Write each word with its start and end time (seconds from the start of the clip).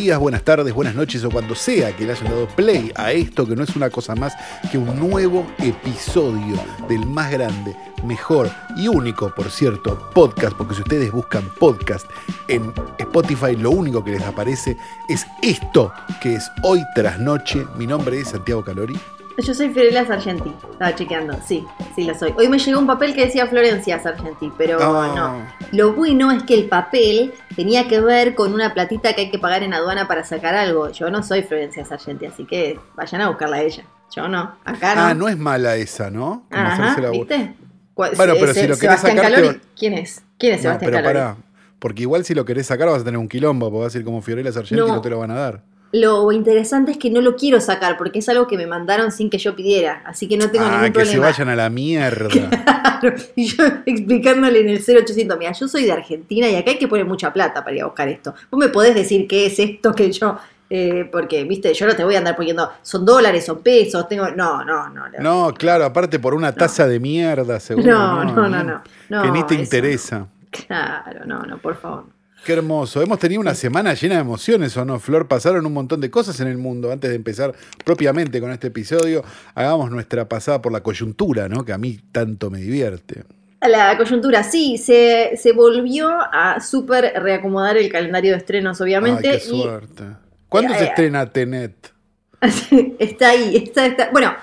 Días, 0.00 0.18
buenas 0.18 0.42
tardes, 0.44 0.72
buenas 0.72 0.94
noches 0.94 1.22
o 1.24 1.30
cuando 1.30 1.54
sea 1.54 1.94
que 1.94 2.06
le 2.06 2.12
hayan 2.12 2.24
dado 2.24 2.48
play 2.48 2.90
a 2.96 3.12
esto 3.12 3.46
que 3.46 3.54
no 3.54 3.64
es 3.64 3.76
una 3.76 3.90
cosa 3.90 4.14
más 4.14 4.32
que 4.72 4.78
un 4.78 4.98
nuevo 4.98 5.46
episodio 5.58 6.58
del 6.88 7.04
más 7.04 7.30
grande, 7.30 7.76
mejor 8.02 8.50
y 8.76 8.88
único, 8.88 9.34
por 9.34 9.50
cierto, 9.50 10.10
podcast, 10.14 10.56
porque 10.56 10.74
si 10.74 10.80
ustedes 10.80 11.12
buscan 11.12 11.44
podcast 11.58 12.06
en 12.48 12.72
Spotify, 12.98 13.54
lo 13.56 13.72
único 13.72 14.02
que 14.02 14.12
les 14.12 14.22
aparece 14.22 14.74
es 15.10 15.26
esto 15.42 15.92
que 16.22 16.36
es 16.36 16.50
hoy 16.62 16.82
tras 16.94 17.20
noche. 17.20 17.66
Mi 17.76 17.86
nombre 17.86 18.20
es 18.20 18.28
Santiago 18.28 18.64
Calori. 18.64 18.98
Yo 19.40 19.54
soy 19.54 19.70
Fiorella 19.70 20.06
Sargenti, 20.06 20.52
estaba 20.70 20.94
chequeando, 20.94 21.36
sí, 21.46 21.64
sí 21.94 22.04
la 22.04 22.14
soy. 22.18 22.34
Hoy 22.36 22.48
me 22.48 22.58
llegó 22.58 22.78
un 22.78 22.86
papel 22.86 23.14
que 23.14 23.26
decía 23.26 23.46
Florencia 23.46 23.98
Sargenti, 23.98 24.52
pero 24.58 24.78
Ah. 24.80 25.12
no. 25.16 25.68
Lo 25.76 25.94
bueno 25.94 26.30
es 26.30 26.42
que 26.42 26.54
el 26.54 26.64
papel 26.68 27.32
tenía 27.56 27.88
que 27.88 28.00
ver 28.00 28.34
con 28.34 28.52
una 28.52 28.74
platita 28.74 29.14
que 29.14 29.22
hay 29.22 29.30
que 29.30 29.38
pagar 29.38 29.62
en 29.62 29.72
aduana 29.72 30.06
para 30.08 30.24
sacar 30.24 30.54
algo. 30.54 30.90
Yo 30.90 31.10
no 31.10 31.22
soy 31.22 31.42
Florencia 31.42 31.84
Sargenti, 31.84 32.26
así 32.26 32.44
que 32.44 32.78
vayan 32.96 33.22
a 33.22 33.28
buscarla 33.28 33.56
a 33.56 33.62
ella. 33.62 33.84
Yo 34.14 34.28
no, 34.28 34.56
acá 34.64 34.94
no. 34.94 35.00
Ah, 35.02 35.14
no 35.14 35.28
es 35.28 35.38
mala 35.38 35.76
esa, 35.76 36.10
¿no? 36.10 36.44
Como 36.50 36.62
Ajá, 36.62 37.00
la 37.00 37.10
¿viste? 37.10 37.54
¿Cuál- 37.94 38.12
Bueno, 38.16 38.34
pero 38.40 38.52
si 38.52 38.60
lo 38.66 38.76
querés 38.76 38.78
Sebastián 39.00 39.16
sacar, 39.16 39.32
Calori, 39.32 39.60
¿Quién 39.78 39.94
es? 39.94 40.22
¿Quién 40.38 40.54
es 40.54 40.58
No, 40.60 40.62
Sebastián 40.64 40.90
pero 40.92 41.02
Calori? 41.04 41.18
pará. 41.18 41.36
Porque 41.78 42.02
igual 42.02 42.24
si 42.24 42.34
lo 42.34 42.44
querés 42.44 42.66
sacar 42.66 42.88
vas 42.88 43.02
a 43.02 43.04
tener 43.04 43.18
un 43.18 43.28
quilombo, 43.28 43.66
porque 43.70 43.78
vas 43.84 43.94
a 43.94 43.98
decir 43.98 44.04
como 44.04 44.20
Fiorella 44.20 44.52
Sargenti 44.52 44.84
No. 44.86 44.88
no 44.96 45.00
te 45.00 45.08
lo 45.10 45.18
van 45.18 45.30
a 45.30 45.34
dar. 45.34 45.62
Lo 45.92 46.30
interesante 46.30 46.92
es 46.92 46.98
que 46.98 47.10
no 47.10 47.20
lo 47.20 47.34
quiero 47.34 47.60
sacar 47.60 47.98
porque 47.98 48.20
es 48.20 48.28
algo 48.28 48.46
que 48.46 48.56
me 48.56 48.66
mandaron 48.66 49.10
sin 49.10 49.28
que 49.28 49.38
yo 49.38 49.56
pidiera, 49.56 50.02
así 50.06 50.28
que 50.28 50.36
no 50.36 50.48
tengo 50.50 50.66
ah, 50.66 50.70
ningún 50.76 50.92
que 50.92 51.00
se 51.00 51.12
problema. 51.12 51.26
vayan 51.26 51.48
a 51.48 51.56
la 51.56 51.70
mierda. 51.70 52.28
Claro, 53.00 53.16
y 53.34 53.46
yo 53.46 53.64
explicándole 53.86 54.60
en 54.60 54.68
el 54.68 54.78
0800, 54.78 55.38
mira, 55.38 55.52
yo 55.52 55.66
soy 55.66 55.84
de 55.84 55.92
Argentina 55.92 56.46
y 56.50 56.54
acá 56.56 56.72
hay 56.72 56.78
que 56.78 56.86
poner 56.86 57.06
mucha 57.06 57.32
plata 57.32 57.64
para 57.64 57.74
ir 57.74 57.80
a 57.80 57.86
buscar 57.86 58.06
esto. 58.08 58.34
Vos 58.50 58.60
me 58.60 58.68
podés 58.68 58.94
decir 58.94 59.26
qué 59.26 59.46
es 59.46 59.58
esto 59.58 59.94
que 59.94 60.12
yo, 60.12 60.36
eh, 60.68 61.08
porque, 61.10 61.44
viste, 61.44 61.72
yo 61.72 61.86
no 61.86 61.96
te 61.96 62.04
voy 62.04 62.16
a 62.16 62.18
andar 62.18 62.36
poniendo, 62.36 62.70
son 62.82 63.06
dólares, 63.06 63.46
son 63.46 63.62
pesos, 63.62 64.06
tengo, 64.06 64.28
no, 64.32 64.62
no, 64.66 64.90
no. 64.90 65.08
No, 65.08 65.46
No, 65.46 65.54
claro, 65.54 65.86
aparte 65.86 66.18
por 66.18 66.34
una 66.34 66.52
taza 66.52 66.86
de 66.86 67.00
mierda, 67.00 67.58
seguro. 67.58 67.90
no, 67.90 68.24
no, 68.24 68.48
no, 68.50 68.62
no, 68.64 68.82
no, 69.08 69.22
que 69.22 69.30
ni 69.30 69.44
te 69.44 69.54
interesa. 69.54 70.18
no. 70.18 70.28
Claro, 70.50 71.24
no, 71.24 71.40
no, 71.42 71.56
por 71.56 71.76
favor. 71.76 72.04
Qué 72.44 72.54
hermoso. 72.54 73.02
Hemos 73.02 73.18
tenido 73.18 73.40
una 73.40 73.54
semana 73.54 73.92
llena 73.94 74.14
de 74.16 74.20
emociones, 74.22 74.74
¿o 74.76 74.84
no, 74.84 74.98
Flor? 74.98 75.28
Pasaron 75.28 75.66
un 75.66 75.72
montón 75.74 76.00
de 76.00 76.10
cosas 76.10 76.40
en 76.40 76.48
el 76.48 76.56
mundo. 76.56 76.90
Antes 76.90 77.10
de 77.10 77.16
empezar 77.16 77.52
propiamente 77.84 78.40
con 78.40 78.50
este 78.50 78.68
episodio, 78.68 79.22
hagamos 79.54 79.90
nuestra 79.90 80.26
pasada 80.28 80.62
por 80.62 80.72
la 80.72 80.82
coyuntura, 80.82 81.48
¿no? 81.48 81.64
Que 81.64 81.72
a 81.72 81.78
mí 81.78 82.00
tanto 82.12 82.50
me 82.50 82.58
divierte. 82.60 83.24
La 83.60 83.94
coyuntura, 83.98 84.42
sí, 84.42 84.78
se, 84.78 85.32
se 85.36 85.52
volvió 85.52 86.08
a 86.10 86.60
súper 86.60 87.12
reacomodar 87.22 87.76
el 87.76 87.92
calendario 87.92 88.32
de 88.32 88.38
estrenos, 88.38 88.80
obviamente. 88.80 89.28
Ay, 89.28 89.38
qué 89.38 89.44
y 89.44 89.48
suerte. 89.60 90.04
¿Cuándo 90.48 90.72
Eh, 90.72 90.78
se 90.78 90.84
eh, 90.84 90.86
estrena 90.88 91.26
Tenet? 91.30 91.92
está 92.98 93.28
ahí, 93.30 93.54
está, 93.56 93.84
está. 93.84 94.08
Bueno, 94.12 94.34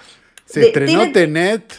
¿Se 0.46 0.60
de- 0.60 0.68
estrenó 0.68 1.02
Tenet- 1.06 1.14
Tenet? 1.14 1.74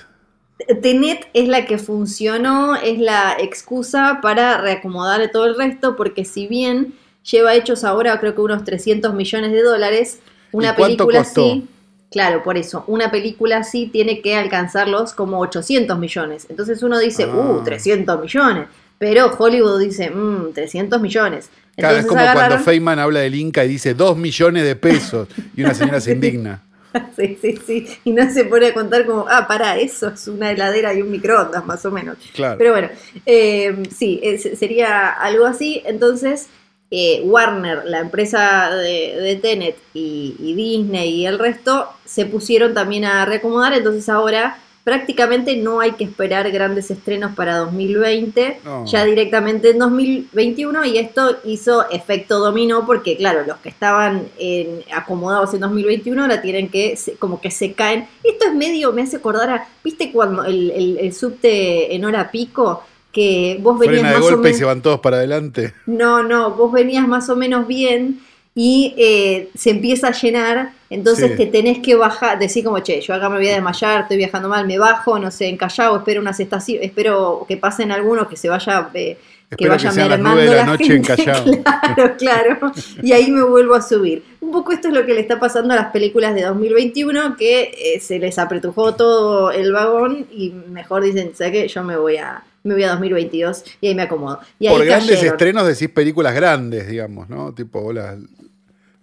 Tenet 0.82 1.28
es 1.34 1.48
la 1.48 1.64
que 1.66 1.78
funcionó, 1.78 2.74
es 2.76 2.98
la 2.98 3.36
excusa 3.38 4.18
para 4.22 4.58
reacomodar 4.60 5.30
todo 5.30 5.46
el 5.46 5.56
resto, 5.56 5.94
porque 5.96 6.24
si 6.24 6.46
bien 6.46 6.94
lleva 7.30 7.54
hechos 7.54 7.84
ahora 7.84 8.18
creo 8.18 8.34
que 8.34 8.40
unos 8.40 8.64
300 8.64 9.14
millones 9.14 9.52
de 9.52 9.62
dólares, 9.62 10.18
una 10.52 10.70
¿Y 10.70 10.74
cuánto 10.74 11.06
película 11.06 11.18
costó? 11.20 11.46
así, 11.50 11.68
claro, 12.10 12.42
por 12.42 12.56
eso, 12.56 12.84
una 12.88 13.10
película 13.10 13.58
así 13.58 13.86
tiene 13.86 14.20
que 14.20 14.34
alcanzarlos 14.34 15.12
como 15.12 15.38
800 15.40 15.98
millones. 15.98 16.46
Entonces 16.48 16.82
uno 16.82 16.98
dice, 16.98 17.24
Ah. 17.24 17.36
uh, 17.36 17.62
300 17.64 18.20
millones, 18.20 18.66
pero 18.98 19.30
Hollywood 19.38 19.78
dice, 19.80 20.10
mmm, 20.10 20.52
300 20.54 21.00
millones. 21.00 21.50
Claro, 21.76 21.98
es 21.98 22.06
como 22.06 22.20
cuando 22.32 22.58
Feynman 22.58 22.98
habla 22.98 23.20
del 23.20 23.36
Inca 23.36 23.64
y 23.64 23.68
dice 23.68 23.94
dos 23.94 24.16
millones 24.16 24.64
de 24.64 24.74
pesos 24.74 25.28
y 25.54 25.62
una 25.62 25.74
señora 25.74 26.00
se 26.00 26.10
indigna. 26.14 26.62
Sí, 27.16 27.36
sí, 27.40 27.58
sí. 27.66 27.86
Y 28.04 28.12
no 28.12 28.30
se 28.30 28.44
pone 28.44 28.68
a 28.68 28.74
contar 28.74 29.04
como, 29.06 29.26
ah, 29.28 29.46
para, 29.46 29.76
eso 29.78 30.08
es 30.08 30.26
una 30.28 30.50
heladera 30.52 30.94
y 30.94 31.02
un 31.02 31.10
microondas, 31.10 31.64
más 31.66 31.84
o 31.84 31.90
menos. 31.90 32.16
Claro. 32.34 32.56
Pero 32.58 32.72
bueno, 32.72 32.88
eh, 33.26 33.76
sí, 33.94 34.20
es- 34.22 34.58
sería 34.58 35.08
algo 35.10 35.46
así. 35.46 35.82
Entonces, 35.84 36.48
eh, 36.90 37.20
Warner, 37.24 37.82
la 37.84 37.98
empresa 38.00 38.70
de, 38.74 39.16
de 39.20 39.36
Tenet 39.36 39.76
y, 39.92 40.34
y 40.38 40.54
Disney 40.54 41.10
y 41.10 41.26
el 41.26 41.38
resto 41.38 41.88
se 42.04 42.24
pusieron 42.26 42.72
también 42.74 43.04
a 43.04 43.24
reacomodar. 43.26 43.74
Entonces 43.74 44.08
ahora 44.08 44.58
prácticamente 44.88 45.54
no 45.54 45.80
hay 45.80 45.92
que 45.92 46.04
esperar 46.04 46.50
grandes 46.50 46.90
estrenos 46.90 47.34
para 47.34 47.58
2020, 47.58 48.60
No. 48.64 48.86
ya 48.86 49.04
directamente 49.04 49.68
en 49.68 49.78
2021 49.80 50.86
y 50.86 50.96
esto 50.96 51.36
hizo 51.44 51.84
efecto 51.90 52.38
dominó 52.38 52.86
porque 52.86 53.14
claro, 53.18 53.44
los 53.46 53.58
que 53.58 53.68
estaban 53.68 54.28
en- 54.38 54.82
acomodados 54.90 55.52
en 55.52 55.60
2021 55.60 56.22
ahora 56.22 56.40
tienen 56.40 56.70
que, 56.70 56.96
se- 56.96 57.16
como 57.16 57.38
que 57.38 57.50
se 57.50 57.74
caen. 57.74 58.06
Esto 58.24 58.46
es 58.46 58.54
medio, 58.54 58.90
me 58.94 59.02
hace 59.02 59.16
acordar 59.18 59.50
a, 59.50 59.68
¿viste 59.84 60.10
cuando 60.10 60.42
el, 60.46 60.70
el- 60.70 60.98
el 61.00 61.12
subte 61.12 61.94
en 61.94 62.06
hora 62.06 62.30
pico? 62.30 62.82
Que 63.12 63.58
vos 63.60 63.78
venías 63.78 64.00
Frena 64.00 64.08
de 64.14 64.20
más 64.20 64.32
o 64.32 64.48
y 64.48 64.54
se 64.54 64.64
van 64.64 64.80
todos 64.80 65.00
para 65.00 65.16
adelante. 65.18 65.74
No, 65.84 66.22
no, 66.22 66.52
vos 66.52 66.72
venías 66.72 67.06
más 67.06 67.28
o 67.28 67.36
menos 67.36 67.66
bien 67.66 68.20
y 68.60 68.92
eh, 68.98 69.50
se 69.56 69.70
empieza 69.70 70.08
a 70.08 70.12
llenar, 70.12 70.72
entonces 70.90 71.30
Sí. 71.30 71.36
te 71.36 71.46
tenés 71.46 71.78
que 71.78 71.94
bajar, 71.94 72.40
decir 72.40 72.64
como, 72.64 72.80
che, 72.80 73.00
yo 73.00 73.14
acá 73.14 73.28
me 73.28 73.36
voy 73.36 73.48
a 73.48 73.52
desmayar, 73.54 74.00
estoy 74.02 74.16
viajando 74.16 74.48
mal, 74.48 74.66
me 74.66 74.78
bajo, 74.78 75.16
no 75.16 75.30
sé, 75.30 75.46
en 75.46 75.56
Callao, 75.56 75.96
espero 75.98 76.20
unas 76.20 76.40
estaciones, 76.40 76.86
espero 76.86 77.44
que 77.46 77.56
pasen 77.56 77.92
algunos, 77.92 78.26
que 78.26 78.36
se 78.36 78.48
vaya... 78.48 78.88
eh, 78.94 79.16
que 79.48 79.54
Espero 79.54 79.70
que 79.76 79.76
vaya 79.86 79.90
sean 79.92 80.08
las 80.10 80.18
nueve 80.18 80.42
de 80.42 80.48
la 80.50 80.56
la 80.56 80.64
noche 80.64 80.92
en 80.96 81.04
gente, 81.04 81.24
Callao. 81.24 81.44
Claro, 81.62 82.16
claro. 82.18 82.72
Y 83.00 83.12
ahí 83.12 83.30
me 83.30 83.42
vuelvo 83.44 83.74
a 83.76 83.80
subir. 83.80 84.24
Un 84.40 84.50
poco 84.50 84.72
esto 84.72 84.88
es 84.88 84.94
lo 84.94 85.06
que 85.06 85.14
le 85.14 85.20
está 85.20 85.38
pasando 85.38 85.72
a 85.72 85.76
las 85.76 85.92
películas 85.92 86.34
de 86.34 86.42
2021, 86.42 87.36
que 87.36 87.70
eh, 87.94 88.00
se 88.00 88.18
les 88.18 88.38
apretujó 88.40 88.94
todo 88.96 89.52
el 89.52 89.70
vagón 89.72 90.26
y 90.32 90.50
mejor 90.50 91.04
dicen, 91.04 91.30
¿sabes 91.34 91.52
qué? 91.52 91.68
Yo 91.68 91.82
me 91.84 91.96
voy 91.96 92.16
a, 92.16 92.42
me 92.64 92.74
voy 92.74 92.82
a 92.82 92.90
2022 92.90 93.62
y 93.80 93.86
ahí 93.86 93.94
me 93.94 94.02
acomodo. 94.02 94.40
Y 94.58 94.66
ahí 94.66 94.76
Por 94.76 94.84
grandes 94.84 95.22
estrenos 95.22 95.66
decís 95.66 95.88
películas 95.90 96.34
grandes, 96.34 96.88
digamos, 96.88 97.28
¿no? 97.30 97.52
Tipo, 97.54 97.78
hola. 97.80 98.18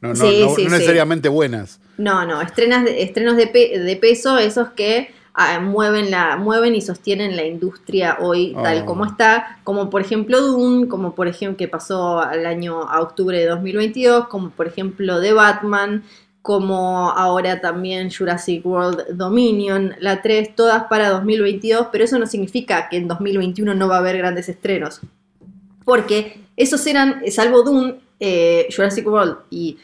No, 0.08 0.14
no, 0.14 0.16
Sí, 0.30 0.40
no, 0.42 0.50
sí, 0.56 0.64
no 0.64 0.70
sí. 0.70 0.76
necesariamente 0.76 1.30
buenas. 1.30 1.80
No, 1.98 2.26
no, 2.26 2.42
estrenas 2.42 2.86
estrenos 2.88 3.38
de, 3.38 3.48
pe- 3.48 3.80
de 3.80 3.96
peso, 3.96 4.38
esos 4.38 4.70
que 4.70 5.12
ah, 5.34 5.60
mueven, 5.60 6.12
la, 6.12 6.38
mueven 6.38 6.76
y 6.76 6.82
sostienen 6.82 7.36
la 7.36 7.46
industria 7.46 8.18
hoy 8.22 8.54
tal 8.64 8.82
Oh. 8.84 8.86
como 8.86 9.06
está, 9.06 9.60
como 9.64 9.90
por 9.90 10.02
ejemplo 10.02 10.42
Dune, 10.42 10.88
como 10.88 11.14
por 11.16 11.28
ejemplo 11.28 11.58
que 11.58 11.68
pasó 11.68 12.20
al 12.20 12.46
año 12.46 12.84
a 12.84 13.02
octubre 13.02 13.38
de 13.38 13.46
2022, 13.48 14.28
como 14.28 14.50
por 14.50 14.68
ejemplo 14.68 15.20
The 15.22 15.34
Batman, 15.34 16.04
como 16.42 17.10
ahora 17.12 17.60
también 17.60 18.12
Jurassic 18.12 18.66
World 18.66 19.08
Dominion, 19.18 19.96
la 20.00 20.22
3, 20.22 20.56
todas 20.56 20.84
para 20.84 21.10
2022, 21.10 21.88
pero 21.92 22.04
eso 22.04 22.20
no 22.20 22.28
significa 22.28 22.88
que 22.88 22.98
en 22.98 23.08
2021 23.08 23.74
no 23.74 23.88
va 23.88 23.96
a 23.96 24.00
haber 24.00 24.18
grandes 24.18 24.48
estrenos, 24.48 25.02
porque 25.84 26.42
esos 26.56 26.86
eran, 26.88 27.22
salvo 27.32 27.64
Dune, 27.64 27.96
eh, 28.20 28.68
Jurassic 28.76 29.06
World 29.08 29.38
y... 29.50 29.78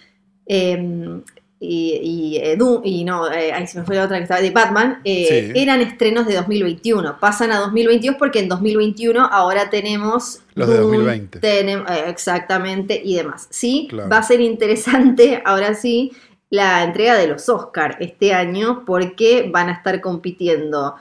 em, 0.46 1.22
y, 1.64 2.40
y, 2.42 2.56
Doom- 2.58 2.82
y 2.84 3.04
no, 3.04 3.32
eh, 3.32 3.52
ahí 3.54 3.68
se 3.68 3.80
me 3.80 3.86
fue 3.86 3.96
la 3.96 4.06
otra 4.06 4.18
que 4.18 4.24
estaba 4.24 4.42
de 4.42 4.50
Batman, 4.50 5.00
eh, 5.04 5.52
Sí. 5.54 5.60
eran 5.62 5.80
estrenos 5.82 6.26
de 6.26 6.34
2021. 6.36 7.20
Pasan 7.20 7.52
a 7.52 7.60
2022 7.60 8.16
porque 8.18 8.40
en 8.40 8.50
2021 8.50 9.24
ahora 9.32 9.70
tenemos 9.70 10.40
Los 10.56 10.68
de 10.70 10.78
Dune, 10.78 10.98
2020. 10.98 11.40
tenem- 11.40 11.86
eh, 11.88 12.06
exactamente 12.08 13.00
y 13.04 13.16
demás. 13.16 13.48
Sí, 13.52 13.86
Claro. 13.92 14.10
va 14.10 14.18
a 14.18 14.24
ser 14.24 14.42
interesante 14.42 15.42
ahora 15.46 15.76
sí 15.76 16.12
la 16.50 16.84
entrega 16.84 17.16
de 17.16 17.28
los 17.28 17.48
Oscar 17.48 17.96
este 18.00 18.34
año 18.34 18.84
porque 18.86 19.48
van 19.54 19.70
a 19.70 19.74
estar 19.74 20.02
compitiendo 20.02 20.96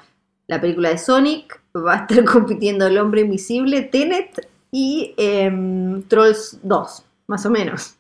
la 0.47 0.61
película 0.61 0.91
de 0.91 0.99
Sonic, 0.99 1.59
va 1.75 1.95
a 1.95 1.97
estar 2.07 2.23
compitiendo 2.25 2.87
El 2.87 2.99
Hombre 2.99 3.23
Invisible, 3.23 3.81
Tenet 3.83 4.47
y 4.71 5.15
em, 5.17 6.03
Trolls 6.03 6.59
2, 6.63 7.03
más 7.29 7.47
o 7.47 7.51
menos. 7.51 7.95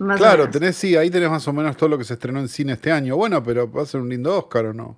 Más 0.00 0.16
Claro, 0.18 0.48
tenés, 0.50 0.76
sí, 0.76 0.96
ahí 0.96 1.10
tenés 1.10 1.30
más 1.30 1.46
o 1.46 1.52
menos 1.52 1.76
todo 1.76 1.88
lo 1.90 1.98
que 1.98 2.04
se 2.04 2.14
estrenó 2.14 2.40
en 2.40 2.48
cine 2.48 2.72
este 2.72 2.90
año. 2.90 3.16
Bueno, 3.16 3.42
pero 3.44 3.70
va 3.70 3.82
a 3.82 3.86
ser 3.86 4.00
un 4.00 4.08
lindo 4.08 4.36
Oscar 4.36 4.66
o 4.66 4.72
no. 4.74 4.96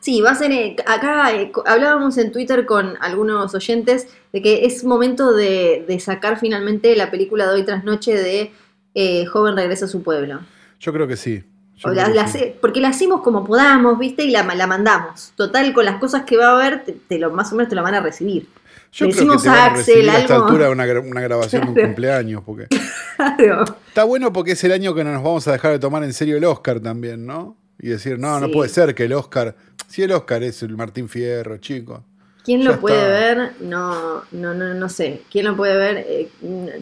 Sí, 0.00 0.20
va 0.20 0.30
a 0.30 0.34
ser. 0.34 0.52
eh, 0.52 0.76
acá 0.86 1.34
eh, 1.34 1.50
hablábamos 1.66 2.16
en 2.18 2.30
Twitter 2.30 2.64
con 2.66 2.96
algunos 3.00 3.54
oyentes 3.54 4.06
de 4.32 4.42
que 4.42 4.64
es 4.66 4.84
momento 4.84 5.32
de, 5.32 5.84
de 5.88 5.98
sacar 5.98 6.38
finalmente 6.38 6.94
la 6.94 7.10
película 7.10 7.46
de 7.48 7.54
hoy 7.54 7.64
tras 7.64 7.84
noche 7.84 8.14
de 8.14 8.52
eh, 8.94 9.26
Joven 9.26 9.56
regresa 9.56 9.86
a 9.86 9.88
su 9.88 10.02
pueblo. 10.02 10.40
Yo 10.78 10.92
creo 10.92 11.08
que 11.08 11.16
sí. 11.16 11.42
O 11.84 11.88
la- 11.90 12.08
la 12.08 12.26
porque 12.60 12.80
la 12.80 12.88
hacemos 12.88 13.22
como 13.22 13.44
podamos, 13.44 13.98
¿viste? 13.98 14.24
Y 14.24 14.30
la, 14.30 14.42
la 14.54 14.66
mandamos. 14.66 15.32
Total, 15.36 15.72
con 15.72 15.84
las 15.84 15.96
cosas 15.98 16.24
que 16.24 16.36
va 16.36 16.48
a 16.48 16.54
haber, 16.56 16.84
te, 16.84 16.92
te 16.92 17.18
lo, 17.18 17.30
más 17.30 17.52
o 17.52 17.56
menos 17.56 17.68
te 17.70 17.76
lo 17.76 17.82
van 17.82 17.94
a 17.94 18.00
recibir. 18.00 18.48
Yo 18.92 19.06
le 19.06 19.12
creo 19.12 19.30
que 19.32 19.38
te 19.38 19.48
van 19.48 19.58
a 19.58 19.66
Axel 19.66 20.08
esta 20.08 20.34
algo. 20.34 20.46
altura 20.46 20.70
una, 20.70 20.84
una 21.00 21.20
grabación 21.20 21.62
de 21.62 21.68
un 21.68 21.74
cumpleaños, 21.88 22.42
porque 22.44 22.66
Claro. 23.16 23.64
está 23.88 24.04
bueno 24.04 24.32
porque 24.32 24.52
es 24.52 24.64
el 24.64 24.72
año 24.72 24.94
que 24.94 25.04
no 25.04 25.12
nos 25.12 25.22
vamos 25.22 25.46
a 25.48 25.52
dejar 25.52 25.72
de 25.72 25.78
tomar 25.78 26.04
en 26.04 26.12
serio 26.12 26.36
el 26.36 26.44
Oscar 26.44 26.80
también, 26.80 27.26
¿no? 27.26 27.56
Y 27.80 27.88
decir, 27.88 28.18
no, 28.18 28.40
no 28.40 28.50
puede 28.50 28.68
ser 28.70 28.94
que 28.94 29.04
el 29.04 29.12
Oscar, 29.12 29.54
si 29.86 30.02
el 30.02 30.12
Oscar 30.12 30.42
es 30.42 30.62
el 30.62 30.76
Martín 30.76 31.08
Fierro, 31.08 31.58
chico. 31.58 32.04
¿Quién 32.44 32.64
lo 32.64 32.80
puede 32.80 32.96
está. 32.96 33.08
ver? 33.42 33.52
No, 33.60 34.22
no, 34.32 34.54
no, 34.54 34.72
no 34.74 34.88
sé. 34.88 35.22
¿Quién 35.30 35.44
lo 35.44 35.56
puede 35.56 35.76
ver? 35.76 35.98
Eh, 36.08 36.28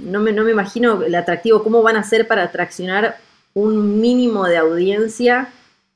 no, 0.00 0.20
me, 0.20 0.32
no 0.32 0.44
me 0.44 0.52
imagino 0.52 1.02
el 1.02 1.14
atractivo. 1.14 1.62
¿Cómo 1.64 1.82
van 1.82 1.96
a 1.96 2.00
hacer 2.00 2.26
para 2.28 2.44
atraccionar 2.44 3.16
un 3.52 4.00
mínimo 4.00 4.46
de 4.46 4.58
audiencia? 4.58 5.48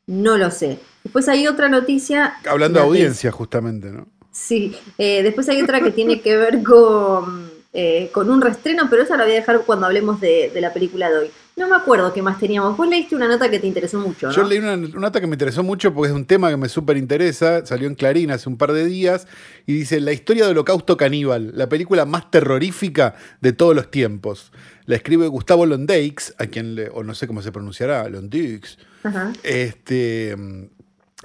No 0.06 0.36
lo 0.36 0.50
sé. 0.50 0.80
Después 1.04 1.28
hay 1.28 1.46
otra 1.46 1.68
noticia. 1.68 2.34
Hablando 2.48 2.80
de 2.80 2.84
audiencia, 2.86 3.30
justamente, 3.30 3.90
¿no? 3.92 4.08
Sí, 4.32 4.76
eh, 4.98 5.22
después 5.22 5.48
hay 5.48 5.60
otra 5.60 5.80
que 5.80 5.90
tiene 5.90 6.20
que 6.20 6.36
ver 6.36 6.62
con, 6.62 7.50
eh, 7.72 8.10
con 8.12 8.30
un 8.30 8.40
restreno, 8.40 8.88
pero 8.88 9.02
esa 9.02 9.16
la 9.16 9.24
voy 9.24 9.32
a 9.32 9.36
dejar 9.36 9.62
cuando 9.66 9.86
hablemos 9.86 10.20
de, 10.20 10.50
de 10.52 10.60
la 10.60 10.72
película 10.72 11.10
de 11.10 11.18
hoy. 11.18 11.30
No 11.56 11.68
me 11.68 11.76
acuerdo 11.76 12.12
qué 12.14 12.22
más 12.22 12.38
teníamos. 12.38 12.76
Vos 12.76 12.88
leíste 12.88 13.16
una 13.16 13.28
nota 13.28 13.50
que 13.50 13.58
te 13.58 13.66
interesó 13.66 13.98
mucho, 13.98 14.28
¿no? 14.28 14.32
Yo 14.32 14.44
leí 14.44 14.58
una, 14.58 14.74
una 14.74 14.88
nota 14.88 15.20
que 15.20 15.26
me 15.26 15.34
interesó 15.34 15.62
mucho 15.62 15.92
porque 15.92 16.08
es 16.08 16.14
un 16.14 16.24
tema 16.24 16.48
que 16.48 16.56
me 16.56 16.68
súper 16.68 16.96
interesa. 16.96 17.66
Salió 17.66 17.86
en 17.86 17.96
Clarín 17.96 18.30
hace 18.30 18.48
un 18.48 18.56
par 18.56 18.72
de 18.72 18.86
días 18.86 19.26
y 19.66 19.74
dice: 19.74 20.00
La 20.00 20.12
historia 20.12 20.44
del 20.44 20.52
Holocausto 20.52 20.96
Caníbal, 20.96 21.52
la 21.54 21.68
película 21.68 22.06
más 22.06 22.30
terrorífica 22.30 23.14
de 23.40 23.52
todos 23.52 23.74
los 23.74 23.90
tiempos. 23.90 24.52
La 24.86 24.96
escribe 24.96 25.26
Gustavo 25.26 25.66
Londeix, 25.66 26.34
a 26.38 26.46
quien 26.46 26.76
le, 26.76 26.88
o 26.88 27.02
no 27.02 27.14
sé 27.14 27.26
cómo 27.26 27.42
se 27.42 27.52
pronunciará, 27.52 28.08
Londeix. 28.08 28.78
Ajá. 29.02 29.32
Este, 29.42 30.34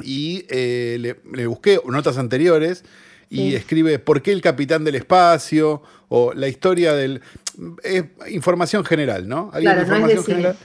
y 0.04 0.46
eh, 0.50 0.98
le, 1.00 1.16
le 1.34 1.48
busqué 1.48 1.80
notas 1.86 2.18
anteriores 2.18 2.84
y 3.30 3.50
Sí. 3.50 3.56
escribe 3.56 3.98
¿Por 4.00 4.22
qué 4.22 4.32
el 4.32 4.42
capitán 4.42 4.84
del 4.84 4.96
espacio? 4.96 5.82
O 6.10 6.34
la 6.34 6.48
historia 6.48 6.94
del... 6.94 7.22
Es 7.84 8.04
información 8.30 8.86
general, 8.86 9.28
¿no? 9.28 9.50
Claro, 9.52 9.62
de 9.62 9.66
no 9.66 9.72
es 9.72 9.88
de 9.90 9.96
información 10.14 10.24
general. 10.26 10.58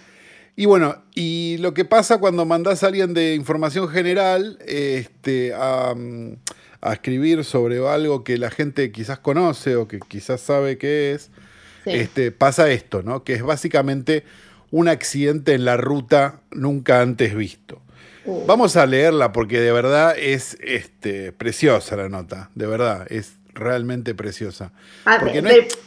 Y 0.57 0.67
bueno, 0.67 1.03
y 1.15 1.57
lo 1.61 1.73
que 1.73 1.85
pasa 1.87 2.19
cuando 2.19 2.45
mandás 2.45 2.83
a 2.83 2.89
alguien 2.89 3.15
de 3.15 3.35
información 3.35 3.89
general 3.89 4.59
este, 4.67 5.55
a, 5.55 5.95
mm, 5.97 6.33
a 6.83 6.93
escribir 6.93 7.45
sobre 7.45 7.79
algo 7.87 8.25
que 8.25 8.37
la 8.37 8.51
gente 8.51 8.93
quizás 8.93 9.19
conoce 9.21 9.77
o 9.77 9.89
que 9.89 10.01
quizás 10.07 10.41
sabe 10.41 10.77
qué 10.77 11.13
es, 11.13 11.31
Sí. 11.85 11.91
este, 11.93 12.31
pasa 12.31 12.71
esto, 12.71 13.03
¿no? 13.03 13.25
Que 13.25 13.33
es 13.35 13.43
básicamente 13.43 14.25
un 14.71 14.89
accidente 14.89 15.55
en 15.55 15.65
la 15.65 15.79
ruta 15.79 16.43
nunca 16.51 17.01
antes 17.01 17.35
visto. 17.35 17.80
Uh, 18.25 18.45
Vamos 18.47 18.77
a 18.77 18.87
leerla 18.87 19.33
porque 19.33 19.61
de 19.61 19.73
verdad 19.73 20.15
es 20.19 20.57
este, 20.61 21.33
preciosa 21.33 21.97
la 21.97 22.09
nota, 22.09 22.51
de 22.55 22.67
verdad, 22.67 23.07
es 23.11 23.33
realmente 23.55 24.15
preciosa. 24.15 24.73
Ah, 25.05 25.17
porque 25.21 25.41
no 25.43 25.49
pero- 25.49 25.63
es- 25.63 25.79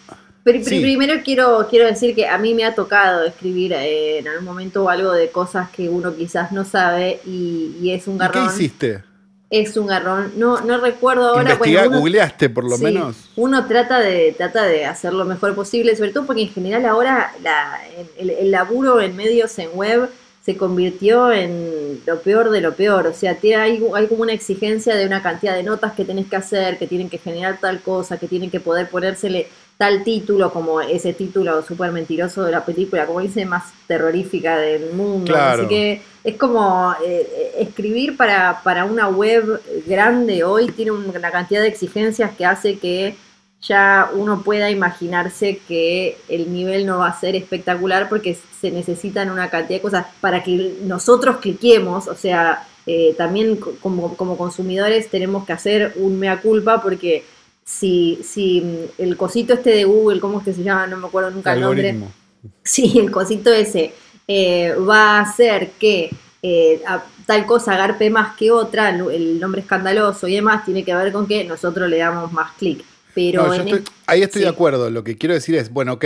pero- 0.44 0.63
Sí. 0.63 0.81
primero 0.81 1.13
quiero, 1.24 1.68
quiero 1.69 1.85
decir 1.88 2.13
que 2.15 2.27
a 2.27 2.38
mí 2.38 2.53
me 2.53 2.65
ha 2.65 2.75
tocado 2.75 3.24
escribir 3.25 3.74
eh, 3.74 4.18
en 4.19 4.27
algún 4.27 4.45
momento 4.45 4.89
algo 4.89 5.12
de 5.13 5.30
cosas 5.30 5.69
que 5.69 5.88
uno 5.89 6.15
quizás 6.15 6.51
no 6.51 6.65
sabe 6.65 7.19
y, 7.25 7.75
y 7.81 7.91
es 7.91 8.07
un 8.07 8.15
¿Y 8.15 8.18
qué 8.18 8.24
garrón. 8.25 8.45
hiciste? 8.47 9.03
Es 9.50 9.77
un 9.77 9.85
garrón. 9.85 10.33
No, 10.35 10.62
no 10.62 10.80
recuerdo 10.80 11.30
ahora. 11.30 11.56
Bueno, 11.56 11.81
uno- 11.88 11.97
googleaste 12.00 12.50
por 12.50 12.63
lo 12.68 12.75
Sí, 12.77 12.83
menos. 12.83 13.15
Uno 13.35 13.68
trata 13.68 14.00
de, 14.00 14.33
trata 14.35 14.63
de 14.63 14.85
hacer 14.85 15.13
lo 15.13 15.25
mejor 15.25 15.53
posible, 15.53 15.95
sobre 15.95 16.09
todo 16.12 16.25
porque 16.25 16.41
en 16.41 16.50
general 16.50 16.85
ahora 16.88 17.31
la- 17.44 17.80
el, 18.18 18.31
el 18.31 18.50
laburo 18.51 19.00
en 19.00 19.15
medios 19.15 19.57
en 19.59 19.69
web 19.75 20.09
se 20.45 20.57
convirtió 20.57 21.31
en 21.31 22.01
lo 22.06 22.19
peor 22.19 22.50
de 22.50 22.60
lo 22.60 22.74
peor. 22.74 23.07
O 23.07 23.13
sea, 23.13 23.36
te- 23.36 23.56
hay, 23.56 23.81
hay 23.95 24.07
como 24.07 24.24
una 24.24 24.34
exigencia 24.34 24.95
de 24.95 25.06
una 25.06 25.22
cantidad 25.24 25.56
de 25.56 25.63
notas 25.63 25.94
que 25.94 26.04
tenés 26.04 26.28
que 26.28 26.36
hacer, 26.36 26.78
que 26.78 26.86
tienen 26.88 27.10
que 27.10 27.18
generar 27.18 27.60
tal 27.62 27.80
cosa, 27.81 28.18
que 28.18 28.28
tienen 28.28 28.51
que 28.51 28.60
poder 28.60 28.90
ponérsele 28.90 29.48
tal 29.78 30.04
título, 30.04 30.51
como 30.51 30.81
ese 30.81 31.13
título 31.13 31.63
súper 31.63 31.92
mentiroso 31.92 32.44
de 32.44 32.51
la 32.51 32.63
película, 32.66 33.06
como 33.06 33.22
dice, 33.22 33.45
más 33.45 33.72
terrorífica 33.88 34.57
del 34.57 34.92
mundo. 34.94 35.31
Claro. 35.31 35.62
Así 35.63 35.69
que 35.69 36.01
es 36.24 36.36
como 36.36 36.94
eh, 37.06 37.28
eh, 37.36 37.51
escribir 37.60 38.18
para, 38.18 38.62
para 38.63 38.86
una 38.86 39.07
web 39.07 39.62
grande 39.88 40.44
hoy 40.44 40.68
tiene 40.68 40.92
una 40.92 41.31
cantidad 41.31 41.62
de 41.62 41.68
exigencias 41.69 42.31
que 42.38 42.45
hace 42.45 42.78
que 42.78 43.16
ya 43.68 44.10
uno 44.13 44.42
pueda 44.44 44.69
imaginarse 44.69 45.60
que 45.68 46.18
el 46.27 46.51
nivel 46.54 46.86
no 46.86 47.00
va 47.00 47.07
a 47.07 47.19
ser 47.19 47.36
espectacular 47.36 48.10
porque 48.10 48.38
se 48.60 48.71
necesitan 48.71 49.30
una 49.31 49.50
cantidad 49.50 49.80
de 49.80 49.81
cosas 49.81 50.06
para 50.21 50.44
que 50.44 50.75
nosotros 50.83 51.38
cliquemos, 51.38 52.07
o 52.07 52.15
sea, 52.15 52.68
eh, 52.86 53.15
también 53.18 53.56
co- 53.57 53.74
como, 53.81 54.15
como 54.18 54.38
consumidores 54.38 55.10
tenemos 55.10 55.45
que 55.45 55.54
hacer 55.54 55.94
un 55.95 56.19
mea 56.19 56.42
culpa 56.42 56.81
porque 56.81 57.24
si, 57.63 58.19
si 58.24 58.62
mm, 58.62 59.01
el 59.01 59.15
cosito 59.18 59.54
este 59.54 59.69
de 59.71 59.86
Google, 59.86 60.19
¿cómo 60.19 60.39
es 60.39 60.45
que 60.45 60.54
se 60.54 60.63
llama? 60.63 60.88
No 60.88 60.98
me 60.98 61.07
acuerdo 61.07 61.31
nunca 61.31 61.54
el 61.54 61.62
nombre. 61.62 62.00
Sí, 62.63 63.00
el 63.00 63.09
cosito 63.12 63.51
ese 63.54 63.94
eh, 64.27 64.74
va 64.75 65.19
a 65.19 65.21
hacer 65.21 65.71
que 65.80 66.09
eh, 66.42 66.81
a- 66.88 67.04
tal 67.25 67.45
cosa 67.45 67.74
agarpe 67.74 68.09
más 68.09 68.36
que 68.36 68.51
otra, 68.51 68.89
el 68.89 69.39
nombre 69.39 69.62
escandaloso 69.62 70.27
y 70.27 70.36
demás, 70.36 70.66
tiene 70.66 70.83
que 70.83 70.94
ver 70.95 71.12
con 71.13 71.25
que 71.27 71.44
nosotros 71.45 71.89
le 71.89 71.98
damos 72.00 72.31
más 72.33 72.51
clic. 72.57 72.83
Pero 73.15 73.44
No, 73.44 73.48
yo 73.50 73.62
en 73.62 73.68
estoy- 73.68 73.80
es- 73.80 73.92
ahí 74.07 74.21
estoy 74.24 74.39
sí. 74.42 74.44
de 74.45 74.50
acuerdo. 74.50 74.89
Lo 74.89 75.04
que 75.04 75.18
quiero 75.18 75.36
decir 75.36 75.56
es, 75.56 75.69
bueno, 75.71 75.94
ok, 75.94 76.06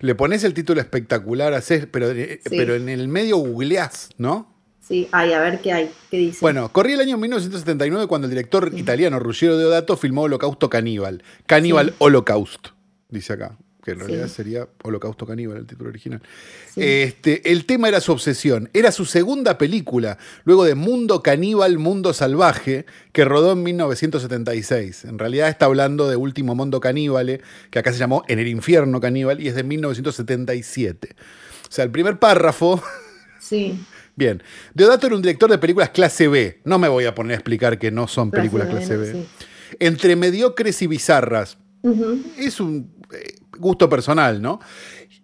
le 0.00 0.14
pones 0.14 0.42
el 0.44 0.54
título 0.54 0.80
espectacular, 0.80 1.54
haces, 1.54 1.86
pero, 1.90 2.10
eh, 2.10 2.40
Sí. 2.42 2.50
pero 2.56 2.74
en 2.74 2.88
el 2.88 3.08
medio 3.08 3.36
googleás, 3.36 4.10
¿no? 4.18 4.52
Sí, 4.80 5.06
ay, 5.12 5.34
a 5.34 5.40
ver 5.40 5.60
qué 5.60 5.72
hay, 5.72 5.90
qué 6.10 6.16
dice. 6.16 6.38
Bueno, 6.40 6.72
corría 6.72 6.94
el 6.94 7.02
año 7.02 7.18
1979 7.18 8.06
cuando 8.06 8.24
el 8.26 8.30
director 8.30 8.70
italiano 8.74 9.18
Ruggiero 9.18 9.58
Deodato 9.58 9.96
filmó 9.98 10.22
Holocausto 10.22 10.70
Caníbal. 10.70 11.22
Caníbal. 11.46 11.92
Holocaust, 11.98 12.68
dice 13.10 13.34
acá. 13.34 13.56
Que 13.88 13.92
en 13.94 14.00
Sí. 14.00 14.06
realidad 14.06 14.28
sería 14.28 14.68
Holocausto 14.84 15.24
Caníbal, 15.26 15.56
el 15.56 15.66
título 15.66 15.88
original. 15.88 16.20
Sí. 16.74 16.80
Este, 16.82 17.50
el 17.50 17.64
tema 17.64 17.88
era 17.88 18.00
su 18.02 18.12
obsesión. 18.12 18.68
Era 18.74 18.92
su 18.92 19.06
segunda 19.06 19.56
película, 19.56 20.18
luego 20.44 20.64
de 20.64 20.74
Mundo 20.74 21.22
Caníbal, 21.22 21.78
Mundo 21.78 22.12
Salvaje, 22.12 22.84
que 23.12 23.24
rodó 23.24 23.52
en 23.52 23.62
1976. 23.62 25.06
En 25.06 25.18
realidad 25.18 25.48
está 25.48 25.64
hablando 25.66 26.06
de 26.08 26.16
Último 26.16 26.54
Mundo 26.54 26.80
Caníbale, 26.80 27.40
que 27.70 27.78
acá 27.78 27.92
se 27.92 27.98
llamó 27.98 28.24
En 28.28 28.38
el 28.38 28.48
Infierno 28.48 29.00
Caníbal, 29.00 29.40
y 29.40 29.48
es 29.48 29.54
de 29.54 29.62
1977. 29.62 31.16
O 31.68 31.72
sea, 31.72 31.84
el 31.84 31.90
primer 31.90 32.18
párrafo 32.18 32.82
sí, 33.40 33.78
Bien. 34.16 34.42
Deodato 34.74 35.06
era 35.06 35.14
un 35.16 35.22
director 35.22 35.48
de 35.50 35.58
películas 35.58 35.90
clase 35.90 36.26
B. 36.28 36.60
No 36.64 36.78
me 36.78 36.88
voy 36.88 37.04
a 37.06 37.14
poner 37.14 37.32
a 37.32 37.34
explicar 37.36 37.78
que 37.78 37.90
no 37.92 38.08
son 38.08 38.30
películas 38.32 38.68
Clase 38.68 38.86
clase 38.88 38.96
B, 38.96 39.12
B. 39.12 39.22
sí. 39.22 39.46
Entre 39.78 40.16
mediocres 40.16 40.82
y 40.82 40.88
bizarras. 40.88 41.56
Es 42.36 42.58
un 42.60 42.90
eh, 43.14 43.36
gusto 43.58 43.88
personal, 43.88 44.40
¿no? 44.40 44.60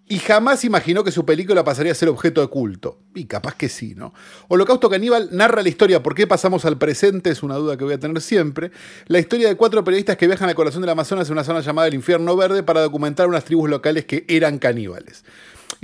Y 0.07 0.19
jamás 0.19 0.65
imaginó 0.65 1.03
que 1.03 1.11
su 1.11 1.25
película 1.25 1.65
pasaría 1.65 1.93
a 1.93 1.95
ser 1.95 2.11
objeto 2.11 2.43
de 2.43 2.49
culto. 2.49 2.99
Y 3.15 3.25
capaz 3.25 3.55
que 3.55 3.71
sí, 3.71 3.95
¿no? 3.95 4.13
Holocausto 4.49 4.91
Caníbal 4.91 5.31
narra 5.33 5.63
la 5.63 5.69
historia, 5.71 6.03
¿por 6.03 6.15
qué 6.15 6.27
pasamos 6.27 6.67
al 6.67 6.77
presente? 6.77 7.31
Es 7.31 7.43
una 7.43 7.55
duda 7.55 7.79
que 7.79 7.85
voy 7.85 7.95
a 7.95 7.99
tener 7.99 8.21
siempre. 8.21 8.71
La 9.07 9.19
historia 9.19 9.49
de 9.49 9.57
cuatro 9.57 9.83
periodistas 9.83 10.19
que 10.19 10.27
viajan 10.27 10.51
al 10.51 10.55
corazón 10.55 10.83
del 10.83 10.91
Amazonas 10.91 11.29
en 11.29 11.33
una 11.33 11.45
zona 11.45 11.61
llamada 11.61 11.89
el 11.89 11.95
Infierno 11.95 12.37
Verde 12.37 12.63
para 12.63 12.83
documentar 12.83 13.29
unas 13.29 13.45
tribus 13.45 13.71
locales 13.71 14.05
que 14.05 14.27
eran 14.29 14.59
caníbales. 14.59 15.25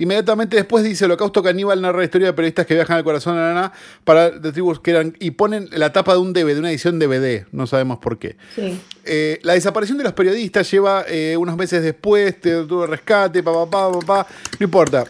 Inmediatamente 0.01 0.57
después 0.57 0.83
dice 0.83 1.05
Holocausto 1.05 1.43
Caníbal 1.43 1.83
narra 1.83 1.99
la 1.99 2.05
historia 2.05 2.29
de 2.29 2.33
periodistas 2.33 2.65
que 2.65 2.73
viajan 2.73 2.97
al 2.97 3.05
corazón 3.05 3.35
de 3.35 3.41
la 3.43 3.53
nana 3.53 3.73
para 4.03 4.31
de 4.31 4.51
tribus 4.51 4.81
que 4.81 4.93
eran 4.93 5.15
y 5.21 5.33
ponen 5.33 5.69
la 5.73 5.93
tapa 5.93 6.15
de 6.15 6.21
un 6.21 6.33
DVD, 6.33 6.55
de 6.55 6.59
una 6.59 6.71
edición 6.71 6.99
DVD, 6.99 7.45
no 7.53 7.67
sabemos 7.67 7.99
por 7.99 8.19
qué. 8.19 8.37
sí. 8.55 8.81
Eh, 9.05 9.41
la 9.43 9.55
desaparición 9.55 9.99
de 9.99 10.05
los 10.05 10.13
periodistas 10.13 10.71
lleva 10.71 11.05
eh, 11.09 11.37
unos 11.37 11.57
meses 11.57 11.83
después, 11.83 12.41
te 12.41 12.65
tuvo 12.65 12.87
rescate, 12.87 13.43
papá, 13.43 13.71
papá, 13.71 13.99
papá, 14.01 14.27
no 14.59 14.65
importa. 14.65 15.05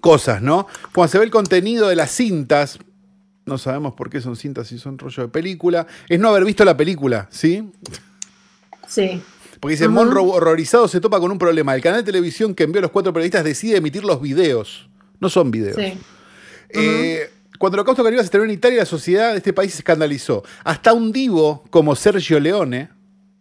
Cosas, 0.00 0.42
¿no? 0.42 0.66
Cuando 0.92 1.12
se 1.12 1.18
ve 1.18 1.24
el 1.24 1.30
contenido 1.30 1.88
de 1.88 1.96
las 1.96 2.10
cintas, 2.10 2.78
no 3.46 3.56
sabemos 3.56 3.94
por 3.94 4.10
qué 4.10 4.20
son 4.20 4.36
cintas 4.36 4.70
y 4.72 4.78
son 4.78 4.98
rollo 4.98 5.24
de 5.24 5.28
película, 5.28 5.86
es 6.08 6.18
no 6.18 6.28
haber 6.28 6.44
visto 6.44 6.64
la 6.64 6.76
película, 6.76 7.28
¿sí? 7.30 7.70
Sí. 8.86 9.22
Porque 9.60 9.72
dice, 9.74 9.86
Ujú. 9.86 9.94
Monroe 9.94 10.30
horrorizado 10.30 10.86
se 10.88 11.00
topa 11.00 11.18
con 11.20 11.30
un 11.32 11.38
problema. 11.38 11.74
El 11.74 11.82
canal 11.82 12.00
de 12.00 12.04
televisión 12.12 12.54
que 12.54 12.64
envió 12.64 12.78
a 12.78 12.82
los 12.82 12.90
cuatro 12.90 13.12
periodistas 13.12 13.44
decide 13.44 13.76
emitir 13.78 14.04
los 14.04 14.20
videos. 14.20 14.88
No 15.20 15.28
son 15.28 15.50
videos. 15.50 15.76
Sí. 15.76 15.94
Eh, 16.70 17.30
Cuando 17.58 17.74
el 17.74 17.80
holocausto 17.80 18.04
caníbal 18.04 18.22
se 18.22 18.26
estrenó 18.26 18.44
en 18.44 18.52
Italia, 18.52 18.78
la 18.78 18.86
sociedad 18.86 19.32
de 19.32 19.38
este 19.38 19.52
país 19.52 19.72
se 19.72 19.78
escandalizó. 19.78 20.44
Hasta 20.62 20.92
un 20.92 21.10
divo 21.10 21.64
como 21.70 21.96
Sergio 21.96 22.38
Leone, 22.38 22.88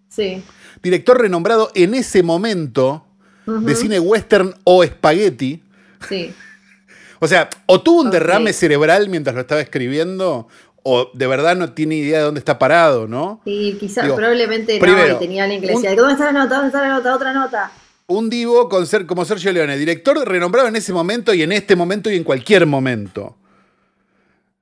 Sí. 0.10 0.42
director 0.82 1.22
renombrado 1.22 1.70
en 1.76 1.94
ese 1.94 2.24
momento 2.24 3.06
de 3.46 3.76
cine 3.76 4.00
western 4.00 4.56
o 4.64 4.84
spaghetti, 4.84 5.62
Sí. 6.10 6.34
o 7.20 7.28
sea, 7.28 7.48
o 7.68 7.82
tuvo 7.82 8.02
un 8.02 8.10
derrame 8.10 8.54
cerebral 8.54 9.08
mientras 9.08 9.36
lo 9.36 9.42
estaba 9.42 9.62
escribiendo, 9.62 10.48
o 10.90 11.12
de 11.14 11.28
verdad 11.28 11.58
no 11.58 11.74
tiene 11.74 11.96
idea 11.96 12.20
de 12.20 12.24
dónde 12.24 12.40
está 12.40 12.58
parado, 12.58 13.10
¿no? 13.10 13.42
Y 13.44 13.74
quizás 13.74 14.06
Digo, 14.06 14.16
probablemente 14.16 14.76
no, 14.76 14.80
primero, 14.80 15.18
y 15.18 15.20
tenía 15.20 15.44
alguien 15.44 15.60
que 15.60 15.68
decía, 15.68 15.94
¿dónde 15.94 16.14
está 16.14 16.32
la 16.32 16.44
nota? 16.44 16.56
¿Dónde 16.56 16.68
está 16.68 16.82
la 16.82 16.88
nota? 16.88 17.14
Otra 17.14 17.34
nota. 17.34 17.72
Un 18.08 18.30
divo 18.30 18.70
con 18.70 18.88
ser, 18.88 19.06
como 19.06 19.26
Sergio 19.26 19.52
Leone, 19.52 19.78
director 19.78 20.18
renombrado 20.26 20.70
en 20.70 20.78
ese 20.78 20.94
momento 20.94 21.34
y 21.34 21.44
en 21.44 21.52
este 21.52 21.76
momento 21.76 22.10
y 22.10 22.16
en 22.16 22.24
cualquier 22.24 22.66
momento. 22.66 23.36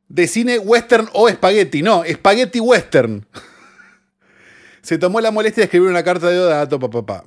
de 0.10 0.28
cine 0.28 0.58
western 0.58 1.08
o 1.14 1.30
espagueti. 1.30 1.84
No, 1.84 2.04
espagueti 2.04 2.60
western. 2.60 3.24
Se 4.82 4.98
tomó 4.98 5.22
la 5.22 5.30
molestia 5.30 5.62
de 5.62 5.66
escribir 5.66 5.90
una 5.90 6.04
carta 6.04 6.28
de 6.28 6.40
Odato, 6.40 6.80
papá. 6.80 7.06
Pa, 7.06 7.22
pa. 7.22 7.26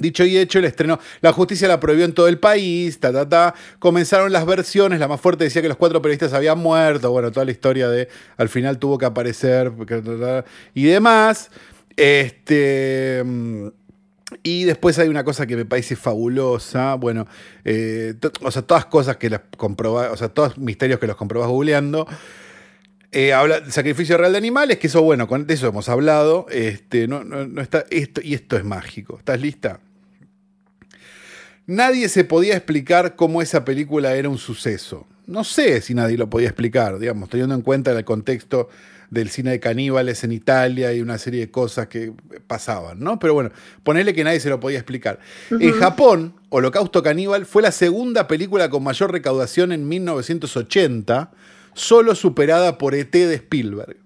Dicho 0.00 0.24
y 0.24 0.38
hecho, 0.38 0.58
el 0.58 0.64
estreno, 0.64 0.98
la 1.20 1.32
justicia 1.32 1.68
la 1.68 1.78
prohibió 1.78 2.04
en 2.04 2.12
todo 2.12 2.26
el 2.28 2.38
país, 2.38 2.98
ta, 2.98 3.12
ta, 3.12 3.28
ta. 3.28 3.54
Comenzaron 3.78 4.32
las 4.32 4.46
versiones, 4.46 4.98
la 4.98 5.06
más 5.06 5.20
fuerte 5.20 5.44
decía 5.44 5.60
que 5.60 5.68
los 5.68 5.76
cuatro 5.76 6.00
periodistas 6.00 6.32
habían 6.32 6.58
muerto, 6.58 7.10
bueno, 7.10 7.30
toda 7.30 7.44
la 7.44 7.52
historia 7.52 7.88
de 7.88 8.08
al 8.38 8.48
final 8.48 8.78
tuvo 8.78 8.96
que 8.96 9.04
aparecer 9.04 9.70
y 10.74 10.84
demás. 10.84 11.50
Este. 11.96 13.22
Y 14.42 14.64
después 14.64 14.98
hay 14.98 15.08
una 15.08 15.24
cosa 15.24 15.46
que 15.46 15.56
me 15.56 15.66
parece 15.66 15.94
fabulosa. 15.94 16.94
Bueno, 16.94 17.26
eh, 17.64 18.14
o 18.42 18.50
sea, 18.50 18.62
todas 18.62 18.86
cosas 18.86 19.18
que 19.18 19.28
las 19.28 19.42
comprobás, 19.56 20.10
o 20.10 20.16
sea, 20.16 20.28
todos 20.28 20.56
misterios 20.56 20.98
que 20.98 21.06
los 21.06 21.16
comprobás 21.16 21.50
googleando. 21.50 22.06
Eh, 23.14 23.34
habla 23.34 23.70
sacrificio 23.70 24.16
real 24.16 24.32
de 24.32 24.38
animales, 24.38 24.78
que 24.78 24.86
eso, 24.86 25.02
bueno, 25.02 25.28
con 25.28 25.44
eso 25.48 25.68
hemos 25.68 25.90
hablado. 25.90 26.46
Este, 26.50 27.06
no, 27.06 27.22
no, 27.24 27.60
está, 27.60 27.84
esto, 27.90 28.22
y 28.24 28.32
esto 28.32 28.56
es 28.56 28.64
mágico. 28.64 29.18
¿Estás 29.18 29.38
lista? 29.38 29.80
Nadie 31.66 32.08
se 32.08 32.24
podía 32.24 32.56
explicar 32.56 33.14
cómo 33.14 33.42
esa 33.42 33.66
película 33.66 34.14
era 34.14 34.30
un 34.30 34.38
suceso. 34.38 35.06
No 35.26 35.44
sé 35.44 35.82
si 35.82 35.92
nadie 35.92 36.16
lo 36.16 36.30
podía 36.30 36.48
explicar, 36.48 36.98
digamos, 36.98 37.28
teniendo 37.28 37.54
en 37.54 37.60
cuenta 37.60 37.92
el 37.92 38.04
contexto 38.04 38.70
del 39.10 39.28
cine 39.28 39.50
de 39.50 39.60
caníbales 39.60 40.24
en 40.24 40.32
Italia 40.32 40.94
y 40.94 41.02
una 41.02 41.18
serie 41.18 41.40
de 41.40 41.50
cosas 41.50 41.88
que 41.88 42.14
pasaban, 42.46 42.98
¿no? 42.98 43.18
Pero 43.18 43.34
bueno, 43.34 43.50
ponerle 43.82 44.14
que 44.14 44.24
nadie 44.24 44.40
se 44.40 44.48
lo 44.48 44.58
podía 44.58 44.78
explicar. 44.78 45.20
En 45.50 45.72
Japón, 45.72 46.34
Holocausto 46.48 47.02
Caníbal 47.02 47.44
fue 47.44 47.60
la 47.60 47.72
segunda 47.72 48.26
película 48.26 48.70
con 48.70 48.82
mayor 48.82 49.12
recaudación 49.12 49.70
en 49.72 49.86
1980 49.86 51.30
solo 51.74 52.14
superada 52.14 52.78
por 52.78 52.94
ET 52.94 53.12
de 53.12 53.34
Spielberg. 53.34 53.96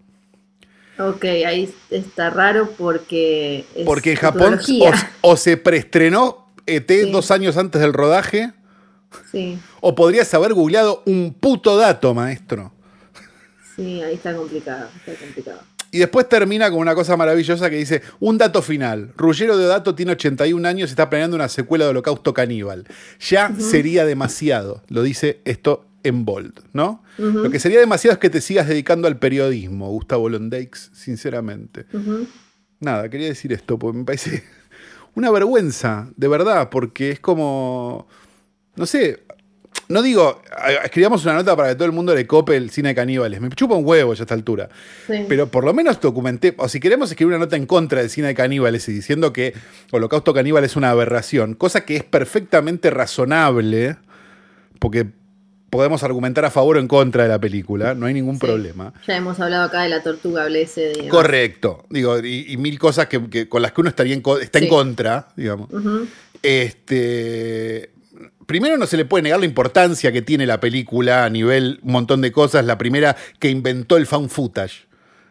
Ok, 0.99 1.25
ahí 1.25 1.73
está 1.91 2.31
raro 2.31 2.71
porque... 2.77 3.65
porque 3.85 4.13
en 4.13 4.17
Japón 4.17 4.59
o, 5.21 5.37
se 5.37 5.57
preestrenó 5.57 6.53
ET 6.67 6.91
dos 7.11 7.31
años 7.31 7.57
antes 7.57 7.81
del 7.81 7.93
rodaje. 7.93 8.53
Sí. 9.31 9.59
O 9.81 9.95
podrías 9.95 10.33
haber 10.35 10.55
googleado 10.55 11.03
un 11.05 11.35
puto 11.35 11.77
dato, 11.77 12.15
maestro. 12.15 12.73
Sí, 13.77 14.03
ahí 14.03 14.15
está 14.15 14.35
complicado, 14.35 14.89
Y 15.91 15.99
después 15.99 16.27
termina 16.31 16.71
con 16.71 16.79
una 16.79 16.95
cosa 16.95 17.15
maravillosa 17.15 17.69
que 17.69 17.77
dice, 17.77 18.01
un 18.19 18.39
dato 18.39 18.63
final. 18.63 19.13
Ruggero 19.17 19.59
de 19.59 19.67
Dato 19.67 19.95
tiene 19.95 20.13
81 20.13 20.67
años 20.67 20.89
y 20.89 20.93
está 20.93 21.11
planeando 21.11 21.37
una 21.37 21.49
secuela 21.49 21.85
de 21.85 21.91
Holocausto 21.91 22.33
Caníbal. 22.33 22.87
Ya 23.21 23.53
sería 23.59 24.07
demasiado, 24.07 24.83
lo 24.89 25.03
dice 25.03 25.41
esto 25.45 25.85
en 26.07 26.25
bold, 26.25 26.61
¿no? 26.73 27.03
Lo 27.19 27.51
que 27.51 27.59
sería 27.59 27.81
demasiado 27.81 28.15
es 28.15 28.19
que 28.19 28.31
te 28.31 28.41
sigas 28.41 28.69
dedicando 28.69 29.09
al 29.09 29.19
periodismo, 29.19 29.91
Gustavo 29.91 30.29
Londeix, 30.29 30.91
sinceramente. 30.93 31.87
Nada, 32.81 33.09
quería 33.09 33.29
decir 33.29 33.53
esto, 33.53 33.79
porque 33.79 33.99
me 33.99 34.05
parece 34.05 34.45
una 35.15 35.31
vergüenza, 35.31 36.11
de 36.17 36.29
verdad, 36.29 36.69
porque 36.71 37.11
es 37.11 37.21
como, 37.21 38.07
no 38.77 38.87
sé, 38.87 39.27
no 39.89 40.03
digo, 40.03 40.43
escribamos 40.85 41.25
una 41.25 41.35
nota 41.35 41.55
para 41.55 41.69
que 41.69 41.75
todo 41.77 41.87
el 41.87 41.93
mundo 41.93 42.15
le 42.15 42.27
cope 42.27 42.57
el 42.57 42.71
cine 42.71 42.89
de 42.89 42.95
caníbales. 42.95 43.41
Me 43.41 43.49
chupa 43.51 43.77
un 43.77 43.87
huevo 43.87 44.15
ya 44.15 44.23
a 44.23 44.25
esta 44.25 44.35
altura. 44.35 44.69
Pero 45.07 45.49
por 45.49 45.65
lo 45.65 45.73
menos 45.73 46.01
documenté, 46.01 46.55
o 46.59 46.69
si 46.69 46.81
queremos 46.81 47.11
escribir 47.11 47.35
una 47.37 47.45
nota 47.45 47.57
en 47.57 47.67
contra 47.67 48.01
del 48.01 48.11
cine 48.11 48.29
de 48.29 48.35
caníbales 48.35 48.89
y 48.89 48.93
diciendo 48.93 49.33
que 49.33 49.55
Holocausto 49.93 50.35
Caníbal 50.35 50.65
es 50.65 50.75
una 50.75 50.91
aberración, 50.91 51.55
cosa 51.55 51.85
que 51.85 51.97
es 51.97 52.05
perfectamente 52.05 52.91
razonable, 52.91 53.97
porque 54.81 55.07
podemos 55.77 56.03
argumentar 56.03 56.45
a 56.45 56.51
favor 56.51 56.77
o 56.77 56.81
en 56.81 56.89
contra 56.89 57.25
de 57.25 57.29
la 57.29 57.39
película, 57.39 57.95
no 57.95 58.07
hay 58.07 58.15
ningún 58.15 58.39
problema. 58.39 58.93
Ya 59.07 59.17
hemos 59.17 59.39
hablado 59.41 59.65
acá 59.65 59.83
de 59.83 59.89
la 59.89 60.03
tortuga 60.03 60.47
blese. 60.47 61.09
Correcto, 61.09 61.85
digo, 61.91 62.19
y, 62.19 62.57
mil 62.57 62.79
cosas 62.79 63.07
que, 63.07 63.49
con 63.49 63.63
las 63.63 63.73
que 63.73 63.81
uno 63.81 63.91
estaría 63.91 64.15
en, 64.15 64.23
está 64.41 64.59
en 64.59 64.69
contra, 64.69 65.29
digamos. 65.37 65.69
Este. 66.43 67.91
Primero 68.47 68.77
no 68.77 68.87
se 68.87 68.97
le 68.97 69.05
puede 69.05 69.23
negar 69.23 69.41
la 69.41 69.47
importancia 69.47 70.13
que 70.13 70.23
tiene 70.23 70.47
la 70.47 70.61
película 70.61 71.25
a 71.25 71.31
nivel 71.31 71.81
un 71.83 71.93
montón 71.93 72.21
de 72.21 72.31
cosas. 72.31 72.65
La 72.65 72.79
primera 72.79 73.17
que 73.41 73.51
inventó 73.51 73.97
el 73.97 74.07
found 74.07 74.31
footage, 74.31 74.87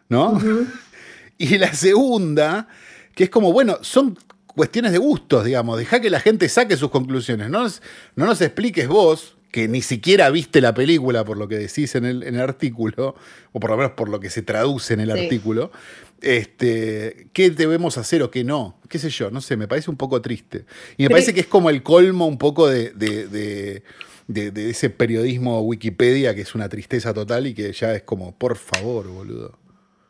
¿no? 0.09 0.39
Y 1.37 1.57
la 1.57 1.73
segunda, 1.73 2.69
que 3.13 3.25
es 3.25 3.29
como, 3.29 3.51
bueno, 3.51 3.79
son 3.81 4.17
cuestiones 4.47 4.93
de 4.93 4.99
gustos, 4.99 5.43
digamos. 5.43 5.77
Deja 5.77 5.99
que 5.99 6.09
la 6.09 6.21
gente 6.21 6.47
saque 6.47 6.77
sus 6.77 6.89
conclusiones. 6.89 7.49
No, 7.49 7.67
no 8.15 8.25
nos 8.25 8.39
expliques 8.39 8.87
vos 8.87 9.34
que 9.55 9.69
ni 9.69 9.81
siquiera 9.81 10.29
viste 10.31 10.59
la 10.59 10.73
película 10.73 11.23
por 11.23 11.37
lo 11.37 11.47
que 11.47 11.57
decís 11.57 11.95
en 11.95 12.03
el, 12.03 12.39
artículo, 12.41 13.15
o 13.53 13.59
por 13.61 13.69
lo 13.69 13.77
menos 13.77 13.93
por 13.93 14.09
lo 14.09 14.19
que 14.19 14.29
se 14.29 14.41
traduce 14.41 14.95
en 14.95 14.99
el 14.99 15.11
artículo, 15.11 15.71
este, 16.19 17.27
qué 17.31 17.51
debemos 17.51 17.97
hacer 17.97 18.21
o 18.21 18.29
qué 18.29 18.43
no, 18.43 18.77
qué 18.89 18.99
sé 18.99 19.09
yo, 19.09 19.31
no 19.31 19.39
sé, 19.39 19.55
me 19.55 19.69
parece 19.69 19.89
un 19.89 19.95
poco 19.95 20.21
triste. 20.21 20.65
Y 20.97 21.03
me 21.03 21.09
parece 21.09 21.33
que 21.33 21.39
es 21.39 21.47
como 21.47 21.69
el 21.69 21.83
colmo 21.83 22.27
un 22.27 22.37
poco 22.37 22.67
de, 22.67 22.91
de, 22.91 23.81
ese 24.69 24.89
periodismo 24.89 25.61
Wikipedia 25.61 26.35
que 26.35 26.41
es 26.41 26.53
una 26.53 26.67
tristeza 26.67 27.13
total 27.13 27.47
y 27.47 27.53
que 27.53 27.71
ya 27.71 27.95
es 27.95 28.03
como, 28.03 28.37
por 28.37 28.57
favor, 28.57 29.07
boludo. 29.07 29.57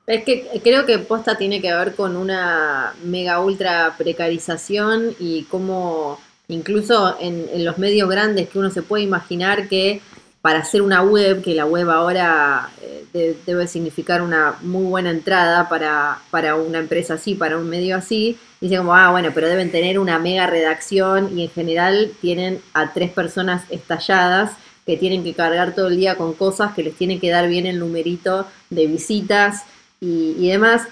Es 0.08 0.24
que 0.24 0.60
creo 0.64 0.88
que 0.88 0.98
posta 0.98 1.38
tiene 1.38 1.62
que 1.62 1.72
ver 1.72 1.94
con 1.94 2.18
una 2.18 2.96
mega 3.04 3.42
ultra 3.42 3.94
precarización 3.96 5.16
y 5.20 5.44
cómo 5.44 6.20
incluso 6.48 7.18
en, 7.20 7.64
los 7.64 7.78
medios 7.78 8.10
grandes 8.10 8.50
que 8.50 8.60
uno 8.60 8.70
se 8.70 8.82
puede 8.82 9.04
imaginar 9.04 9.68
que 9.68 10.02
para 10.42 10.60
hacer 10.60 10.84
una 10.84 11.02
web, 11.02 11.42
que 11.42 11.56
la 11.56 11.66
web 11.66 11.90
ahora 11.90 12.70
eh, 12.82 13.36
debe 13.48 13.68
significar 13.68 14.22
una 14.22 14.56
muy 14.62 14.84
buena 14.84 15.10
entrada 15.10 15.68
para, 15.68 16.20
para, 16.30 16.56
una 16.56 16.78
empresa 16.78 17.16
así, 17.16 17.34
para 17.34 17.58
un 17.58 17.68
medio 17.68 17.98
así, 17.98 18.38
dicen 18.62 18.80
como, 18.80 18.94
ah, 18.96 19.10
bueno, 19.10 19.32
pero 19.34 19.48
deben 19.48 19.72
tener 19.72 19.98
una 19.98 20.20
mega 20.20 20.46
redacción 20.46 21.36
y 21.36 21.44
en 21.44 21.50
general 21.50 22.12
tienen 22.22 22.62
a 22.74 22.94
tres 22.94 23.12
personas 23.12 23.64
estalladas 23.72 24.52
que 24.86 24.98
tienen 24.98 25.24
que 25.24 25.34
cargar 25.34 25.74
todo 25.74 25.88
el 25.88 25.98
día 25.98 26.16
con 26.16 26.34
cosas, 26.34 26.74
que 26.74 26.84
les 26.84 26.96
tienen 26.96 27.20
que 27.20 27.32
dar 27.32 27.48
bien 27.48 27.66
el 27.66 27.80
numerito 27.80 28.46
de 28.70 28.86
visitas 28.86 29.64
y, 30.00 30.48
demás. 30.48 30.84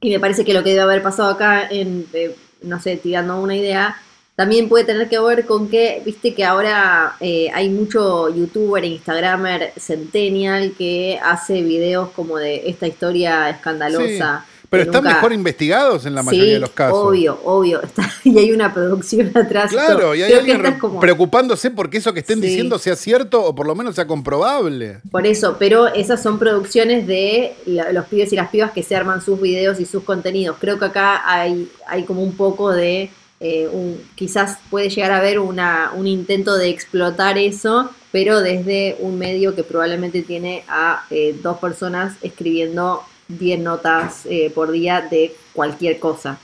Y 0.00 0.10
me 0.10 0.20
parece 0.20 0.44
que 0.44 0.54
lo 0.54 0.64
que 0.64 0.70
debe 0.70 0.82
haber 0.82 1.02
pasado 1.02 1.28
acá, 1.28 1.68
en, 1.68 2.06
eh, 2.14 2.34
no 2.62 2.80
sé, 2.80 2.96
tirando 2.96 3.38
una 3.38 3.54
idea, 3.54 4.00
también 4.36 4.68
puede 4.68 4.84
tener 4.84 5.08
que 5.08 5.18
ver 5.18 5.44
con 5.44 5.68
que, 5.68 6.02
viste 6.04 6.34
que 6.34 6.44
ahora 6.44 7.16
eh, 7.20 7.50
hay 7.52 7.68
mucho 7.68 8.28
youtuber 8.34 8.82
e 8.84 8.88
instagramer 8.88 9.72
centennial 9.76 10.72
que 10.78 11.20
hace 11.22 11.62
videos 11.62 12.10
como 12.10 12.38
de 12.38 12.68
esta 12.68 12.86
historia 12.86 13.50
escandalosa. 13.50 14.46
Pero 14.70 14.84
están 14.84 15.02
mejor 15.02 15.32
investigados 15.32 16.06
en 16.06 16.14
la 16.14 16.22
mayoría 16.22 16.54
de 16.54 16.58
los 16.60 16.70
casos. 16.70 16.96
Obvio, 16.96 17.40
obvio. 17.44 17.80
y 18.24 18.38
hay 18.38 18.52
una 18.52 18.72
producción 18.72 19.30
atrás. 19.34 19.72
Claro, 19.72 20.14
y 20.14 20.22
hay 20.22 20.32
alguien 20.32 20.62
preocupándose 21.00 21.72
porque 21.72 21.98
eso 21.98 22.14
que 22.14 22.20
estén 22.20 22.40
diciendo 22.40 22.78
sea 22.78 22.94
cierto 22.94 23.44
o 23.44 23.54
por 23.54 23.66
lo 23.66 23.74
menos 23.74 23.96
sea 23.96 24.06
comprobable. 24.06 25.00
Por 25.10 25.26
eso, 25.26 25.56
pero 25.58 25.88
esas 25.88 26.22
son 26.22 26.38
producciones 26.38 27.06
de 27.08 27.56
los 27.92 28.06
pibes 28.06 28.32
y 28.32 28.36
las 28.36 28.48
pibas 28.48 28.70
que 28.70 28.84
se 28.84 28.94
arman 28.94 29.20
sus 29.20 29.40
videos 29.40 29.80
y 29.80 29.86
sus 29.86 30.04
contenidos. 30.04 30.56
Creo 30.60 30.78
que 30.78 30.84
acá 30.84 31.28
hay, 31.28 31.68
hay 31.88 32.04
como 32.04 32.22
un 32.22 32.36
poco 32.36 32.70
de 32.70 33.10
eh, 33.40 33.68
quizás 34.14 34.58
puede 34.68 34.90
llegar 34.90 35.12
a 35.12 35.16
haber 35.16 35.38
una, 35.38 35.92
un 35.96 36.06
intento 36.06 36.56
de 36.56 36.68
explotar 36.68 37.38
eso, 37.38 37.90
pero 38.12 38.40
desde 38.40 38.96
un 39.00 39.18
medio 39.18 39.54
que 39.54 39.64
probablemente 39.64 40.20
tiene 40.20 40.62
a 40.68 41.04
eh, 41.10 41.34
dos 41.42 41.58
personas 41.58 42.16
escribiendo 42.20 43.02
10 43.28 43.60
notas 43.60 44.26
eh, 44.26 44.52
por 44.54 44.70
día 44.70 45.06
de 45.10 45.34
cualquier 45.54 45.98
cosa. 45.98 46.38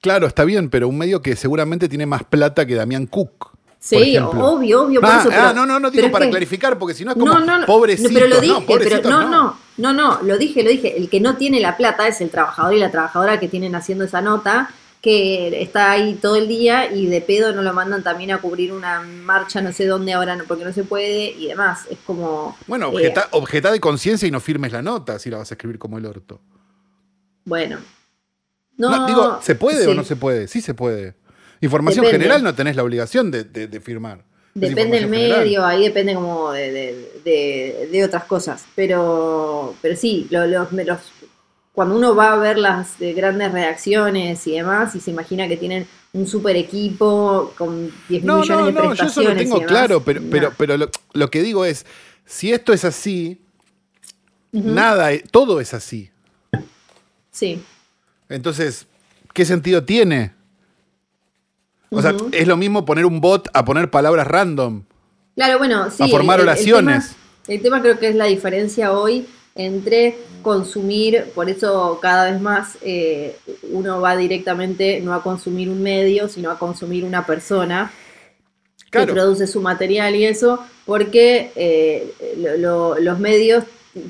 Claro, 0.00 0.26
está 0.26 0.44
bien, 0.44 0.70
pero 0.70 0.88
un 0.88 0.96
medio 0.96 1.20
que 1.20 1.36
seguramente 1.36 1.88
tiene 1.88 2.06
más 2.06 2.24
plata 2.24 2.64
que 2.64 2.74
Damián 2.74 3.06
Cook. 3.06 3.50
Sí, 3.80 4.16
obvio, 4.16 4.82
obvio. 4.82 5.00
Ah, 5.02 5.24
ah, 5.30 5.52
no, 5.54 5.64
no, 5.64 5.78
no 5.78 5.90
digo 5.90 6.10
para 6.10 6.28
clarificar, 6.28 6.78
porque 6.78 6.94
si 6.94 7.04
no 7.04 7.12
es 7.12 7.16
como 7.16 7.38
no, 7.38 7.58
no, 7.58 7.66
pobrecito. 7.66 8.10
pero 8.12 8.26
lo 8.26 8.40
dije, 8.40 8.64
pero 8.66 9.02
no, 9.02 9.28
no, 9.28 9.56
no, 9.76 9.92
no, 9.92 10.22
lo 10.22 10.36
dije, 10.36 10.64
lo 10.64 10.70
dije. 10.70 10.96
El 10.96 11.08
que 11.08 11.20
no 11.20 11.36
tiene 11.36 11.60
la 11.60 11.76
plata 11.76 12.08
es 12.08 12.20
el 12.20 12.30
trabajador 12.30 12.74
y 12.74 12.80
la 12.80 12.90
trabajadora 12.90 13.38
que 13.38 13.48
tienen 13.48 13.74
haciendo 13.76 14.04
esa 14.04 14.20
nota 14.20 14.70
que 15.00 15.62
está 15.62 15.92
ahí 15.92 16.14
todo 16.14 16.36
el 16.36 16.48
día 16.48 16.92
y 16.92 17.06
de 17.06 17.20
pedo 17.20 17.52
no 17.52 17.62
lo 17.62 17.72
mandan 17.72 18.02
también 18.02 18.32
a 18.32 18.38
cubrir 18.38 18.72
una 18.72 19.00
marcha 19.00 19.60
no 19.60 19.72
sé 19.72 19.86
dónde 19.86 20.12
ahora 20.12 20.34
no, 20.34 20.44
porque 20.44 20.64
no 20.64 20.72
se 20.72 20.84
puede 20.84 21.30
y 21.30 21.48
demás. 21.48 21.86
Es 21.90 21.98
como... 22.04 22.56
Bueno, 22.66 22.98
eh, 22.98 23.14
objeta, 23.30 23.70
de 23.70 23.80
conciencia 23.80 24.26
y 24.26 24.30
no 24.30 24.40
firmes 24.40 24.72
la 24.72 24.82
nota 24.82 25.18
si 25.18 25.30
la 25.30 25.38
vas 25.38 25.50
a 25.50 25.54
escribir 25.54 25.78
como 25.78 25.98
el 25.98 26.06
orto. 26.06 26.40
Bueno. 27.44 27.78
No, 28.76 29.06
digo, 29.06 29.40
¿se 29.42 29.54
puede 29.54 29.86
o 29.86 29.94
no 29.94 30.04
se 30.04 30.16
puede? 30.16 30.48
Sí 30.48 30.60
se 30.60 30.74
puede. 30.74 31.14
Información 31.60 32.06
general 32.06 32.42
no 32.42 32.54
tenés 32.54 32.76
la 32.76 32.84
obligación 32.84 33.30
de, 33.30 33.80
firmar. 33.82 34.24
Depende 34.54 34.98
del 34.98 35.08
medio, 35.08 35.64
ahí 35.64 35.84
depende 35.84 36.14
como 36.14 36.52
de, 36.52 38.02
otras 38.04 38.24
cosas. 38.24 38.64
Pero, 38.74 39.74
pero 39.80 39.96
sí, 39.96 40.26
los, 40.30 40.48
los, 40.72 41.12
cuando 41.78 41.94
uno 41.94 42.16
va 42.16 42.32
a 42.32 42.36
ver 42.36 42.58
las 42.58 43.00
eh, 43.00 43.12
grandes 43.12 43.52
reacciones 43.52 44.44
y 44.48 44.54
demás, 44.54 44.96
y 44.96 45.00
se 45.00 45.12
imagina 45.12 45.46
que 45.46 45.56
tienen 45.56 45.86
un 46.12 46.26
super 46.26 46.56
equipo 46.56 47.54
con 47.56 47.92
10 48.08 48.24
no, 48.24 48.40
millones 48.40 48.74
no, 48.74 48.80
de 48.82 48.88
prestaciones. 48.88 48.98
No, 48.98 49.22
yo 49.22 49.22
eso 49.22 49.22
lo 49.22 49.36
tengo 49.36 49.62
claro, 49.64 50.02
pero, 50.02 50.20
pero, 50.28 50.52
pero 50.58 50.76
lo, 51.12 51.30
que 51.30 51.40
digo 51.40 51.64
es, 51.64 51.86
si 52.24 52.52
esto 52.52 52.72
es 52.72 52.84
así, 52.84 53.40
Nada, 54.50 55.10
todo 55.30 55.60
es 55.60 55.72
así. 55.72 56.10
Sí. 57.30 57.62
Entonces, 58.28 58.88
¿qué 59.32 59.44
sentido 59.44 59.84
tiene? 59.84 60.32
O 61.90 62.02
sea, 62.02 62.12
es 62.32 62.48
lo 62.48 62.56
mismo 62.56 62.84
poner 62.84 63.06
un 63.06 63.20
bot 63.20 63.48
a 63.54 63.64
poner 63.64 63.88
palabras 63.88 64.26
random. 64.26 64.82
Claro, 65.36 65.58
bueno, 65.58 65.92
sí. 65.92 66.02
A 66.02 66.08
formar 66.08 66.40
oraciones. 66.40 67.14
El 67.46 67.62
tema, 67.62 67.80
creo 67.80 68.00
que 68.00 68.08
es 68.08 68.16
la 68.16 68.24
diferencia 68.24 68.90
hoy 68.90 69.28
entre 69.58 70.16
consumir, 70.40 71.26
por 71.34 71.50
eso 71.50 71.98
cada 72.00 72.30
vez 72.30 72.40
más 72.40 72.78
eh, 72.80 73.36
uno 73.70 74.00
va 74.00 74.16
directamente 74.16 75.00
no 75.00 75.12
a 75.12 75.22
consumir 75.22 75.68
un 75.68 75.82
medio, 75.82 76.28
sino 76.28 76.50
a 76.50 76.58
consumir 76.58 77.04
una 77.04 77.26
persona 77.26 77.92
que 78.90 79.06
produce 79.06 79.46
su 79.46 79.60
material 79.60 80.14
y 80.14 80.24
eso, 80.24 80.64
porque 80.86 81.52
eh, 81.56 82.14
los 82.36 83.18
medios 83.18 83.64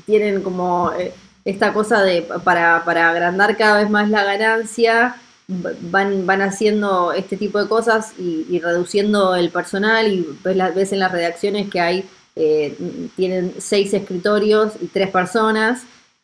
tienen 0.05 0.41
como 0.41 0.93
eh, 0.97 1.13
esta 1.43 1.73
cosa 1.73 2.03
de 2.03 2.21
para, 2.21 2.85
para 2.85 3.09
agrandar 3.09 3.57
cada 3.57 3.81
vez 3.81 3.89
más 3.89 4.09
la 4.09 4.23
ganancia, 4.23 5.15
van, 5.47 6.27
van 6.27 6.41
haciendo 6.41 7.11
este 7.11 7.35
tipo 7.35 7.61
de 7.61 7.67
cosas 7.67 8.13
y, 8.19 8.59
reduciendo 8.59 9.35
el 9.35 9.49
personal 9.49 10.07
y 10.07 10.27
ves, 10.43 10.75
ves, 10.75 10.93
en 10.93 10.99
las 10.99 11.11
redacciones 11.11 11.69
que 11.69 11.81
hay, 11.81 12.09
eh, 12.39 12.75
tienen 13.17 13.53
seis 13.57 13.93
escritorios 13.93 14.73
y 14.81 14.87
tres 14.87 15.09
personas. 15.09 15.83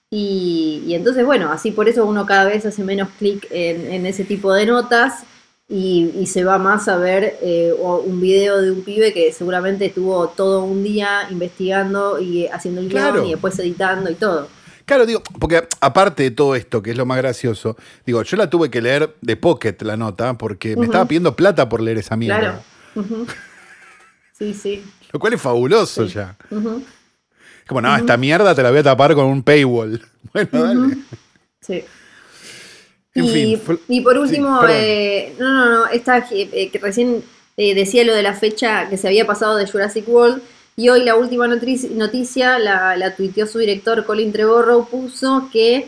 Y, 0.09 0.93
entonces, 0.93 1.25
bueno, 1.25 1.51
así 1.51 1.71
por 1.71 1.89
eso 1.89 2.05
uno 2.05 2.25
cada 2.25 2.45
vez 2.45 2.65
hace 2.65 2.85
menos 2.85 3.09
clic 3.19 3.47
en, 3.51 4.05
ese 4.05 4.23
tipo 4.23 4.53
de 4.53 4.65
notas 4.65 5.23
y, 5.67 6.25
se 6.27 6.45
va 6.45 6.57
más 6.57 6.87
a 6.87 6.97
ver 6.97 7.37
eh, 7.41 7.73
un 7.73 8.21
video 8.21 8.61
de 8.61 8.71
un 8.71 8.83
pibe 8.83 9.11
que 9.11 9.33
seguramente 9.33 9.87
estuvo 9.87 10.29
todo 10.29 10.63
un 10.63 10.83
día 10.83 11.27
investigando 11.29 12.19
y 12.19 12.47
haciendo 12.47 12.79
el 12.79 12.87
guion 12.87 13.25
y 13.25 13.31
después 13.31 13.59
editando 13.59 14.09
y 14.09 14.15
todo. 14.15 14.47
Claro, 14.85 15.05
digo, 15.05 15.21
porque 15.39 15.67
aparte 15.81 16.23
de 16.23 16.31
todo 16.31 16.55
esto, 16.55 16.81
que 16.81 16.91
es 16.91 16.97
lo 16.97 17.05
más 17.05 17.17
gracioso, 17.17 17.75
digo, 18.05 18.21
yo 18.21 18.37
la 18.37 18.49
tuve 18.49 18.69
que 18.69 18.81
leer 18.81 19.15
de 19.19 19.35
pocket 19.35 19.75
la 19.81 19.97
nota, 19.97 20.37
porque 20.37 20.77
me 20.77 20.85
estaba 20.85 21.05
pidiendo 21.05 21.35
plata 21.35 21.67
por 21.67 21.81
leer 21.81 21.97
esa 21.97 22.15
mierda. 22.15 22.61
Claro. 22.93 23.25
Sí, 24.37 24.53
sí. 24.53 24.83
Lo 25.11 25.19
cual 25.19 25.33
es 25.33 25.41
fabuloso 25.41 26.05
ya. 26.05 26.35
Como, 27.67 27.81
no, 27.81 27.95
esta 27.95 28.17
mierda 28.17 28.53
te 28.53 28.61
la 28.61 28.69
voy 28.69 28.79
a 28.79 28.83
tapar 28.83 29.15
con 29.15 29.25
un 29.25 29.43
paywall. 29.43 30.01
Bueno, 30.33 30.49
dale. 30.51 30.97
Sí. 31.61 31.83
y, 33.13 33.57
y, 33.87 34.01
por 34.01 34.17
último, 34.17 34.59
eh, 34.67 35.33
no, 35.39 35.53
no, 35.53 35.69
no, 35.69 35.87
esta 35.87 36.27
eh, 36.29 36.69
que 36.69 36.79
recién 36.79 37.23
eh, 37.55 37.73
decía 37.73 38.03
lo 38.03 38.13
de 38.13 38.21
la 38.21 38.33
fecha 38.33 38.89
que 38.89 38.97
se 38.97 39.07
había 39.07 39.25
pasado 39.25 39.55
de 39.55 39.65
Jurassic 39.65 40.05
World, 40.09 40.41
y 40.75 40.89
hoy 40.89 41.05
la 41.05 41.15
última 41.15 41.47
noticia 41.47 42.59
la, 42.59 42.97
la 42.97 43.15
tuiteó 43.15 43.47
su 43.47 43.59
director 43.59 44.03
Colin 44.05 44.33
Trevorrow, 44.33 44.89
puso 44.89 45.49
que 45.53 45.87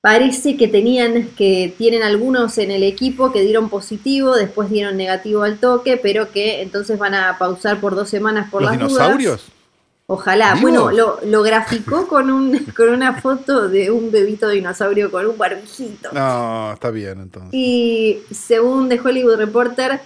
parece 0.00 0.56
que 0.56 0.68
tenían, 0.68 1.28
que 1.36 1.74
tienen 1.76 2.02
algunos 2.02 2.56
en 2.58 2.70
el 2.70 2.82
equipo 2.82 3.32
que 3.32 3.42
dieron 3.42 3.68
positivo, 3.68 4.34
después 4.34 4.70
dieron 4.70 4.96
negativo 4.96 5.42
al 5.42 5.58
toque, 5.58 5.96
pero 5.96 6.30
que 6.32 6.62
entonces 6.62 6.98
van 6.98 7.14
a 7.14 7.38
pausar 7.38 7.80
por 7.80 7.94
dos 7.94 8.08
semanas 8.08 8.50
por 8.50 8.62
¿Los 8.62 8.70
las 8.70 8.80
dinosaurios? 8.80 9.44
Ojalá. 10.06 10.56
Bueno, 10.60 10.90
lo, 10.90 11.20
lo, 11.24 11.42
graficó 11.42 12.08
con, 12.08 12.30
un, 12.30 12.58
con 12.76 12.88
una 12.88 13.20
foto 13.20 13.68
de 13.68 13.92
un 13.92 14.10
bebito 14.10 14.48
dinosaurio 14.48 15.08
con 15.10 15.24
un 15.24 15.38
barbijito. 15.38 16.10
No, 16.12 16.72
está 16.72 16.90
bien 16.90 17.20
entonces. 17.20 17.50
Y 17.52 18.22
según 18.32 18.88
The 18.88 18.98
Hollywood 18.98 19.36
Reporter, 19.36 20.00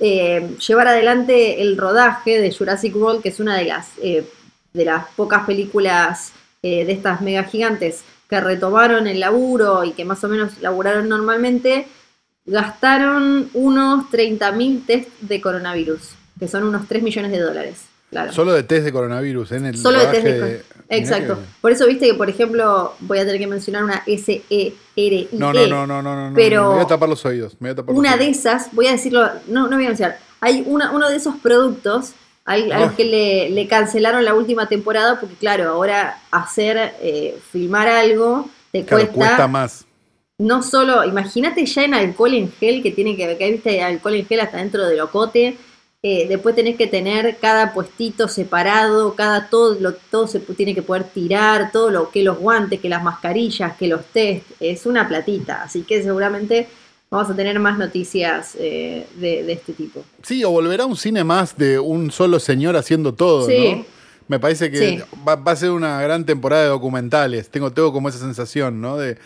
eh, 0.00 0.56
llevar 0.66 0.88
adelante 0.88 1.62
el 1.62 1.78
rodaje 1.78 2.38
de 2.38 2.52
Jurassic 2.52 2.94
World, 2.96 3.22
que 3.22 3.30
es 3.30 3.40
una 3.40 3.56
de 3.56 3.64
las, 3.64 3.88
eh, 4.02 4.28
de 4.74 4.84
las 4.84 5.06
pocas 5.16 5.46
películas 5.46 6.32
eh, 6.62 6.84
de 6.84 6.92
estas 6.92 7.22
mega 7.22 7.44
gigantes 7.44 8.04
que 8.28 8.40
retomaron 8.40 9.06
el 9.06 9.20
laburo 9.20 9.84
y 9.84 9.92
que 9.92 10.04
más 10.04 10.22
o 10.24 10.28
menos 10.28 10.60
laburaron 10.60 11.08
normalmente, 11.08 11.86
gastaron 12.44 13.50
unos 13.54 14.04
30.000 14.10 14.86
test 14.86 15.08
de 15.20 15.40
coronavirus, 15.40 16.10
que 16.38 16.48
son 16.48 16.64
unos 16.64 16.86
3 16.88 17.02
millones 17.02 17.32
de 17.32 17.40
dólares. 17.40 17.86
Solo 18.30 18.52
de 18.52 18.62
test 18.62 18.84
de 18.84 18.92
coronavirus, 18.92 19.52
en 19.52 19.66
el 19.66 19.76
Solo 19.76 19.98
de 19.98 20.06
test 20.06 20.24
de 20.24 20.62
Exacto. 20.88 21.38
Por 21.60 21.72
eso 21.72 21.86
viste 21.86 22.06
que, 22.06 22.14
por 22.14 22.30
ejemplo, 22.30 22.94
voy 23.00 23.18
a 23.18 23.24
tener 23.24 23.40
que 23.40 23.46
mencionar 23.48 23.82
una 23.82 24.02
S-E-R-I. 24.06 25.28
No, 25.32 25.52
no, 25.52 25.66
no, 25.66 25.86
no, 25.86 26.02
no, 26.02 26.30
no. 26.30 26.36
Pero 26.36 26.68
me 26.68 26.74
voy 26.76 26.84
a 26.84 26.86
tapar 26.86 27.08
los 27.08 27.24
oídos. 27.26 27.56
una 27.88 28.16
de 28.16 28.28
esas, 28.28 28.72
voy 28.72 28.86
a 28.86 28.92
decirlo, 28.92 29.28
no, 29.48 29.68
no 29.68 29.76
voy 29.76 29.86
a 29.86 29.88
mencionar. 29.88 30.18
Hay 30.40 30.62
una, 30.66 30.92
uno 30.92 31.08
de 31.08 31.16
esos 31.16 31.36
productos 31.36 32.12
al, 32.46 32.72
ah. 32.72 32.94
que 32.96 33.04
le, 33.50 33.68
cancelaron 33.68 34.24
la 34.24 34.34
última 34.34 34.68
temporada 34.68 35.20
porque, 35.20 35.34
claro, 35.36 35.68
ahora 35.68 36.20
hacer, 36.30 36.94
eh, 37.02 37.38
filmar 37.50 37.88
algo 37.88 38.48
te 38.72 38.86
cuesta. 38.86 39.12
cuesta 39.12 39.48
más. 39.48 39.84
No 40.38 40.62
solo, 40.62 41.04
imagínate 41.04 41.66
ya 41.66 41.84
en 41.84 41.94
alcohol 41.94 42.34
en 42.34 42.52
gel 42.52 42.82
que 42.82 42.90
tiene 42.90 43.16
que, 43.16 43.36
que 43.36 43.50
viste 43.50 43.82
alcohol 43.82 44.14
en 44.14 44.26
gel 44.26 44.40
hasta 44.40 44.58
dentro 44.58 44.86
del 44.86 45.00
ocote 45.00 45.58
eh, 46.08 46.28
después 46.28 46.54
tenés 46.54 46.76
que 46.76 46.86
tener 46.86 47.38
cada 47.38 47.72
puestito 47.72 48.28
separado, 48.28 49.16
cada 49.16 49.48
todo, 49.48 49.74
lo, 49.80 49.94
todo 49.94 50.28
se 50.28 50.38
tiene 50.38 50.72
que 50.72 50.82
poder 50.82 51.02
tirar, 51.02 51.72
todo 51.72 51.90
lo 51.90 52.10
que 52.10 52.22
los 52.22 52.38
guantes, 52.38 52.80
que 52.80 52.88
las 52.88 53.02
mascarillas, 53.02 53.76
que 53.76 53.88
los 53.88 54.04
test, 54.12 54.44
es 54.60 54.86
una 54.86 55.08
platita, 55.08 55.64
así 55.64 55.82
que 55.82 56.02
seguramente 56.04 56.68
vamos 57.10 57.30
a 57.30 57.36
tener 57.36 57.58
más 57.58 57.78
noticias 57.78 58.56
eh, 58.58 59.06
de, 59.16 59.52
este 59.52 59.72
tipo. 59.72 60.04
Sí, 60.22 60.44
o 60.44 60.50
volverá 60.50 60.86
un 60.86 60.96
cine 60.96 61.24
más 61.24 61.56
de 61.56 61.78
un 61.78 62.10
solo 62.10 62.40
señor 62.40 62.76
haciendo 62.76 63.14
todo, 63.14 63.48
¿no? 63.48 63.84
Me 64.28 64.40
parece 64.40 64.72
que 64.72 65.04
va, 65.26 65.34
a 65.34 65.56
ser 65.56 65.70
una 65.70 66.02
gran 66.02 66.26
temporada 66.26 66.64
de 66.64 66.68
documentales. 66.68 67.48
Tengo, 67.48 67.72
tengo 67.72 67.92
como 67.92 68.08
esa 68.08 68.18
sensación, 68.18 68.80
¿no? 68.80 68.96
De, 68.96 69.18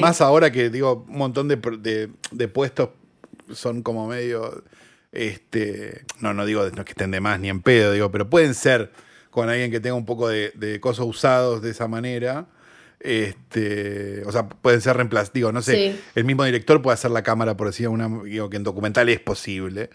Más 0.00 0.20
ahora 0.20 0.52
que 0.52 0.70
digo, 0.70 1.04
un 1.08 1.18
montón 1.18 1.48
de, 1.48 2.08
de 2.30 2.48
puestos 2.48 2.90
son 3.52 3.82
como 3.82 4.06
medio 4.06 4.62
este, 5.12 6.04
no, 6.20 6.34
no 6.34 6.46
digo 6.46 6.70
que 6.70 6.92
estén 6.92 7.10
de 7.10 7.20
más 7.20 7.40
ni 7.40 7.48
en 7.48 7.62
pedo, 7.62 7.92
digo, 7.92 8.10
pero 8.10 8.30
pueden 8.30 8.54
ser 8.54 8.92
con 9.30 9.48
alguien 9.48 9.70
que 9.70 9.80
tenga 9.80 9.94
un 9.94 10.06
poco 10.06 10.28
de, 10.28 10.78
cosas 10.80 11.06
usados 11.06 11.62
de 11.62 11.70
esa 11.70 11.88
manera. 11.88 12.46
Este, 13.00 14.22
o 14.26 14.32
sea, 14.32 14.46
pueden 14.48 14.80
ser 14.80 14.96
reemplazados. 14.96 15.32
Digo, 15.32 15.52
no 15.52 15.62
sé, 15.62 15.96
el 16.14 16.24
mismo 16.24 16.44
director 16.44 16.82
puede 16.82 16.94
hacer 16.94 17.10
la 17.10 17.22
cámara, 17.22 17.56
por 17.56 17.66
decir 17.66 17.88
una, 17.88 18.08
digo, 18.24 18.50
que 18.50 18.58
en 18.58 18.64
documental 18.64 19.08
es 19.08 19.20
posible. 19.20 19.90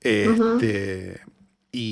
Este, 0.00 1.20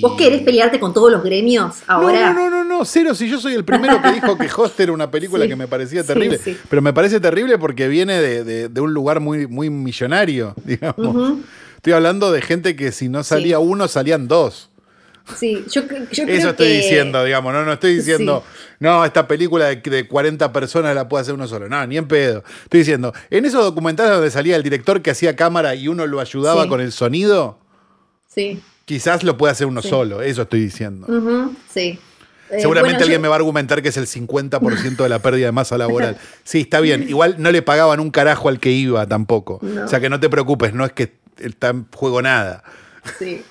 ¿Vos 0.00 0.16
querés 0.16 0.42
pelearte 0.42 0.81
con 0.81 0.94
todos 0.94 1.12
los 1.12 1.22
gremios 1.22 1.83
ahora? 1.87 2.33
No, 2.33 2.48
no, 2.48 2.50
no, 2.50 2.64
no, 2.64 2.85
cero. 2.85 3.14
Si 3.14 3.29
yo 3.29 3.38
soy 3.38 3.55
el 3.55 3.64
primero 3.64 4.00
que 4.00 4.12
dijo 4.12 4.38
que 4.38 4.48
Hoster 4.57 4.85
era 4.85 4.92
una 4.92 5.11
película 5.11 5.46
que 5.46 5.57
me 5.57 5.68
parecía 5.68 6.03
terrible. 6.05 6.40
Pero 6.68 6.83
me 6.83 6.92
parece 6.92 7.20
terrible 7.20 7.59
porque 7.59 7.88
viene 7.88 8.20
de, 8.20 8.81
un 8.81 8.94
lugar 8.94 9.20
muy, 9.20 9.46
muy 9.46 9.70
millonario, 9.70 10.55
digamos. 10.64 11.38
Estoy 11.77 11.92
hablando 11.92 12.33
de 12.33 12.40
gente 12.40 12.77
que 12.77 12.92
si 12.92 13.09
no 13.09 13.22
salía 13.22 13.59
uno, 13.59 13.88
salían 13.88 14.27
dos. 14.29 14.70
Sí, 15.37 15.64
yo, 15.70 15.82
yo 16.12 16.24
Eso 16.24 16.50
estoy 16.50 16.68
diciendo, 16.68 17.24
digamos, 17.24 17.52
no, 17.54 17.64
no 17.64 17.72
estoy 17.72 17.96
diciendo, 17.96 18.44
no, 18.78 19.04
esta 19.06 19.26
película 19.26 19.66
de, 19.66 19.76
de, 19.76 20.06
40 20.06 20.52
personas 20.52 20.94
la 20.94 21.08
puede 21.08 21.22
hacer 21.22 21.34
uno 21.34 21.48
solo. 21.48 21.68
No, 21.68 21.87
ni 21.87 21.96
en 21.96 22.06
pedo. 22.06 22.44
Estoy 22.64 22.80
diciendo, 22.80 23.14
en 23.30 23.46
esos 23.46 23.64
documentales 23.64 24.12
donde 24.12 24.30
salía 24.30 24.56
el 24.56 24.62
director 24.62 25.00
que 25.00 25.10
hacía 25.10 25.34
cámara 25.34 25.74
y 25.74 25.88
uno 25.88 26.06
lo 26.06 26.20
ayudaba 26.20 26.68
con 26.68 26.82
el 26.82 26.92
sonido, 26.92 27.58
sí. 28.28 28.62
quizás 28.84 29.24
lo 29.24 29.38
puede 29.38 29.52
hacer 29.52 29.66
uno 29.66 29.80
solo, 29.80 30.20
eso 30.20 30.42
estoy 30.42 30.60
diciendo. 30.60 31.06
sí. 31.72 31.98
Eh, 32.50 32.60
Seguramente 32.60 33.02
alguien 33.02 33.22
me 33.22 33.28
va 33.28 33.37
a 33.37 33.38
argumentar 33.38 33.80
que 33.80 33.88
es 33.88 33.96
el 33.96 34.06
50% 34.06 34.96
de 34.96 35.08
la 35.08 35.18
pérdida 35.18 35.46
de 35.46 35.52
masa 35.52 35.78
laboral. 35.78 36.18
Sí, 36.44 36.60
está 36.60 36.80
bien. 36.80 37.08
Igual 37.08 37.37
no 37.38 37.50
le 37.50 37.62
pagaban 37.62 38.00
un 38.00 38.10
carajo 38.10 38.50
al 38.50 38.60
que 38.60 38.70
iba 38.70 39.06
tampoco. 39.06 39.60
O 39.82 39.88
sea 39.88 39.98
que 39.98 40.10
no 40.10 40.20
te 40.20 40.28
preocupes, 40.28 40.74
no 40.74 40.84
es 40.84 40.92
que 40.92 41.14
está 41.38 41.70
en 41.70 41.87
juego 41.90 42.20
nada. 42.20 42.62
Sí. 43.18 43.42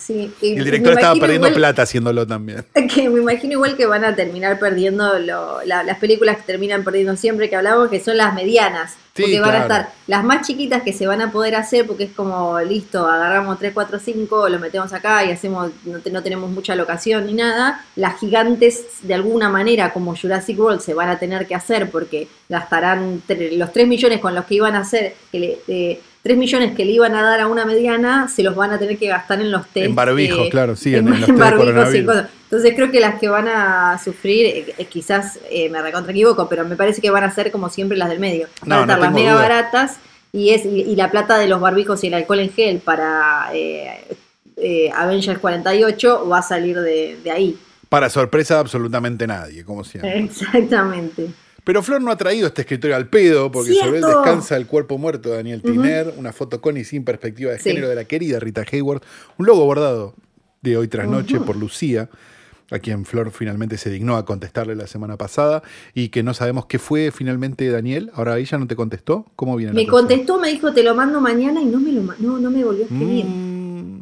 Sí, 0.00 0.32
y, 0.40 0.56
el 0.56 0.64
director 0.64 0.94
estaba 0.94 1.14
perdiendo 1.20 1.52
plata 1.52 1.82
haciéndolo 1.82 2.26
también. 2.26 2.64
Que 2.94 3.08
me 3.08 3.20
imagino 3.20 3.52
igual 3.52 3.76
que 3.76 3.86
van 3.86 4.04
a 4.04 4.16
terminar 4.16 4.58
perdiendo 4.58 5.18
las 5.18 5.98
películas 5.98 6.38
que 6.38 6.42
terminan 6.44 6.82
perdiendo 6.82 7.16
siempre 7.16 7.50
que 7.50 7.56
hablamos, 7.56 7.90
que 7.90 8.00
son 8.00 8.16
las 8.16 8.34
medianas. 8.34 8.96
porque 9.14 9.40
van 9.40 9.54
a 9.54 9.58
estar 9.62 9.92
las 10.06 10.24
más 10.24 10.46
chiquitas 10.46 10.82
que 10.82 10.92
se 10.92 11.06
van 11.06 11.20
a 11.20 11.30
poder 11.30 11.54
hacer, 11.54 11.86
porque 11.86 12.04
es 12.04 12.12
como, 12.12 12.58
listo, 12.60 13.06
agarramos 13.06 13.58
3, 13.58 13.72
4, 13.74 13.98
5, 13.98 14.48
lo 14.48 14.58
metemos 14.58 14.92
acá 14.92 15.24
y 15.24 15.30
hacemos, 15.30 15.70
no, 15.84 16.22
tenemos 16.22 16.50
mucha 16.50 16.74
locación 16.74 17.26
ni 17.26 17.34
nada. 17.34 17.84
Las 17.96 18.18
gigantes, 18.18 18.82
de 19.02 19.14
alguna 19.14 19.50
manera, 19.50 19.92
como 19.92 20.16
Jurassic 20.16 20.58
World, 20.58 20.80
se 20.80 20.94
van 20.94 21.10
a 21.10 21.18
tener 21.18 21.46
que 21.46 21.54
hacer 21.54 21.90
porque 21.90 22.28
gastarán 22.48 23.22
los 23.28 23.72
3 23.72 23.86
millones 23.86 24.20
con 24.20 24.34
los 24.34 24.46
que 24.46 24.54
iban 24.54 24.74
a 24.74 24.80
hacer, 24.80 25.14
que 25.30 25.38
le, 25.38 25.58
eh, 25.68 26.00
3 26.22 26.36
millones 26.36 26.76
que 26.76 26.84
le 26.84 26.92
iban 26.92 27.14
a 27.14 27.22
dar 27.22 27.40
a 27.40 27.46
una 27.46 27.64
mediana 27.64 28.28
se 28.28 28.42
los 28.42 28.54
van 28.54 28.72
a 28.72 28.78
tener 28.78 28.98
que 28.98 29.06
gastar 29.06 29.40
en 29.40 29.50
los 29.50 29.66
test. 29.68 29.86
En 29.86 29.94
barbijos, 29.94 30.48
claro, 30.50 30.76
sí, 30.76 30.94
en, 30.94 31.08
en, 31.08 31.38
barbijos, 31.38 32.26
Entonces 32.44 32.74
creo 32.76 32.90
que 32.90 33.00
las 33.00 33.18
que 33.18 33.28
van 33.28 33.48
a 33.48 33.98
sufrir, 34.02 34.46
eh, 34.46 34.74
eh, 34.76 34.84
quizás 34.84 35.38
eh, 35.50 35.70
me 35.70 35.80
recontra 35.80 36.12
equivoco, 36.12 36.46
pero 36.48 36.64
me 36.66 36.76
parece 36.76 37.00
que 37.00 37.10
van 37.10 37.24
a 37.24 37.30
ser 37.30 37.50
como 37.50 37.70
siempre 37.70 37.96
las 37.96 38.10
del 38.10 38.20
medio. 38.20 38.48
Van 38.66 38.80
a 38.80 38.82
estar 38.82 38.98
las 38.98 39.12
mega 39.12 39.34
baratas 39.34 39.96
y, 40.32 40.50
es, 40.50 40.66
y, 40.66 40.94
la 40.94 41.10
plata 41.10 41.38
de 41.38 41.48
los 41.48 41.60
barbijos 41.60 42.04
y 42.04 42.08
el 42.08 42.14
alcohol 42.14 42.40
en 42.40 42.52
gel 42.52 42.78
para 42.80 43.50
Avengers 44.96 45.38
48 45.38 46.28
va 46.28 46.38
a 46.38 46.42
salir 46.42 46.78
de, 46.80 47.30
ahí. 47.32 47.58
Para 47.88 48.10
sorpresa 48.10 48.54
de 48.54 48.60
absolutamente 48.60 49.26
nadie, 49.26 49.64
como 49.64 49.84
siempre. 49.84 50.18
Exactamente. 50.24 51.30
Pero 51.64 51.82
Flor 51.82 52.00
no 52.00 52.10
ha 52.10 52.16
traído 52.16 52.46
este 52.46 52.62
escritorio 52.62 52.96
al 52.96 53.08
pedo, 53.08 53.50
porque 53.50 53.74
sobre 53.74 53.98
él 53.98 54.04
¡Cierto! 54.04 54.22
descansa 54.22 54.56
el 54.56 54.66
cuerpo 54.66 54.98
muerto 54.98 55.30
de 55.30 55.36
Daniel 55.36 55.62
Tiner, 55.62 56.14
una 56.16 56.32
foto 56.32 56.60
con 56.60 56.76
y 56.76 56.84
sin 56.84 57.04
perspectiva 57.04 57.52
de 57.52 57.58
género 57.58 57.88
de 57.88 57.94
la 57.94 58.04
querida 58.04 58.40
Rita 58.40 58.64
Hayward, 58.70 59.02
un 59.38 59.46
logo 59.46 59.64
bordado 59.64 60.14
de 60.62 60.76
hoy 60.76 60.88
tras 60.88 61.08
noche 61.08 61.40
por 61.40 61.56
Lucía, 61.56 62.08
a 62.70 62.78
quien 62.78 63.04
Flor 63.04 63.30
finalmente 63.32 63.76
se 63.78 63.90
dignó 63.90 64.16
a 64.16 64.24
contestarle 64.24 64.76
la 64.76 64.86
semana 64.86 65.16
pasada, 65.16 65.62
y 65.94 66.08
que 66.08 66.22
no 66.22 66.34
sabemos 66.34 66.66
qué 66.66 66.78
fue 66.78 67.10
finalmente 67.10 67.68
Daniel. 67.68 68.10
Ahora 68.14 68.38
ella 68.38 68.58
no 68.58 68.66
te 68.66 68.76
contestó. 68.76 69.26
¿Cómo 69.36 69.56
viene 69.56 69.72
Me 69.72 69.86
contestó, 69.86 70.38
me 70.38 70.50
dijo, 70.50 70.72
te 70.72 70.82
lo 70.82 70.94
mando 70.94 71.20
mañana 71.20 71.60
y 71.60 71.66
no 71.66 71.80
me 71.80 71.92
lo 71.92 72.02
no, 72.02 72.38
no 72.38 72.50
me 72.50 72.64
volvió 72.64 72.84
a 72.84 72.86
escribir. 72.86 73.26
Mm. 73.26 74.00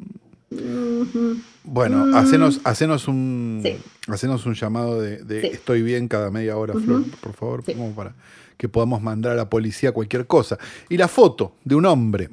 Bueno, 1.70 2.06
Mm. 2.06 2.14
hacenos, 2.14 2.60
hacenos 2.64 3.08
un 3.08 3.60
Sí. 3.62 3.76
hacenos 4.08 4.46
un 4.46 4.54
llamado 4.54 5.00
de, 5.00 5.18
de 5.22 5.40
Sí. 5.42 5.46
estoy 5.52 5.82
bien 5.82 6.08
cada 6.08 6.30
media 6.30 6.56
hora. 6.56 6.74
Flor, 6.74 7.04
por 7.20 7.34
favor, 7.34 7.62
Sí. 7.66 7.74
como 7.74 7.94
para 7.94 8.14
que 8.56 8.68
podamos 8.68 9.02
mandar 9.02 9.32
a 9.32 9.36
la 9.36 9.48
policía 9.50 9.92
cualquier 9.92 10.26
cosa. 10.26 10.58
Y 10.88 10.96
la 10.96 11.08
foto 11.08 11.52
de 11.64 11.74
un 11.74 11.86
hombre 11.86 12.30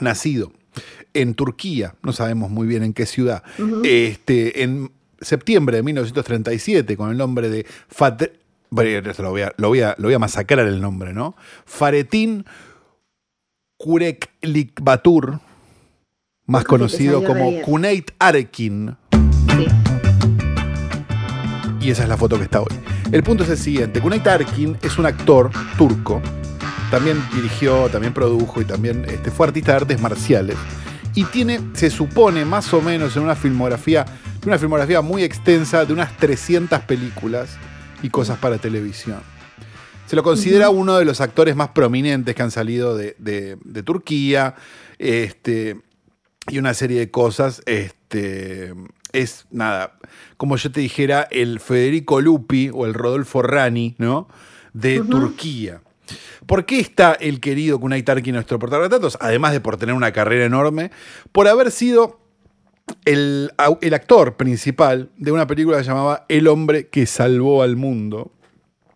nacido 0.00 0.52
en 1.14 1.34
Turquía, 1.34 1.94
no 2.02 2.12
sabemos 2.12 2.50
muy 2.50 2.66
bien 2.68 2.82
en 2.84 2.92
qué 2.92 3.06
ciudad, 3.06 3.42
este, 3.84 4.62
en 4.62 4.90
septiembre 5.20 5.78
de 5.78 5.82
1937, 5.82 6.96
con 6.96 7.10
el 7.10 7.16
nombre 7.16 7.48
de 7.50 7.66
Fat... 7.88 8.22
Bueno, 8.70 9.10
esto 9.10 9.22
Lo 9.22 9.30
voy, 9.30 9.40
a, 9.42 9.52
lo, 9.56 9.68
voy 9.68 9.80
a, 9.80 9.94
lo 9.98 10.04
voy 10.08 10.14
a 10.14 10.18
masacrar 10.18 10.66
el 10.68 10.80
nombre, 10.80 11.12
¿no? 11.14 11.34
Faretin 11.64 12.44
Kureklikbatur, 13.78 15.40
más 16.48 16.64
conocido 16.64 17.22
como. 17.22 17.60
Cuneit 17.62 18.10
Arkin, 18.18 18.96
Sí. 19.56 19.66
y 21.80 21.90
esa 21.90 22.02
es 22.02 22.08
la 22.08 22.16
foto 22.16 22.36
que 22.38 22.44
está 22.44 22.60
hoy. 22.60 22.74
El 23.12 23.22
punto 23.22 23.44
es 23.44 23.50
el 23.50 23.58
siguiente: 23.58 24.00
Cuneit 24.00 24.26
Arkin 24.26 24.76
es 24.82 24.98
un 24.98 25.06
actor 25.06 25.50
turco, 25.76 26.20
también 26.90 27.22
dirigió, 27.34 27.88
también 27.90 28.12
produjo 28.12 28.60
y 28.60 28.64
también 28.64 29.04
este, 29.08 29.30
fue 29.30 29.46
artista 29.46 29.72
de 29.72 29.76
artes 29.78 30.00
marciales. 30.00 30.56
Y 31.14 31.24
tiene, 31.24 31.60
se 31.74 31.90
supone, 31.90 32.44
más 32.44 32.72
o 32.74 32.80
menos 32.80 33.16
en 33.16 33.22
una 33.24 33.34
filmografía, 33.36 34.04
una 34.46 34.58
filmografía 34.58 35.00
muy 35.02 35.24
extensa 35.24 35.84
de 35.84 35.92
unas 35.92 36.16
300 36.16 36.80
películas 36.80 37.56
y 38.02 38.08
cosas 38.10 38.38
para 38.38 38.58
televisión. 38.58 39.18
Se 40.06 40.16
lo 40.16 40.22
considera 40.22 40.70
uno 40.70 40.96
de 40.96 41.04
los 41.04 41.20
actores 41.20 41.54
más 41.56 41.68
prominentes 41.70 42.34
que 42.34 42.42
han 42.42 42.50
salido 42.50 42.96
de, 42.96 43.14
de- 43.18 43.58
de 43.62 43.82
Turquía. 43.82 44.54
Este, 44.98 45.76
y 46.48 46.58
una 46.58 46.74
serie 46.74 46.98
de 46.98 47.10
cosas. 47.10 47.62
Este, 47.66 48.74
es 49.12 49.46
nada, 49.50 49.98
como 50.36 50.56
yo 50.56 50.70
te 50.70 50.80
dijera, 50.80 51.28
el 51.30 51.60
Federico 51.60 52.20
Lupi 52.20 52.70
o 52.72 52.86
el 52.86 52.94
Rodolfo 52.94 53.42
Rani, 53.42 53.94
¿no? 53.98 54.28
De 54.72 55.00
Turquía. 55.00 55.82
¿Por 56.46 56.64
qué 56.64 56.80
está 56.80 57.12
el 57.12 57.40
querido 57.40 57.78
Kunai 57.78 58.02
Tarki 58.02 58.32
nuestro 58.32 58.58
portarretratos? 58.58 59.18
Además 59.20 59.52
de 59.52 59.60
por 59.60 59.76
tener 59.76 59.94
una 59.94 60.12
carrera 60.12 60.46
enorme, 60.46 60.90
por 61.32 61.48
haber 61.48 61.70
sido 61.70 62.20
el, 63.04 63.52
el 63.80 63.94
actor 63.94 64.36
principal 64.36 65.10
de 65.16 65.32
una 65.32 65.46
película 65.46 65.76
que 65.76 65.84
se 65.84 65.90
llamaba 65.90 66.24
El 66.28 66.48
hombre 66.48 66.88
que 66.88 67.06
salvó 67.06 67.62
al 67.62 67.76
mundo, 67.76 68.32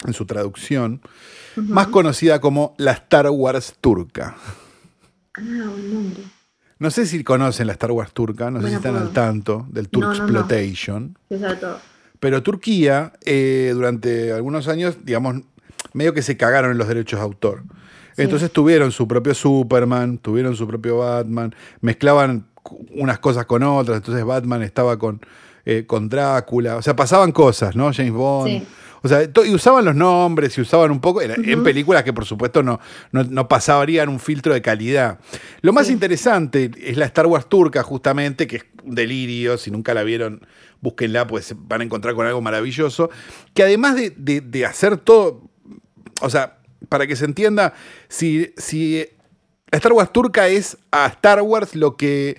en 0.07 0.15
su 0.15 0.25
traducción, 0.25 1.03
más 1.57 1.89
conocida 1.89 2.41
como 2.41 2.75
la 2.79 2.93
Star 2.93 3.29
Wars 3.29 3.77
turca. 3.81 4.37
Ah, 5.35 5.41
buen 5.41 5.95
nombre. 5.95 6.23
No 6.83 6.91
sé 6.91 7.07
si 7.07 7.23
conocen 7.23 7.69
la 7.69 7.75
Star 7.75 7.93
Wars 7.93 8.13
turca, 8.13 8.51
no 8.51 8.61
sé 8.61 8.71
si 8.71 8.75
están 8.75 8.97
al 8.97 9.13
tanto 9.13 9.65
del 9.71 9.89
No, 11.31 11.39
no, 11.39 11.55
no. 11.55 11.77
Pero 12.19 12.43
Turquía, 12.43 13.13
eh, 13.25 13.71
durante 13.73 14.33
algunos 14.33 14.67
años, 14.67 14.97
digamos, 15.05 15.43
medio 15.93 16.13
que 16.13 16.23
se 16.23 16.37
cagaron 16.37 16.73
en 16.73 16.79
los 16.79 16.89
derechos 16.89 17.21
de 17.21 17.25
autor. 17.25 17.63
Sí. 18.17 18.23
Entonces 18.23 18.51
tuvieron 18.51 18.91
su 18.91 19.07
propio 19.07 19.33
Superman, 19.33 20.19
tuvieron 20.19 20.57
su 20.57 20.67
propio 20.67 20.99
Batman, 20.99 21.55
mezclaban 21.83 22.47
unas 22.97 23.21
cosas 23.21 23.47
con 23.47 23.63
otras, 23.63 23.99
entonces 23.99 24.25
Batman 24.25 24.63
estaba 24.63 24.99
con, 24.99 25.21
eh, 25.65 25.85
con 25.87 26.09
Drácula, 26.09 26.79
o 26.79 26.83
sea, 26.83 26.97
pasaban 26.97 27.31
cosas, 27.31 27.77
¿no? 27.77 27.93
James 27.93 28.13
Bond. 28.13 28.49
Sí. 28.51 28.67
O 29.03 29.09
sea, 29.09 29.23
y 29.25 29.55
usaban 29.55 29.85
los 29.85 29.95
nombres 29.97 30.57
y 30.57 30.61
usaban 30.61 30.91
un 30.93 31.01
poco, 31.01 31.23
en, 31.23 31.49
en 31.49 31.63
películas 31.65 32.05
que 32.05 32.13
por 32.13 32.25
supuesto 32.25 32.63
no, 32.63 32.79
no, 33.11 33.25
no 33.25 33.49
pasarían 33.49 34.09
un 34.09 34.21
filtro 34.21 34.55
de 34.55 34.63
calidad. 34.63 35.19
Lo 35.61 35.73
más 35.73 35.89
Sí. 35.89 35.93
interesante 35.93 36.71
es 36.79 36.97
la 36.97 37.07
Star 37.07 37.27
Wars 37.27 37.49
turca, 37.49 37.83
justamente, 37.83 38.47
que 38.47 38.57
es 38.57 38.65
un 38.85 38.95
delirio, 38.95 39.59
si 39.59 39.71
nunca 39.73 39.93
la 39.95 40.03
vieron, 40.05 40.47
búsquenla, 40.81 41.27
pues 41.27 41.55
van 41.57 41.81
a 41.81 41.85
encontrar 41.85 42.15
con 42.15 42.27
algo 42.27 42.41
maravilloso, 42.41 43.11
que 43.55 43.63
además 43.65 43.97
de, 43.97 44.11
de- 44.17 44.41
de 44.41 44.67
hacer 44.67 44.97
todo, 44.99 45.43
o 46.21 46.31
sea, 46.31 46.59
para 46.89 47.07
que 47.07 47.17
se 47.17 47.25
entienda, 47.25 47.75
si, 48.09 48.53
si 48.57 49.05
la 49.71 49.79
Star 49.79 49.93
Wars 49.93 50.13
turca 50.13 50.47
es 50.49 50.77
a 50.93 51.07
Star 51.07 51.41
Wars 51.43 51.75
lo 51.75 51.97
que 51.97 52.39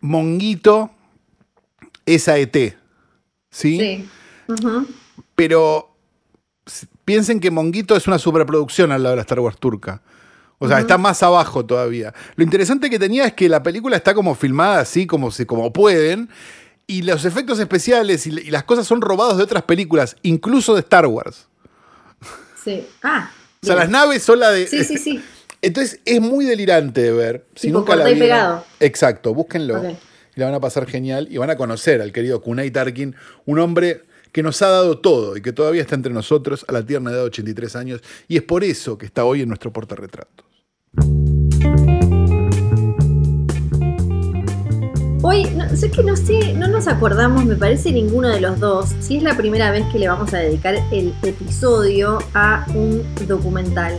Monguito 0.00 0.90
es 2.06 2.28
a 2.28 2.38
ET, 2.38 2.56
¿sí? 3.50 3.78
Sí. 3.78 4.08
Pero 5.34 5.87
piensen 7.08 7.40
que 7.40 7.50
Monguito 7.50 7.96
es 7.96 8.06
una 8.06 8.18
superproducción 8.18 8.92
al 8.92 9.02
lado 9.02 9.12
de 9.14 9.16
la 9.16 9.22
Star 9.22 9.40
Wars 9.40 9.56
turca. 9.58 10.02
O 10.58 10.68
sea, 10.68 10.78
está 10.78 10.98
más 10.98 11.22
abajo 11.22 11.64
todavía. 11.64 12.12
Lo 12.36 12.44
interesante 12.44 12.90
que 12.90 12.98
tenía 12.98 13.24
es 13.24 13.32
que 13.32 13.48
la 13.48 13.62
película 13.62 13.96
está 13.96 14.12
como 14.12 14.34
filmada 14.34 14.80
así, 14.80 15.06
como, 15.06 15.30
se, 15.30 15.46
como 15.46 15.72
pueden, 15.72 16.28
y 16.86 17.00
los 17.00 17.24
efectos 17.24 17.58
especiales 17.60 18.26
y, 18.26 18.30
y 18.30 18.50
las 18.50 18.64
cosas 18.64 18.86
son 18.86 19.00
robados 19.00 19.38
de 19.38 19.42
otras 19.44 19.62
películas, 19.62 20.16
incluso 20.22 20.74
de 20.74 20.80
Star 20.80 21.06
Wars. 21.06 21.48
Sí. 22.62 22.86
Ah. 23.02 23.30
O 23.62 23.66
sea, 23.66 23.76
bien. 23.76 23.84
las 23.84 23.88
naves 23.90 24.22
son 24.22 24.40
las 24.40 24.52
de... 24.52 24.66
Sí, 24.66 24.84
sí, 24.84 24.98
sí. 24.98 25.22
Entonces 25.62 26.00
es 26.04 26.20
muy 26.20 26.44
delirante 26.44 27.00
de 27.00 27.12
ver. 27.12 27.46
Si 27.54 27.68
Tipo 27.68 27.78
nunca 27.78 27.96
la 27.96 28.02
corta 28.02 28.10
y 28.10 28.14
vieron- 28.20 28.26
pegado. 28.28 28.64
Exacto, 28.80 29.32
búsquenlo. 29.32 29.82
Y 30.36 30.40
la 30.40 30.44
van 30.46 30.54
a 30.54 30.60
pasar 30.60 30.86
genial 30.86 31.26
y 31.30 31.38
van 31.38 31.48
a 31.48 31.56
conocer 31.56 32.02
al 32.02 32.12
querido 32.12 32.42
Kunai 32.42 32.70
Tarkin, 32.70 33.16
un 33.46 33.58
hombre 33.60 34.04
que 34.32 34.42
nos 34.42 34.60
ha 34.62 34.68
dado 34.68 34.98
todo 34.98 35.36
y 35.36 35.42
que 35.42 35.52
todavía 35.52 35.82
está 35.82 35.94
entre 35.94 36.12
nosotros 36.12 36.64
a 36.68 36.72
la 36.72 36.84
tierna 36.84 37.10
edad 37.10 37.20
de 37.20 37.24
83 37.24 37.76
años. 37.76 38.00
Y 38.28 38.36
es 38.36 38.42
por 38.42 38.64
eso 38.64 38.98
que 38.98 39.06
está 39.06 39.24
hoy 39.24 39.42
en 39.42 39.48
nuestro 39.48 39.72
portarretratos. 39.72 40.46
Hoy, 45.22 45.44
no, 45.56 45.68
sé 45.76 45.90
que 45.90 46.02
no 46.02 46.16
sé, 46.16 46.54
no 46.54 46.68
nos 46.68 46.86
acordamos, 46.86 47.44
me 47.44 47.56
parece 47.56 47.92
ninguno 47.92 48.28
de 48.28 48.40
los 48.40 48.60
dos, 48.60 48.94
si 49.00 49.16
es 49.16 49.22
la 49.22 49.36
primera 49.36 49.70
vez 49.70 49.84
que 49.92 49.98
le 49.98 50.08
vamos 50.08 50.32
a 50.32 50.38
dedicar 50.38 50.76
el 50.92 51.12
episodio 51.22 52.18
a 52.34 52.64
un 52.74 53.02
documental. 53.26 53.98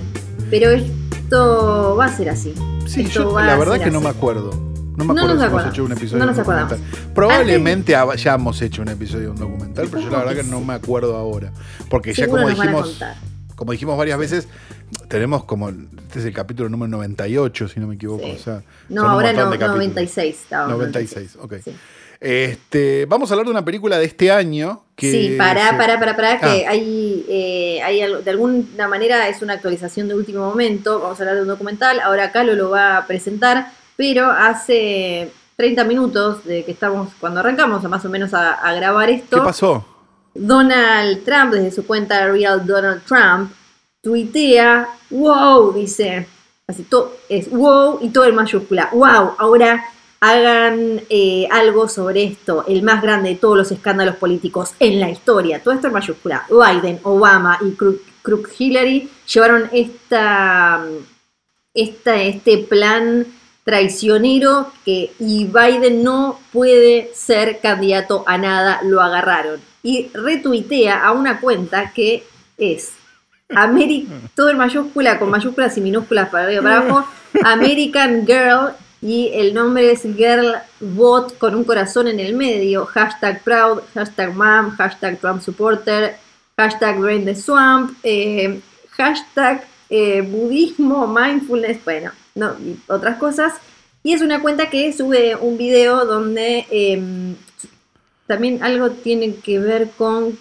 Pero 0.50 0.70
esto 0.72 1.96
va 2.00 2.06
a 2.06 2.16
ser 2.16 2.30
así. 2.30 2.54
Sí, 2.88 3.02
Esto 3.02 3.32
yo 3.32 3.40
la 3.40 3.58
verdad 3.58 3.80
que 3.80 3.92
no 3.92 4.02
me 4.02 4.10
acuerdo. 4.10 4.69
No 5.00 5.06
me 5.06 5.14
No 5.14 5.22
acuerdo 5.22 5.28
nos 5.36 5.44
si 5.44 5.48
hemos 5.48 5.48
acordamos. 5.48 5.74
hecho 5.74 5.84
un 5.86 5.92
episodio 5.94 6.18
No 6.20 6.26
de 6.26 6.26
nos 6.28 6.36
un 6.38 6.42
acordamos. 6.42 6.70
documental. 6.72 7.14
Probablemente 7.14 7.96
hayamos 7.96 8.62
hecho 8.62 8.82
un 8.82 8.88
episodio 8.90 9.24
de 9.26 9.30
un 9.30 9.36
documental, 9.38 9.88
pero 9.90 10.02
yo 10.04 10.10
la 10.10 10.18
verdad 10.20 10.36
que 10.36 10.44
no 10.44 10.60
me 10.62 10.74
acuerdo 10.74 11.16
ahora. 11.16 11.52
Porque 11.90 12.14
ya 12.14 12.28
como 12.28 12.48
dijimos, 12.50 13.00
como 13.56 13.72
dijimos 13.72 13.98
varias 13.98 14.20
veces, 14.20 14.48
tenemos 15.08 15.44
como, 15.46 15.70
este 15.70 16.20
es 16.20 16.26
el 16.26 16.34
capítulo 16.34 16.70
número 16.70 16.90
98, 16.90 17.68
si 17.68 17.80
no 17.80 17.88
me 17.88 17.96
equivoco. 17.96 18.24
Sí. 18.26 18.32
O 18.32 18.40
sea, 18.40 18.62
No, 18.90 19.08
ahora 19.08 19.32
no, 19.34 19.50
de 19.50 19.58
capítulos. 19.58 19.76
96 19.78 20.36
estaba. 20.44 20.68
96, 20.68 21.38
ok. 21.42 21.54
Sí. 21.64 21.76
Este, 22.22 23.06
vamos 23.06 23.32
a 23.32 23.34
hablar 23.34 23.46
de 23.46 23.52
una 23.52 23.64
película 23.64 23.98
de 23.98 24.04
este 24.06 24.30
año 24.30 24.84
que 24.98 25.10
Sí, 25.10 25.36
pará, 25.38 25.70
se- 25.72 25.78
pará, 25.78 25.98
pará, 26.00 26.16
pará, 26.18 26.38
que 26.40 26.66
Ah. 26.68 26.72
hay, 26.72 27.26
eh, 27.30 27.82
hay 27.82 28.02
algo- 28.02 28.20
de 28.22 28.30
alguna 28.32 28.88
manera 28.90 29.30
es 29.30 29.42
una 29.42 29.54
actualización 29.54 30.10
de 30.10 30.16
último 30.16 30.46
momento. 30.50 31.00
Vamos 31.00 31.18
a 31.18 31.24
hablar 31.24 31.36
de 31.38 31.44
un 31.44 31.48
documental. 31.48 32.02
Ahora 32.02 32.32
Calo 32.34 32.56
lo 32.56 32.70
va 32.72 32.98
a 32.98 33.08
presentar, 33.08 33.72
pero 34.00 34.32
hace 34.32 35.30
30 35.58 35.84
minutos 35.84 36.46
de 36.46 36.64
que 36.64 36.72
estamos, 36.72 37.10
cuando 37.20 37.42
arrancamos 37.42 37.84
más 37.84 38.06
o 38.06 38.10
menos 38.10 38.34
a, 38.34 38.54
a 38.54 38.74
grabar 38.74 39.10
esto, 39.10 39.40
¿Qué 39.40 39.44
pasó? 39.44 39.86
Donald 40.34 41.26
Trump, 41.26 41.52
desde 41.52 41.72
su 41.72 41.86
cuenta 41.86 42.26
Real 42.28 42.66
Donald 42.66 43.02
Trump, 43.04 43.52
tuitea, 44.02 44.88
wow, 45.10 45.74
dice, 45.74 46.26
así 46.66 46.84
todo 46.84 47.18
es 47.28 47.52
wow 47.52 48.00
y 48.02 48.08
todo 48.08 48.24
en 48.24 48.36
mayúscula, 48.36 48.90
wow, 48.94 49.34
ahora 49.38 49.84
hagan 50.22 51.02
eh, 51.10 51.50
algo 51.52 51.90
sobre 51.90 52.24
esto, 52.24 52.64
el 52.70 52.84
más 52.84 53.02
grande 53.02 53.32
de 53.32 53.36
todos 53.36 53.58
los 53.58 53.70
escándalos 53.70 54.16
políticos 54.16 54.76
en 54.80 55.02
la 55.02 55.10
historia, 55.10 55.62
todo 55.62 55.74
esto 55.74 55.88
en 55.88 55.94
mayúscula, 55.94 56.46
Biden, 56.50 57.02
Obama 57.04 57.60
y 57.60 57.72
Crook, 57.72 58.00
Crook 58.22 58.50
Hillary 58.58 59.10
llevaron 59.28 59.70
esta, 59.74 60.86
esta, 61.74 62.16
este 62.16 62.60
plan 62.60 63.26
traicionero 63.70 64.72
que 64.84 65.12
y 65.20 65.46
Biden 65.46 66.04
no 66.04 66.40
puede 66.52 67.12
ser 67.14 67.60
candidato 67.60 68.24
a 68.26 68.40
nada, 68.40 68.80
lo 68.84 69.00
agarraron. 69.00 69.60
Y 69.84 70.10
retuitea 70.12 71.06
a 71.06 71.12
una 71.12 71.40
cuenta 71.40 71.92
que 71.94 72.24
es 72.58 72.94
Ameri 73.48 74.10
todo 74.36 74.50
en 74.50 74.58
mayúscula, 74.58 75.20
con 75.20 75.30
mayúsculas 75.30 75.78
y 75.78 75.82
minúsculas 75.82 76.30
para 76.30 76.46
arriba 76.46 76.62
y 76.62 76.64
para 76.64 76.78
abajo, 76.78 77.08
American 77.44 78.26
Girl 78.26 78.74
y 79.04 79.30
el 79.36 79.54
nombre 79.54 79.92
es 79.92 80.02
GirlBot 80.02 81.38
con 81.38 81.54
un 81.54 81.64
corazón 81.64 82.08
en 82.08 82.20
el 82.20 82.34
medio, 82.34 82.88
hashtag 82.88 83.44
proud, 83.44 83.82
hashtag 83.94 84.36
mom, 84.36 84.72
hashtag 84.78 85.20
Trump 85.20 85.44
supporter, 85.44 86.16
hashtag 86.58 87.00
Drain 87.00 87.24
the 87.24 87.36
Swamp, 87.36 87.96
eh, 88.02 88.60
hashtag 88.90 89.64
eh, 89.92 90.22
budismo, 90.22 91.06
mindfulness, 91.06 91.84
bueno, 91.86 92.12
no, 92.40 92.54
y 92.60 92.80
otras 92.88 93.18
cosas. 93.18 93.54
Y 94.02 94.14
es 94.14 94.22
una 94.22 94.42
cuenta 94.42 94.70
que 94.70 94.92
sube 94.94 95.36
un 95.36 95.58
video 95.58 96.06
donde 96.06 96.66
em, 96.72 97.36
también 98.28 98.64
algo 98.64 98.92
tiene 98.92 99.36
que 99.36 99.60
ver 99.60 99.90
con 99.98 100.38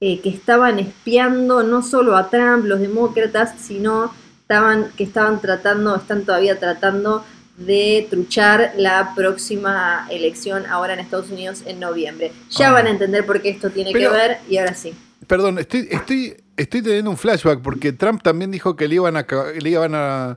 eh, 0.00 0.20
que 0.20 0.28
estaban 0.28 0.78
espiando 0.78 1.62
no 1.62 1.82
solo 1.82 2.16
a 2.16 2.28
Trump, 2.28 2.64
los 2.66 2.80
demócratas, 2.80 3.54
sino 3.60 4.12
estaban, 4.42 4.90
que 4.96 5.04
estaban 5.04 5.40
tratando, 5.40 5.96
están 5.96 6.24
todavía 6.24 6.58
tratando 6.58 7.24
de 7.56 8.06
truchar 8.10 8.72
la 8.76 9.14
próxima 9.16 10.06
elección 10.10 10.66
ahora 10.66 10.92
en 10.92 11.00
Estados 11.00 11.30
Unidos 11.30 11.62
en 11.64 11.80
noviembre. 11.80 12.32
Ya 12.50 12.68
Ah. 12.68 12.72
van 12.72 12.86
a 12.86 12.90
entender 12.90 13.24
por 13.24 13.40
qué 13.40 13.48
esto 13.50 13.70
tiene 13.70 13.92
Pero- 13.92 14.10
que 14.10 14.16
ver 14.16 14.38
y 14.50 14.58
ahora 14.58 14.74
sí. 14.74 14.92
Perdón, 15.26 15.58
estoy, 15.58 15.88
estoy, 15.90 16.36
estoy 16.56 16.82
teniendo 16.82 17.10
un 17.10 17.16
flashback 17.16 17.60
porque 17.62 17.92
Trump 17.92 18.22
también 18.22 18.50
dijo 18.50 18.76
que 18.76 18.86
le 18.86 18.96
iban 18.96 19.16
a, 19.16 19.26
le 19.58 19.70
iban 19.70 19.94
a, 19.94 20.36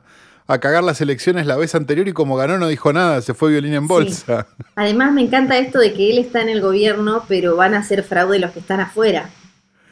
a 0.49 0.57
cagar 0.57 0.83
las 0.83 0.99
elecciones 0.99 1.45
la 1.45 1.57
vez 1.57 1.75
anterior 1.75 2.07
y 2.07 2.11
como 2.11 2.35
ganó 2.35 2.57
no 2.57 2.67
dijo 2.67 2.91
nada, 2.91 3.21
se 3.21 3.35
fue 3.35 3.51
violín 3.51 3.75
en 3.75 3.87
bolsa. 3.87 4.47
Además 4.75 5.13
me 5.13 5.21
encanta 5.21 5.59
esto 5.59 5.77
de 5.77 5.93
que 5.93 6.09
él 6.09 6.17
está 6.17 6.41
en 6.41 6.49
el 6.49 6.59
gobierno, 6.59 7.23
pero 7.27 7.55
van 7.55 7.75
a 7.75 7.79
hacer 7.79 8.03
fraude 8.03 8.39
los 8.39 8.49
que 8.49 8.59
están 8.59 8.79
afuera. 8.79 9.29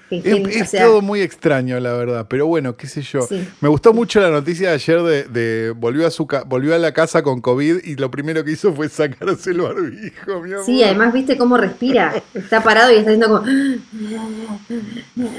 Es, 0.10 0.70
sea, 0.70 0.86
todo 0.86 1.02
muy 1.02 1.22
extraño, 1.22 1.80
la 1.80 1.94
verdad, 1.94 2.28
pero 2.30 2.48
bueno, 2.48 2.78
qué 2.78 2.88
sé 2.88 3.02
yo. 3.02 3.22
Sí. 3.22 3.48
Me 3.62 3.70
gustó 3.70 3.94
mucho 3.94 4.22
la 4.22 4.30
noticia 4.30 4.70
de 4.70 4.76
ayer 4.76 5.02
de, 5.02 5.24
de 5.24 5.72
volvió 5.72 6.08
a 6.08 6.12
su 6.12 6.28
volvió 6.46 6.76
a 6.76 6.78
la 6.78 6.94
casa 6.94 7.24
con 7.24 7.42
COVID 7.42 7.84
y 7.84 7.96
lo 7.96 8.12
primero 8.12 8.44
que 8.44 8.52
hizo 8.52 8.74
fue 8.74 8.90
sacarse 8.90 9.52
el 9.52 9.62
barbijo, 9.62 10.42
mi 10.42 10.54
amor. 10.54 10.66
Sí, 10.66 10.84
además 10.84 11.14
viste 11.14 11.38
cómo 11.38 11.58
respira. 11.58 12.22
Está 12.34 12.64
parado 12.64 12.92
y 12.92 12.98
está 12.98 13.12
haciendo 13.12 13.28
como. 13.28 13.46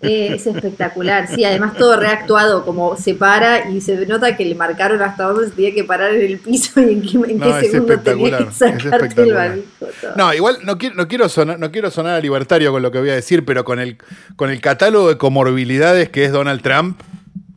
Eh, 0.00 0.34
es 0.34 0.46
espectacular. 0.46 1.26
Sí, 1.28 1.44
además 1.44 1.74
todo 1.76 1.98
reactuado, 1.98 2.64
como 2.64 2.96
se 2.96 3.14
para 3.14 3.68
y 3.68 3.80
se 3.80 4.06
nota 4.06 4.36
que 4.36 4.44
le 4.44 4.54
marcaron 4.54 5.02
hasta 5.02 5.24
dónde 5.24 5.48
se 5.48 5.54
tenía 5.56 5.74
que 5.74 5.84
parar 5.84 6.14
en 6.14 6.22
el 6.22 6.38
piso 6.38 6.80
y 6.80 6.92
en 6.92 7.02
qué, 7.02 7.32
en 7.32 7.38
No, 7.38 7.46
qué 7.46 7.66
es 7.66 7.72
segundo 7.72 7.98
tenía 7.98 8.38
que 8.38 8.52
sacarte 8.52 9.22
el 9.22 9.34
barbijo. 9.34 9.86
todo. 10.00 10.12
No, 10.16 10.32
igual 10.32 10.58
no 10.64 10.78
quiero, 10.78 10.94
no 10.94 11.08
quiero 11.08 11.28
sonar, 11.28 11.58
no 11.58 11.72
quiero 11.72 11.90
sonar 11.90 12.14
a 12.14 12.20
libertario 12.20 12.70
con 12.70 12.82
lo 12.82 12.92
que 12.92 13.00
voy 13.00 13.10
a 13.10 13.14
decir, 13.14 13.44
pero 13.44 13.64
con 13.64 13.80
el, 13.80 13.87
con 14.36 14.50
el 14.50 14.60
catálogo 14.60 15.08
de 15.08 15.16
comorbilidades 15.18 16.08
que 16.10 16.24
es 16.24 16.32
Donald 16.32 16.62
Trump, 16.62 17.00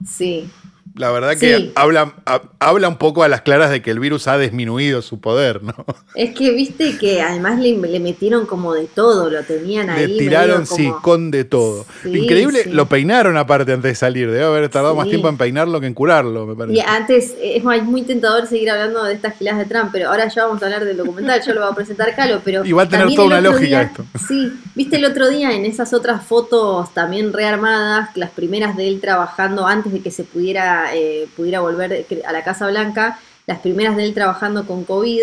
Sí. 0.07 0.49
La 0.95 1.11
verdad 1.11 1.37
que 1.37 1.57
Sí. 1.57 1.71
habla, 1.75 2.13
ha- 2.25 2.41
habla 2.59 2.87
un 2.87 2.97
poco 2.97 3.23
a 3.23 3.27
las 3.27 3.41
claras 3.41 3.69
de 3.71 3.81
que 3.81 3.91
el 3.91 3.99
virus 3.99 4.27
ha 4.27 4.37
disminuido 4.37 5.01
su 5.01 5.19
poder, 5.21 5.63
¿no? 5.63 5.73
Es 6.15 6.33
que 6.35 6.51
viste 6.51 6.97
que 6.97 7.21
además 7.21 7.59
le, 7.59 7.77
le 7.77 7.99
metieron 7.99 8.45
como 8.45 8.73
de 8.73 8.85
todo, 8.85 9.29
lo 9.29 9.41
tenían 9.43 9.89
ahí. 9.89 10.07
Le 10.07 10.17
tiraron, 10.19 10.61
medio 10.61 10.65
sí, 10.75 10.87
como- 10.87 11.01
con 11.01 11.31
de 11.31 11.43
todo. 11.45 11.85
Sí, 12.03 12.09
Increíble, 12.17 12.63
sí. 12.63 12.69
lo 12.71 12.87
peinaron 12.87 13.37
aparte 13.37 13.71
antes 13.73 13.91
de 13.91 13.95
salir. 13.95 14.29
Debe 14.29 14.43
haber 14.45 14.69
tardado 14.69 14.95
más 14.95 15.07
tiempo 15.07 15.29
en 15.29 15.37
peinarlo 15.37 15.79
que 15.79 15.87
en 15.87 15.93
curarlo, 15.93 16.45
me 16.45 16.55
parece. 16.55 16.77
Y 16.77 16.81
antes 16.81 17.35
es 17.41 17.63
muy, 17.63 18.01
tentador 18.03 18.47
seguir 18.47 18.69
hablando 18.71 19.03
de 19.03 19.13
estas 19.13 19.37
giladas 19.37 19.59
de 19.59 19.65
Trump, 19.73 19.89
pero 19.93 20.09
ahora 20.09 20.27
ya 20.27 20.45
vamos 20.45 20.61
a 20.61 20.65
hablar 20.65 20.83
del 20.85 20.97
documental, 20.97 21.41
yo 21.45 21.53
lo 21.53 21.61
voy 21.61 21.71
a 21.71 21.75
presentar 21.75 22.15
Calo, 22.15 22.41
pero 22.43 22.65
Y 22.65 22.71
va 22.71 22.83
a 22.83 22.89
tener 22.89 23.07
toda 23.15 23.27
una 23.27 23.41
lógica 23.41 23.65
día- 23.67 23.81
esto. 23.83 24.05
Sí, 24.27 24.51
viste 24.75 24.95
el 24.97 25.05
otro 25.05 25.29
día 25.29 25.51
en 25.53 25.65
esas 25.65 25.93
otras 25.93 26.23
fotos 26.25 26.93
también 26.93 27.31
rearmadas, 27.31 28.09
las 28.15 28.31
primeras 28.31 28.75
de 28.75 28.87
él 28.87 28.99
trabajando 28.99 29.65
antes 29.67 29.93
de 29.93 30.01
que 30.01 30.11
se 30.11 30.23
pudiera, 30.23 30.80
eh, 30.93 31.27
pudiera 31.35 31.59
volver 31.61 32.05
a 32.25 32.31
la 32.31 32.43
Casa 32.43 32.67
Blanca, 32.67 33.19
las 33.47 33.59
primeras 33.59 33.95
de 33.95 34.03
él 34.05 34.13
trabajando 34.13 34.65
con 34.65 34.83
COVID, 34.83 35.19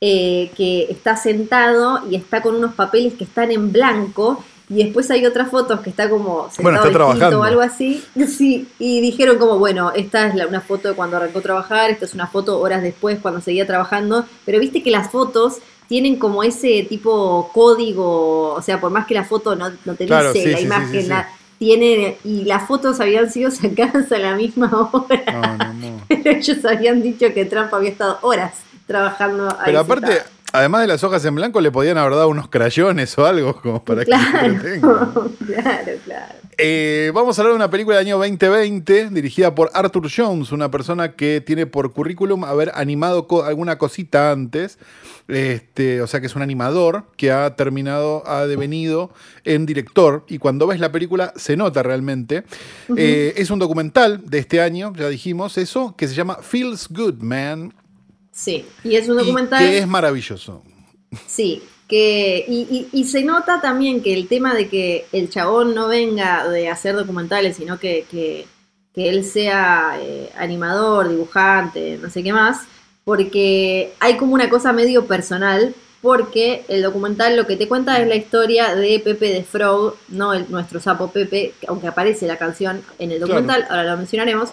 eh, 0.00 0.50
que 0.56 0.86
está 0.90 1.16
sentado 1.16 2.02
y 2.10 2.16
está 2.16 2.42
con 2.42 2.54
unos 2.56 2.74
papeles 2.74 3.14
que 3.14 3.24
están 3.24 3.50
en 3.50 3.72
blanco. 3.72 4.42
Y 4.68 4.82
después 4.82 5.08
hay 5.12 5.24
otras 5.24 5.48
fotos 5.48 5.80
que 5.80 5.90
está 5.90 6.10
como 6.10 6.50
sentado 6.50 6.62
Bueno, 6.62 6.78
está 6.78 6.90
trabajando. 6.90 7.40
o 7.40 7.44
algo 7.44 7.60
así. 7.60 8.02
Sí, 8.26 8.66
y 8.80 9.00
dijeron 9.00 9.38
como, 9.38 9.58
bueno, 9.58 9.92
esta 9.94 10.26
es 10.26 10.34
la- 10.34 10.46
una 10.48 10.60
foto 10.60 10.88
de 10.88 10.94
cuando 10.94 11.16
arrancó 11.16 11.38
a 11.38 11.42
trabajar, 11.42 11.90
esta 11.90 12.04
es 12.04 12.14
una 12.14 12.26
foto 12.26 12.58
horas 12.60 12.82
después 12.82 13.18
cuando 13.22 13.40
seguía 13.40 13.64
trabajando, 13.66 14.26
pero 14.44 14.58
viste 14.58 14.82
que 14.82 14.90
las 14.90 15.08
fotos 15.10 15.58
tienen 15.88 16.16
como 16.16 16.42
ese 16.42 16.84
tipo 16.88 17.48
código, 17.54 18.54
o 18.54 18.60
sea, 18.62 18.80
por 18.80 18.90
más 18.90 19.06
que 19.06 19.14
la 19.14 19.22
foto 19.24 19.54
no, 19.54 19.70
no 19.84 19.94
te 19.94 20.04
Claro, 20.06 20.32
dice 20.32 20.44
sí, 20.46 20.50
la 20.52 20.58
sí, 20.58 20.64
imagen, 20.64 21.02
sí, 21.02 21.08
la- 21.08 21.28
tiene, 21.58 22.16
y 22.24 22.44
las 22.44 22.66
fotos 22.66 23.00
habían 23.00 23.30
sido 23.30 23.50
sacadas 23.50 24.10
a 24.12 24.18
la 24.18 24.34
misma 24.36 24.70
hora, 24.92 25.22
No, 25.32 25.56
no, 25.56 25.72
no. 25.74 26.02
pero 26.08 26.30
ellos 26.30 26.64
habían 26.64 27.02
dicho 27.02 27.32
que 27.32 27.44
Trump 27.44 27.72
había 27.74 27.90
estado 27.90 28.18
horas 28.22 28.54
trabajando 28.86 29.48
ahí 29.48 29.66
Pero 29.66 29.80
aparte, 29.80 30.18
además 30.52 30.82
de 30.82 30.86
las 30.88 31.02
hojas 31.04 31.24
en 31.24 31.34
blanco, 31.34 31.60
le 31.60 31.70
podían 31.72 31.98
haber 31.98 32.12
dado 32.14 32.28
unos 32.28 32.48
crayones 32.48 33.16
o 33.18 33.26
algo 33.26 33.60
como 33.60 33.84
para 33.84 34.04
que 34.04 34.12
se 34.12 34.18
Claro, 34.18 35.30
claro, 35.46 35.92
claro. 36.04 36.34
Eh, 36.58 37.10
vamos 37.14 37.38
a 37.38 37.42
hablar 37.42 37.52
de 37.52 37.56
una 37.56 37.68
película 37.70 37.98
del 37.98 38.06
año 38.06 38.16
2020 38.16 39.10
dirigida 39.10 39.54
por 39.54 39.70
Arthur 39.74 40.08
Jones, 40.14 40.52
una 40.52 40.70
persona 40.70 41.12
que 41.12 41.42
tiene 41.44 41.66
por 41.66 41.92
currículum 41.92 42.44
haber 42.44 42.72
animado 42.74 43.26
co- 43.26 43.44
alguna 43.44 43.76
cosita 43.76 44.30
antes. 44.30 44.78
Este, 45.28 46.00
o 46.02 46.06
sea 46.06 46.20
que 46.20 46.26
es 46.26 46.36
un 46.36 46.42
animador 46.42 47.06
que 47.16 47.32
ha 47.32 47.56
terminado, 47.56 48.22
ha 48.28 48.46
devenido 48.46 49.12
en 49.44 49.66
director. 49.66 50.24
Y 50.28 50.38
cuando 50.38 50.66
ves 50.68 50.78
la 50.78 50.92
película 50.92 51.32
se 51.36 51.56
nota 51.56 51.82
realmente. 51.82 52.44
Eh, 52.96 53.34
es 53.36 53.50
un 53.50 53.58
documental 53.58 54.22
de 54.24 54.38
este 54.38 54.60
año, 54.60 54.92
ya 54.96 55.08
dijimos 55.08 55.58
eso, 55.58 55.94
que 55.96 56.06
se 56.06 56.14
llama 56.14 56.36
Feels 56.42 56.88
Good 56.90 57.16
Man. 57.22 57.74
Sí, 58.30 58.64
y 58.84 58.96
es 58.96 59.08
un 59.08 59.16
y 59.16 59.24
documental... 59.24 59.58
que 59.58 59.78
es 59.78 59.88
maravilloso. 59.88 60.62
Sí, 61.26 61.62
que, 61.88 62.44
y, 62.46 62.66
y- 62.70 62.88
y 63.00 63.04
se 63.04 63.22
nota 63.22 63.60
también 63.60 64.02
que 64.02 64.12
el 64.12 64.28
tema 64.28 64.54
de 64.54 64.68
que 64.68 65.06
el 65.12 65.30
chabón 65.30 65.74
no 65.74 65.88
venga 65.88 66.46
de 66.48 66.68
hacer 66.68 66.94
documentales, 66.96 67.56
sino 67.56 67.78
que, 67.78 68.04
que- 68.10 68.46
que 68.94 69.08
él 69.08 69.24
sea 69.24 69.98
eh, 70.00 70.30
animador, 70.38 71.08
dibujante, 71.08 71.98
no 72.00 72.10
sé 72.10 72.22
qué 72.22 72.32
más, 72.32 72.60
porque 73.06 73.94
hay 74.00 74.16
como 74.16 74.34
una 74.34 74.50
cosa 74.50 74.72
medio 74.72 75.06
personal, 75.06 75.76
porque 76.02 76.64
el 76.66 76.82
documental 76.82 77.36
lo 77.36 77.46
que 77.46 77.54
te 77.54 77.68
cuenta 77.68 78.00
es 78.00 78.08
la 78.08 78.16
historia 78.16 78.74
de 78.74 78.98
Pepe 78.98 79.32
de 79.32 79.44
Frog, 79.44 79.94
no 80.08 80.34
el, 80.34 80.50
nuestro 80.50 80.80
sapo 80.80 81.12
Pepe, 81.12 81.54
aunque 81.68 81.86
aparece 81.86 82.26
la 82.26 82.36
canción 82.36 82.82
en 82.98 83.12
el 83.12 83.20
documental, 83.20 83.64
ahora 83.70 83.84
lo 83.84 83.96
mencionaremos, 83.96 84.50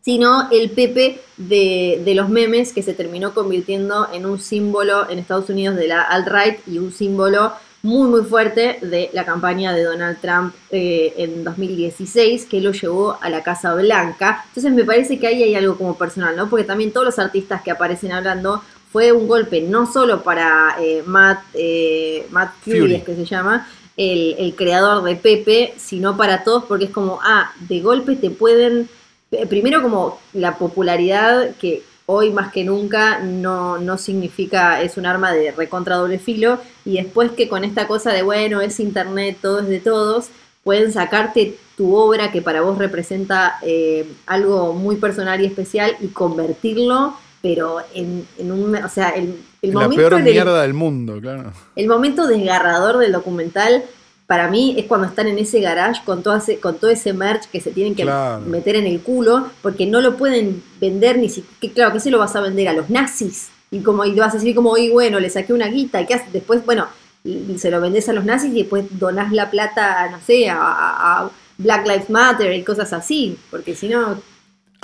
sino 0.00 0.50
el 0.50 0.72
Pepe 0.72 1.20
de, 1.36 2.02
de 2.04 2.14
los 2.16 2.28
memes 2.28 2.72
que 2.72 2.82
se 2.82 2.92
terminó 2.92 3.34
convirtiendo 3.34 4.08
en 4.12 4.26
un 4.26 4.40
símbolo 4.40 5.08
en 5.08 5.20
Estados 5.20 5.48
Unidos 5.48 5.76
de 5.76 5.86
la 5.86 6.02
alt-right 6.02 6.58
y 6.66 6.78
un 6.78 6.90
símbolo 6.90 7.52
muy 7.84 8.08
muy 8.08 8.22
fuerte 8.22 8.78
de 8.80 9.10
la 9.12 9.24
campaña 9.24 9.72
de 9.72 9.84
Donald 9.84 10.18
Trump 10.20 10.54
eh, 10.70 11.14
en 11.18 11.44
2016 11.44 12.46
que 12.46 12.60
lo 12.60 12.72
llevó 12.72 13.18
a 13.20 13.28
la 13.28 13.42
Casa 13.42 13.74
Blanca. 13.74 14.44
Entonces 14.48 14.72
me 14.72 14.84
parece 14.84 15.20
que 15.20 15.26
ahí 15.26 15.42
hay 15.42 15.54
algo 15.54 15.76
como 15.76 15.96
personal, 15.96 16.34
¿no? 16.34 16.48
Porque 16.50 16.64
también 16.64 16.92
todos 16.92 17.06
los 17.06 17.18
artistas 17.18 17.62
que 17.62 17.70
aparecen 17.70 18.10
hablando 18.10 18.62
fue 18.90 19.12
un 19.12 19.28
golpe 19.28 19.60
no 19.60 19.86
solo 19.86 20.22
para 20.22 20.76
eh, 20.80 21.02
Matt, 21.06 21.40
eh, 21.54 22.26
Matt 22.30 22.54
Fury, 22.64 22.80
Fury. 22.80 22.94
es 22.94 23.04
que 23.04 23.14
se 23.14 23.24
llama, 23.26 23.68
el, 23.96 24.34
el 24.38 24.56
creador 24.56 25.04
de 25.04 25.14
Pepe, 25.14 25.74
sino 25.76 26.16
para 26.16 26.42
todos 26.42 26.64
porque 26.64 26.86
es 26.86 26.90
como, 26.90 27.20
ah, 27.22 27.52
de 27.68 27.80
golpe 27.80 28.16
te 28.16 28.30
pueden 28.30 28.88
eh, 29.34 29.46
primero 29.46 29.82
como 29.82 30.20
la 30.32 30.58
popularidad 30.58 31.54
que 31.60 31.82
hoy 32.06 32.30
más 32.32 32.52
que 32.52 32.64
nunca 32.64 33.18
no, 33.20 33.78
no 33.78 33.96
significa, 33.98 34.82
es 34.82 34.96
un 34.96 35.06
arma 35.06 35.32
de 35.32 35.52
recontra 35.52 35.96
doble 35.96 36.18
filo, 36.18 36.58
y 36.84 36.96
después 37.02 37.30
que 37.32 37.48
con 37.48 37.64
esta 37.64 37.86
cosa 37.86 38.12
de, 38.12 38.22
bueno, 38.22 38.60
es 38.60 38.78
internet, 38.80 39.38
todo 39.40 39.60
es 39.60 39.68
de 39.68 39.80
todos, 39.80 40.26
pueden 40.62 40.92
sacarte 40.92 41.56
tu 41.76 41.94
obra 41.96 42.30
que 42.32 42.42
para 42.42 42.60
vos 42.62 42.78
representa 42.78 43.58
eh, 43.62 44.06
algo 44.26 44.72
muy 44.74 44.96
personal 44.96 45.40
y 45.40 45.46
especial 45.46 45.96
y 46.00 46.08
convertirlo, 46.08 47.14
pero 47.42 47.78
en, 47.94 48.26
en 48.38 48.52
un, 48.52 48.74
o 48.76 48.88
sea, 48.88 49.10
el, 49.10 49.38
el 49.60 49.70
la 49.74 49.80
momento 49.80 49.96
peor 49.96 50.12
en 50.14 50.26
el- 50.26 50.32
mierda 50.32 50.62
del 50.62 50.72
mundo, 50.74 51.20
claro. 51.20 51.52
el 51.76 51.86
momento 51.86 52.26
desgarrador 52.26 52.98
del 52.98 53.12
documental 53.12 53.82
para 54.26 54.48
mí 54.48 54.74
es 54.78 54.86
cuando 54.86 55.06
están 55.06 55.26
en 55.28 55.38
ese 55.38 55.60
garage 55.60 56.02
con 56.04 56.22
todo 56.22 56.36
ese, 56.36 56.58
con 56.58 56.76
todo 56.78 56.90
ese 56.90 57.12
merch 57.12 57.44
que 57.50 57.60
se 57.60 57.70
tienen 57.70 57.94
que 57.94 58.02
Claro. 58.04 58.40
meter 58.46 58.76
en 58.76 58.86
el 58.86 59.00
culo 59.00 59.48
porque 59.62 59.86
no 59.86 60.00
lo 60.00 60.16
pueden 60.16 60.62
vender 60.80 61.18
ni 61.18 61.28
siquiera, 61.28 61.74
claro, 61.74 61.92
que 61.92 62.00
se 62.00 62.10
lo 62.10 62.18
vas 62.18 62.34
a 62.34 62.40
vender 62.40 62.68
a 62.68 62.72
los 62.72 62.88
nazis 62.90 63.48
y 63.70 63.80
como 63.80 64.04
y 64.04 64.14
vas 64.14 64.32
a 64.34 64.38
decir 64.38 64.54
como, 64.54 64.70
oye, 64.70 64.90
bueno, 64.90 65.20
le 65.20 65.28
saqué 65.30 65.52
una 65.52 65.68
guita 65.68 66.00
y 66.00 66.06
qué 66.06 66.14
haces 66.14 66.32
después, 66.32 66.64
bueno, 66.64 66.86
y, 67.24 67.58
se 67.58 67.70
lo 67.70 67.80
vendes 67.80 68.08
a 68.08 68.12
los 68.12 68.24
nazis 68.24 68.52
y 68.54 68.60
después 68.60 68.84
donás 68.98 69.32
la 69.32 69.50
plata, 69.50 70.08
no 70.10 70.18
sé, 70.26 70.48
a- 70.48 70.58
a 70.58 71.30
Black 71.58 71.86
Lives 71.86 72.10
Matter 72.10 72.52
y 72.54 72.62
cosas 72.62 72.92
así, 72.92 73.36
porque 73.50 73.74
si 73.74 73.88
no... 73.88 74.20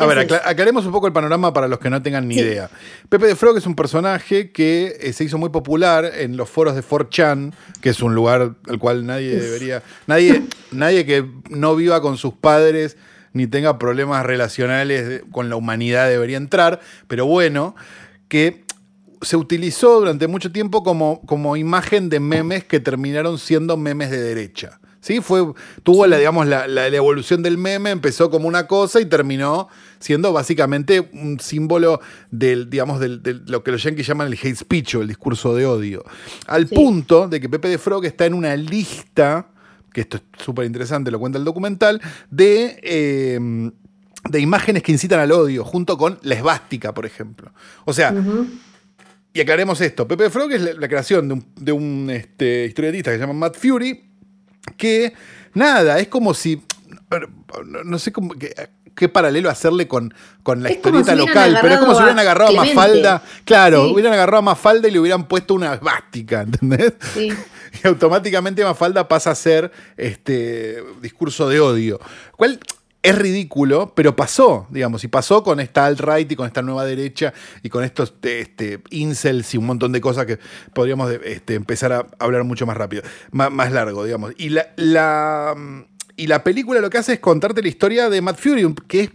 ¿qué 0.00 0.04
A 0.04 0.14
ver, 0.14 0.40
aclaremos 0.44 0.84
un 0.86 0.92
poco 0.92 1.06
el 1.06 1.12
panorama 1.12 1.52
para 1.52 1.68
los 1.68 1.78
que 1.78 1.90
no 1.90 2.02
tengan 2.02 2.26
ni 2.26 2.34
Sí. 2.34 2.40
idea. 2.40 2.70
Pepe 3.08 3.26
de 3.26 3.36
Frog 3.36 3.56
es 3.56 3.66
un 3.66 3.74
personaje 3.76 4.50
que 4.50 4.96
eh, 5.00 5.12
se 5.12 5.24
hizo 5.24 5.38
muy 5.38 5.50
popular 5.50 6.10
en 6.16 6.36
los 6.36 6.48
foros 6.48 6.74
de 6.74 6.82
4chan, 6.82 7.52
que 7.80 7.90
es 7.90 8.00
un 8.02 8.14
lugar 8.14 8.54
al 8.68 8.78
cual 8.78 9.06
nadie 9.06 9.36
debería. 9.36 9.82
Nadie, 10.06 10.42
nadie 10.72 11.06
que 11.06 11.24
no 11.50 11.76
viva 11.76 12.00
con 12.00 12.16
sus 12.16 12.34
padres 12.34 12.96
ni 13.32 13.46
tenga 13.46 13.78
problemas 13.78 14.26
relacionales 14.26 15.22
con 15.30 15.48
la 15.50 15.56
humanidad 15.56 16.08
debería 16.08 16.36
entrar, 16.36 16.80
pero 17.06 17.26
bueno, 17.26 17.76
que 18.28 18.64
se 19.22 19.36
utilizó 19.36 20.00
durante 20.00 20.26
mucho 20.26 20.50
tiempo 20.50 20.82
como, 20.82 21.20
como 21.26 21.56
imagen 21.56 22.08
de 22.08 22.18
memes 22.20 22.64
que 22.64 22.80
terminaron 22.80 23.38
siendo 23.38 23.76
memes 23.76 24.10
de 24.10 24.20
derecha. 24.20 24.79
¿Sí? 25.00 25.20
Fue, 25.20 25.52
tuvo 25.82 26.06
la, 26.06 26.18
digamos, 26.18 26.46
la, 26.46 26.68
la, 26.68 26.86
evolución 26.88 27.42
del 27.42 27.56
meme, 27.56 27.90
empezó 27.90 28.30
como 28.30 28.46
una 28.46 28.66
cosa 28.66 29.00
y 29.00 29.06
terminó 29.06 29.68
siendo 29.98 30.32
básicamente 30.32 31.08
un 31.12 31.40
símbolo 31.40 32.00
del, 32.30 32.68
digamos, 32.68 33.00
del, 33.00 33.22
lo 33.46 33.62
que 33.64 33.72
los 33.72 33.82
yankees 33.82 34.06
llaman 34.06 34.26
el 34.26 34.34
hate 34.34 34.56
speech 34.56 34.96
o 34.96 35.02
el 35.02 35.08
discurso 35.08 35.54
de 35.54 35.64
odio. 35.64 36.04
Al 36.46 36.66
punto 36.66 37.28
de 37.28 37.40
que 37.40 37.48
Pepe 37.48 37.68
de 37.68 37.78
Frog 37.78 38.04
está 38.04 38.26
en 38.26 38.34
una 38.34 38.54
lista, 38.56 39.48
que 39.92 40.02
esto 40.02 40.18
es 40.18 40.22
súper 40.44 40.66
interesante, 40.66 41.10
lo 41.10 41.18
cuenta 41.18 41.38
el 41.38 41.44
documental, 41.44 42.00
de. 42.30 42.78
Eh, 42.82 43.70
de 44.28 44.40
imágenes 44.40 44.82
que 44.82 44.92
incitan 44.92 45.20
al 45.20 45.32
odio, 45.32 45.64
junto 45.64 45.96
con 45.96 46.18
la 46.22 46.34
esvástica, 46.34 46.92
por 46.92 47.06
ejemplo. 47.06 47.52
O 47.84 47.92
sea, 47.92 48.14
y 49.32 49.40
aclaremos 49.40 49.80
esto: 49.80 50.06
Pepe 50.06 50.30
Frog 50.30 50.52
es 50.52 50.76
la, 50.76 50.88
creación 50.88 51.28
de 51.28 51.34
un, 51.34 51.46
de 51.56 51.72
un 51.72 52.10
este, 52.10 52.66
historietista 52.66 53.10
que 53.10 53.16
se 53.16 53.20
llama 53.20 53.32
Matt 53.32 53.56
Fury, 53.56 54.09
que 54.76 55.14
nada, 55.54 55.98
es 55.98 56.08
como 56.08 56.34
si. 56.34 56.62
No 57.84 57.98
sé 57.98 58.12
cómo. 58.12 58.34
qué 58.94 59.08
paralelo 59.08 59.50
hacerle 59.50 59.88
con, 59.88 60.14
con 60.42 60.62
la 60.62 60.70
historieta 60.70 61.14
local, 61.14 61.58
pero 61.60 61.74
es 61.74 61.80
como 61.80 61.92
si 61.92 61.98
hubieran 61.98 62.18
agarrado 62.18 62.50
a 62.50 62.64
Mafalda. 62.64 63.22
Claro, 63.44 63.90
hubieran 63.90 64.12
agarrado 64.12 64.38
a 64.38 64.42
Mafalda 64.42 64.88
y 64.88 64.90
le 64.90 65.00
hubieran 65.00 65.26
puesto 65.26 65.54
una 65.54 65.74
esvástica, 65.74 66.42
¿entendés? 66.42 66.94
Sí. 67.14 67.32
Y 67.82 67.86
automáticamente 67.86 68.64
Mafalda 68.64 69.08
pasa 69.08 69.30
a 69.30 69.34
ser 69.34 69.70
este 69.96 70.82
discurso 71.00 71.48
de 71.48 71.60
odio. 71.60 72.00
¿Cuál? 72.36 72.60
Es 73.02 73.16
ridículo, 73.16 73.92
pero 73.94 74.14
pasó, 74.14 74.66
digamos, 74.70 75.04
y 75.04 75.08
pasó 75.08 75.42
con 75.42 75.58
esta 75.58 75.86
alt-right 75.86 76.30
y 76.30 76.36
con 76.36 76.46
esta 76.46 76.60
nueva 76.60 76.84
derecha 76.84 77.32
y 77.62 77.70
con 77.70 77.82
estos 77.82 78.14
este, 78.22 78.80
incels 78.90 79.54
y 79.54 79.58
un 79.58 79.66
montón 79.66 79.92
de 79.92 80.00
cosas 80.00 80.26
que 80.26 80.38
podríamos 80.74 81.10
este, 81.24 81.54
empezar 81.54 81.92
a 81.92 82.06
hablar 82.18 82.44
mucho 82.44 82.66
más 82.66 82.76
rápido, 82.76 83.02
más, 83.30 83.72
largo, 83.72 84.04
digamos. 84.04 84.32
Y 84.36 84.50
la, 84.50 84.68
la, 84.76 85.54
y 86.16 86.26
la 86.26 86.44
película 86.44 86.80
lo 86.80 86.90
que 86.90 86.98
hace 86.98 87.14
es 87.14 87.20
contarte 87.20 87.62
la 87.62 87.68
historia 87.68 88.10
de 88.10 88.20
Matt 88.20 88.38
Fury, 88.38 88.74
que 88.86 89.00
es 89.00 89.10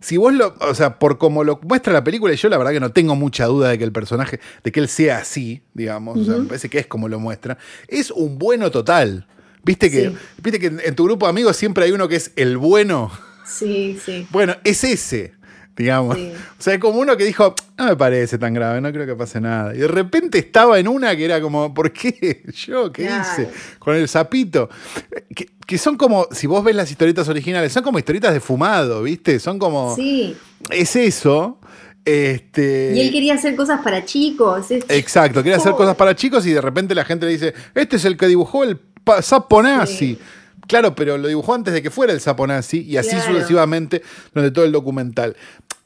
si 0.00 0.16
vos 0.16 0.32
lo, 0.32 0.54
o 0.60 0.74
sea, 0.74 0.98
por 0.98 1.18
como 1.18 1.42
lo 1.42 1.58
muestra 1.62 1.92
la 1.92 2.04
película, 2.04 2.32
y 2.32 2.36
yo 2.36 2.48
la 2.48 2.58
verdad 2.58 2.72
que 2.72 2.80
no 2.80 2.92
tengo 2.92 3.16
mucha 3.16 3.46
duda 3.46 3.70
de 3.70 3.78
que 3.78 3.84
el 3.84 3.92
personaje, 3.92 4.38
de 4.62 4.70
que 4.70 4.80
él 4.80 4.88
sea 4.88 5.18
así, 5.18 5.62
digamos, 5.74 6.18
o 6.18 6.24
sea, 6.24 6.36
me 6.36 6.44
parece 6.44 6.68
que 6.68 6.78
es 6.78 6.86
como 6.86 7.08
lo 7.08 7.18
muestra, 7.18 7.58
es 7.88 8.10
un 8.10 8.38
bueno 8.38 8.70
total. 8.70 9.26
Viste 9.68 9.90
que, 9.90 10.14
viste 10.42 10.58
que 10.58 10.66
en 10.82 10.94
tu 10.94 11.04
grupo 11.04 11.26
de 11.26 11.30
amigos 11.30 11.54
siempre 11.54 11.84
hay 11.84 11.92
uno 11.92 12.08
que 12.08 12.16
es 12.16 12.32
el 12.36 12.56
bueno. 12.56 13.12
Sí, 13.46 13.98
sí. 14.02 14.26
Bueno, 14.30 14.56
es 14.64 14.82
ese, 14.82 15.34
digamos. 15.76 16.16
O 16.16 16.62
sea, 16.62 16.72
es 16.72 16.80
como 16.80 16.98
uno 16.98 17.18
que 17.18 17.24
dijo, 17.24 17.54
no 17.76 17.84
me 17.84 17.94
parece 17.94 18.38
tan 18.38 18.54
grave, 18.54 18.80
no 18.80 18.90
creo 18.90 19.04
que 19.04 19.14
pase 19.14 19.42
nada. 19.42 19.74
Y 19.74 19.80
de 19.80 19.88
repente 19.88 20.38
estaba 20.38 20.78
en 20.78 20.88
una 20.88 21.14
que 21.14 21.26
era 21.26 21.38
como, 21.42 21.74
¿por 21.74 21.92
qué? 21.92 22.44
¿Yo 22.66 22.90
qué 22.90 23.04
hice? 23.04 23.50
Con 23.78 23.94
el 23.94 24.08
sapito. 24.08 24.70
Que, 25.66 25.76
son 25.76 25.98
como, 25.98 26.26
si 26.30 26.46
vos 26.46 26.64
ves 26.64 26.74
las 26.74 26.90
historietas 26.90 27.28
originales, 27.28 27.70
son 27.70 27.82
como 27.82 27.98
historietas 27.98 28.32
de 28.32 28.40
fumado, 28.40 29.02
¿viste? 29.02 29.38
Son 29.38 29.58
como. 29.58 29.94
Sí. 29.94 30.34
Es 30.70 30.96
eso. 30.96 31.58
Este... 32.08 32.92
Y 32.94 33.00
él 33.00 33.12
quería 33.12 33.34
hacer 33.34 33.54
cosas 33.54 33.82
para 33.82 34.06
chicos. 34.06 34.70
Exacto, 34.70 35.42
quería 35.42 35.58
hacer 35.58 35.72
cosas 35.72 35.94
para 35.94 36.16
chicos 36.16 36.46
y 36.46 36.52
de 36.52 36.60
repente 36.62 36.94
la 36.94 37.04
gente 37.04 37.26
le 37.26 37.32
dice, 37.32 37.52
este 37.74 37.96
es 37.96 38.04
el 38.06 38.16
que 38.16 38.26
dibujó 38.26 38.64
el 38.64 38.78
sapo 39.22 39.62
nazi. 39.62 40.18
Claro, 40.66 40.94
pero 40.94 41.16
lo 41.16 41.28
dibujó 41.28 41.54
antes 41.54 41.72
de 41.72 41.82
que 41.82 41.90
fuera 41.90 42.12
el 42.12 42.20
sapo 42.20 42.46
nazi 42.46 42.82
y 42.82 42.98
así 42.98 43.16
sucesivamente 43.20 44.02
durante 44.34 44.52
todo 44.52 44.64
el 44.66 44.72
documental. 44.72 45.34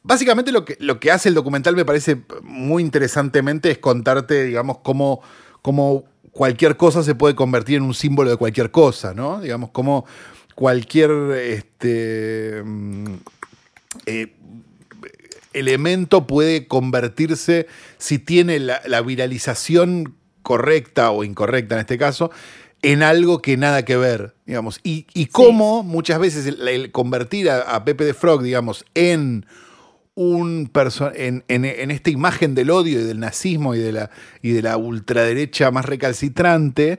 Básicamente 0.02 0.50
lo 0.50 0.64
que, 0.64 0.76
lo 0.80 0.98
que 0.98 1.12
hace 1.12 1.28
el 1.28 1.36
documental 1.36 1.76
me 1.76 1.84
parece 1.84 2.18
muy 2.42 2.82
interesantemente 2.82 3.70
es 3.70 3.78
contarte, 3.78 4.44
digamos, 4.44 4.78
cómo, 4.78 5.22
cómo 5.62 6.04
cualquier 6.32 6.76
cosa 6.76 7.04
se 7.04 7.14
puede 7.14 7.36
convertir 7.36 7.76
en 7.76 7.84
un 7.84 7.94
símbolo 7.94 8.30
de 8.30 8.36
cualquier 8.36 8.72
cosa, 8.72 9.14
¿no? 9.14 9.40
Digamos, 9.40 9.70
cómo 9.70 10.04
cualquier 10.56 11.10
este, 11.36 12.62
mm, 12.64 13.14
eh, 14.06 14.34
elemento 15.52 16.26
puede 16.26 16.66
convertirse, 16.66 17.68
si 17.98 18.18
tiene 18.18 18.58
la, 18.58 18.82
la 18.86 19.02
viralización 19.02 20.16
correcta 20.42 21.12
o 21.12 21.22
incorrecta 21.22 21.76
en 21.76 21.80
este 21.82 21.98
caso, 21.98 22.32
en 22.82 23.02
algo 23.02 23.40
que 23.40 23.56
nada 23.56 23.84
que 23.84 23.96
ver, 23.96 24.34
digamos. 24.44 24.80
Y, 24.82 25.06
y 25.14 25.26
cómo 25.26 25.82
muchas 25.84 26.18
veces 26.18 26.46
el, 26.46 26.90
convertir 26.90 27.48
a, 27.48 27.84
Pepe 27.84 28.04
de 28.04 28.14
Frog, 28.14 28.42
digamos, 28.42 28.84
en 28.94 29.46
un 30.14 30.70
en, 31.14 31.44
en, 31.48 31.90
esta 31.90 32.10
imagen 32.10 32.54
del 32.54 32.70
odio 32.70 33.00
y 33.00 33.04
del 33.04 33.20
nazismo 33.20 33.74
y 33.74 33.78
de 33.78 33.92
la, 33.92 34.10
y 34.42 34.50
de 34.50 34.62
la 34.62 34.76
ultraderecha 34.76 35.70
más 35.70 35.86
recalcitrante, 35.86 36.98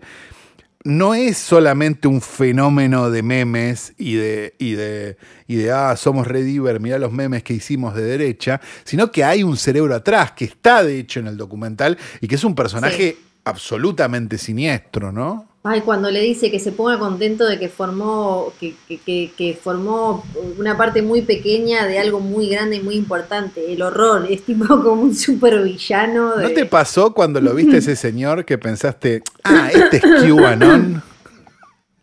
no 0.86 1.14
es 1.14 1.38
solamente 1.38 2.08
un 2.08 2.22
fenómeno 2.22 3.12
de 3.12 3.22
memes 3.22 3.94
y 3.98 4.16
de, 4.16 4.56
y 4.58 4.74
de, 4.74 5.18
y 5.48 5.56
de 5.56 5.72
ah, 5.72 5.96
somos 5.96 6.28
Rediver, 6.28 6.80
mirá 6.80 6.98
los 6.98 7.12
memes 7.12 7.44
que 7.44 7.54
hicimos 7.54 7.94
de 7.94 8.04
derecha, 8.04 8.60
sino 8.84 9.12
que 9.12 9.24
hay 9.24 9.44
un 9.44 9.58
cerebro 9.58 9.96
atrás 9.96 10.32
que 10.32 10.46
está 10.46 10.84
de 10.84 11.00
hecho 11.00 11.20
en 11.20 11.28
el 11.28 11.38
documental 11.38 11.98
y 12.20 12.28
que 12.28 12.36
es 12.36 12.44
un 12.44 12.56
personaje 12.56 13.18
absolutamente 13.46 14.38
siniestro, 14.38 15.12
¿no? 15.12 15.53
Ay, 15.66 15.80
cuando 15.80 16.12
le 16.12 16.20
dice 16.20 16.52
que 16.52 16.60
se 16.60 16.74
ponga 16.74 17.00
contento 17.00 17.48
de 17.48 17.58
que 17.58 17.70
formó, 17.70 18.52
que, 18.60 18.76
que, 18.86 19.32
que, 19.32 19.54
formó 19.62 20.26
una 20.58 20.76
parte 20.76 21.02
muy 21.02 21.22
pequeña 21.22 21.88
de 21.88 22.00
algo 22.00 22.20
muy 22.20 22.50
grande 22.50 22.76
y 22.76 22.80
muy 22.82 22.96
importante. 22.96 23.72
El 23.72 23.82
horror, 23.82 24.28
es 24.30 24.44
tipo 24.44 24.68
como 24.84 25.04
un 25.04 25.16
supervillano. 25.16 26.36
¿No 26.36 26.50
te 26.50 26.66
pasó 26.66 27.14
cuando 27.14 27.40
lo 27.40 27.56
viste 27.56 27.78
ese 27.78 27.96
señor 27.96 28.44
que 28.44 28.58
pensaste, 28.58 29.24
ah, 29.46 29.70
este 29.74 29.98
es 29.98 30.04
QAnon? 30.04 31.02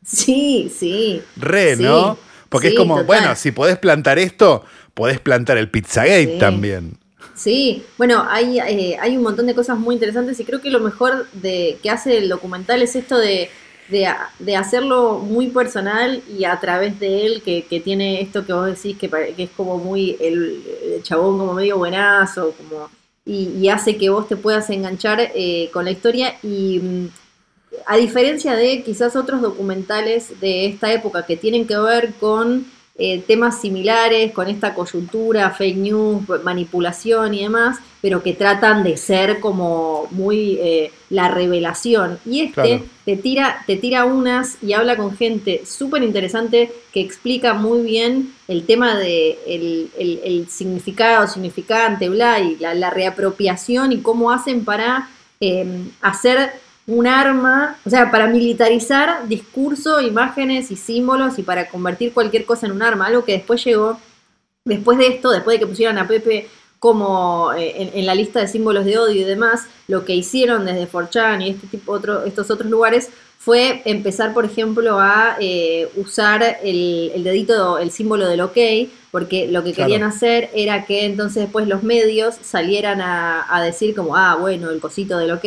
Sí, 0.02 0.72
sí. 0.76 1.22
Re, 1.36 1.76
¿no? 1.76 2.18
Porque 2.48 2.68
es 2.68 2.74
como, 2.74 3.04
bueno, 3.04 3.36
si 3.36 3.52
podés 3.52 3.78
plantar 3.78 4.18
esto, 4.18 4.64
podés 4.94 5.20
plantar 5.20 5.56
el 5.56 5.70
Pizzagate 5.70 6.38
también. 6.40 6.99
Sí, 7.34 7.84
bueno, 7.96 8.26
hay, 8.28 8.58
eh, 8.58 8.98
hay 9.00 9.16
un 9.16 9.22
montón 9.22 9.46
de 9.46 9.54
cosas 9.54 9.78
muy 9.78 9.94
interesantes 9.94 10.38
y 10.40 10.44
creo 10.44 10.60
que 10.60 10.70
lo 10.70 10.80
mejor 10.80 11.26
de 11.32 11.78
que 11.82 11.90
hace 11.90 12.18
el 12.18 12.28
documental 12.28 12.82
es 12.82 12.96
esto 12.96 13.16
de, 13.16 13.50
de, 13.90 14.56
hacerlo 14.56 15.18
muy 15.18 15.48
personal 15.48 16.22
y 16.28 16.44
a 16.44 16.58
través 16.60 16.98
de 17.00 17.26
él, 17.26 17.42
que, 17.42 17.64
que 17.64 17.80
tiene 17.80 18.20
esto 18.20 18.44
que 18.44 18.52
vos 18.52 18.66
decís, 18.66 18.96
que, 18.96 19.08
que 19.08 19.42
es 19.44 19.50
como 19.50 19.78
muy 19.78 20.16
el, 20.20 21.00
chabón 21.02 21.38
como 21.38 21.54
medio 21.54 21.78
buenazo, 21.78 22.52
como, 22.52 22.90
y, 23.24 23.68
hace 23.68 23.96
que 23.96 24.10
vos 24.10 24.28
te 24.28 24.36
puedas 24.36 24.70
enganchar 24.70 25.20
eh, 25.34 25.70
con 25.72 25.84
la 25.84 25.90
historia 25.90 26.36
y 26.42 26.78
mm, 26.80 27.08
a 27.86 27.96
diferencia 27.96 28.54
de 28.54 28.82
quizás 28.82 29.16
otros 29.16 29.40
documentales 29.40 30.40
de 30.40 30.66
esta 30.66 30.92
época 30.92 31.24
que 31.26 31.36
tienen 31.36 31.66
que 31.66 31.78
ver 31.78 32.14
con 32.20 32.66
eh, 33.02 33.24
temas 33.26 33.62
similares 33.62 34.30
con 34.32 34.48
esta 34.48 34.74
coyuntura, 34.74 35.48
fake 35.52 35.78
news, 35.78 36.22
manipulación 36.44 37.32
y 37.32 37.44
demás, 37.44 37.78
pero 38.02 38.22
que 38.22 38.34
tratan 38.34 38.84
de 38.84 38.98
ser 38.98 39.40
como 39.40 40.06
muy 40.10 40.58
eh, 40.60 40.92
la 41.08 41.28
revelación. 41.28 42.18
Y 42.26 42.42
este 42.42 42.82
te, 43.06 43.16
tira, 43.16 43.64
te 43.66 43.76
tira 43.76 44.04
unas 44.04 44.62
y 44.62 44.74
habla 44.74 44.98
con 44.98 45.16
gente 45.16 45.62
súper 45.64 46.02
interesante 46.02 46.70
que 46.92 47.00
explica 47.00 47.54
muy 47.54 47.80
bien 47.80 48.34
el 48.48 48.66
tema 48.66 48.94
de 48.98 49.38
el, 49.46 50.46
significado, 50.50 51.26
significante, 51.26 52.10
bla, 52.10 52.38
y 52.38 52.56
la, 52.56 52.90
reapropiación 52.90 53.92
y 53.92 54.02
cómo 54.02 54.30
hacen 54.30 54.66
para 54.66 55.08
eh, 55.40 55.66
hacer 56.02 56.52
un 56.90 57.06
arma, 57.06 57.76
o 57.86 57.90
sea, 57.90 58.10
para 58.10 58.26
militarizar 58.26 59.28
discurso, 59.28 60.00
imágenes 60.00 60.72
y 60.72 60.76
símbolos 60.76 61.38
y 61.38 61.42
para 61.42 61.68
convertir 61.68 62.12
cualquier 62.12 62.44
cosa 62.44 62.66
en 62.66 62.72
un 62.72 62.82
arma, 62.82 63.06
algo 63.06 63.24
que 63.24 63.32
después 63.32 63.64
llegó, 63.64 63.98
después 64.64 64.98
de 64.98 65.06
esto, 65.06 65.30
después 65.30 65.54
de 65.54 65.60
que 65.60 65.66
pusieran 65.68 65.98
a 65.98 66.08
Pepe 66.08 66.48
como 66.80 67.52
eh, 67.52 67.92
en, 67.94 68.06
la 68.06 68.14
lista 68.14 68.40
de 68.40 68.48
símbolos 68.48 68.84
de 68.84 68.98
odio 68.98 69.20
y 69.20 69.24
demás, 69.24 69.66
lo 69.86 70.04
que 70.04 70.14
hicieron 70.14 70.64
desde 70.64 70.86
Forchan 70.86 71.42
y 71.42 71.50
este 71.50 71.68
tipo 71.68 71.92
otro, 71.92 72.24
estos 72.24 72.50
otros 72.50 72.70
lugares 72.70 73.10
fue 73.40 73.80
empezar, 73.86 74.34
por 74.34 74.44
ejemplo, 74.44 75.00
a 75.00 75.38
eh, 75.40 75.88
usar 75.96 76.58
el, 76.62 77.10
el, 77.14 77.24
dedito, 77.24 77.78
el 77.78 77.90
símbolo 77.90 78.28
del 78.28 78.42
OK, 78.42 78.58
porque 79.10 79.48
lo 79.48 79.64
que 79.64 79.72
querían 79.72 80.02
hacer 80.02 80.50
era 80.52 80.84
que 80.84 81.06
entonces 81.06 81.44
después 81.44 81.66
los 81.66 81.82
medios 81.82 82.34
salieran 82.42 83.00
a, 83.00 83.62
decir 83.64 83.94
como, 83.94 84.14
ah, 84.14 84.36
bueno, 84.36 84.68
el 84.68 84.78
cosito 84.78 85.16
del 85.16 85.30
OK, 85.30 85.44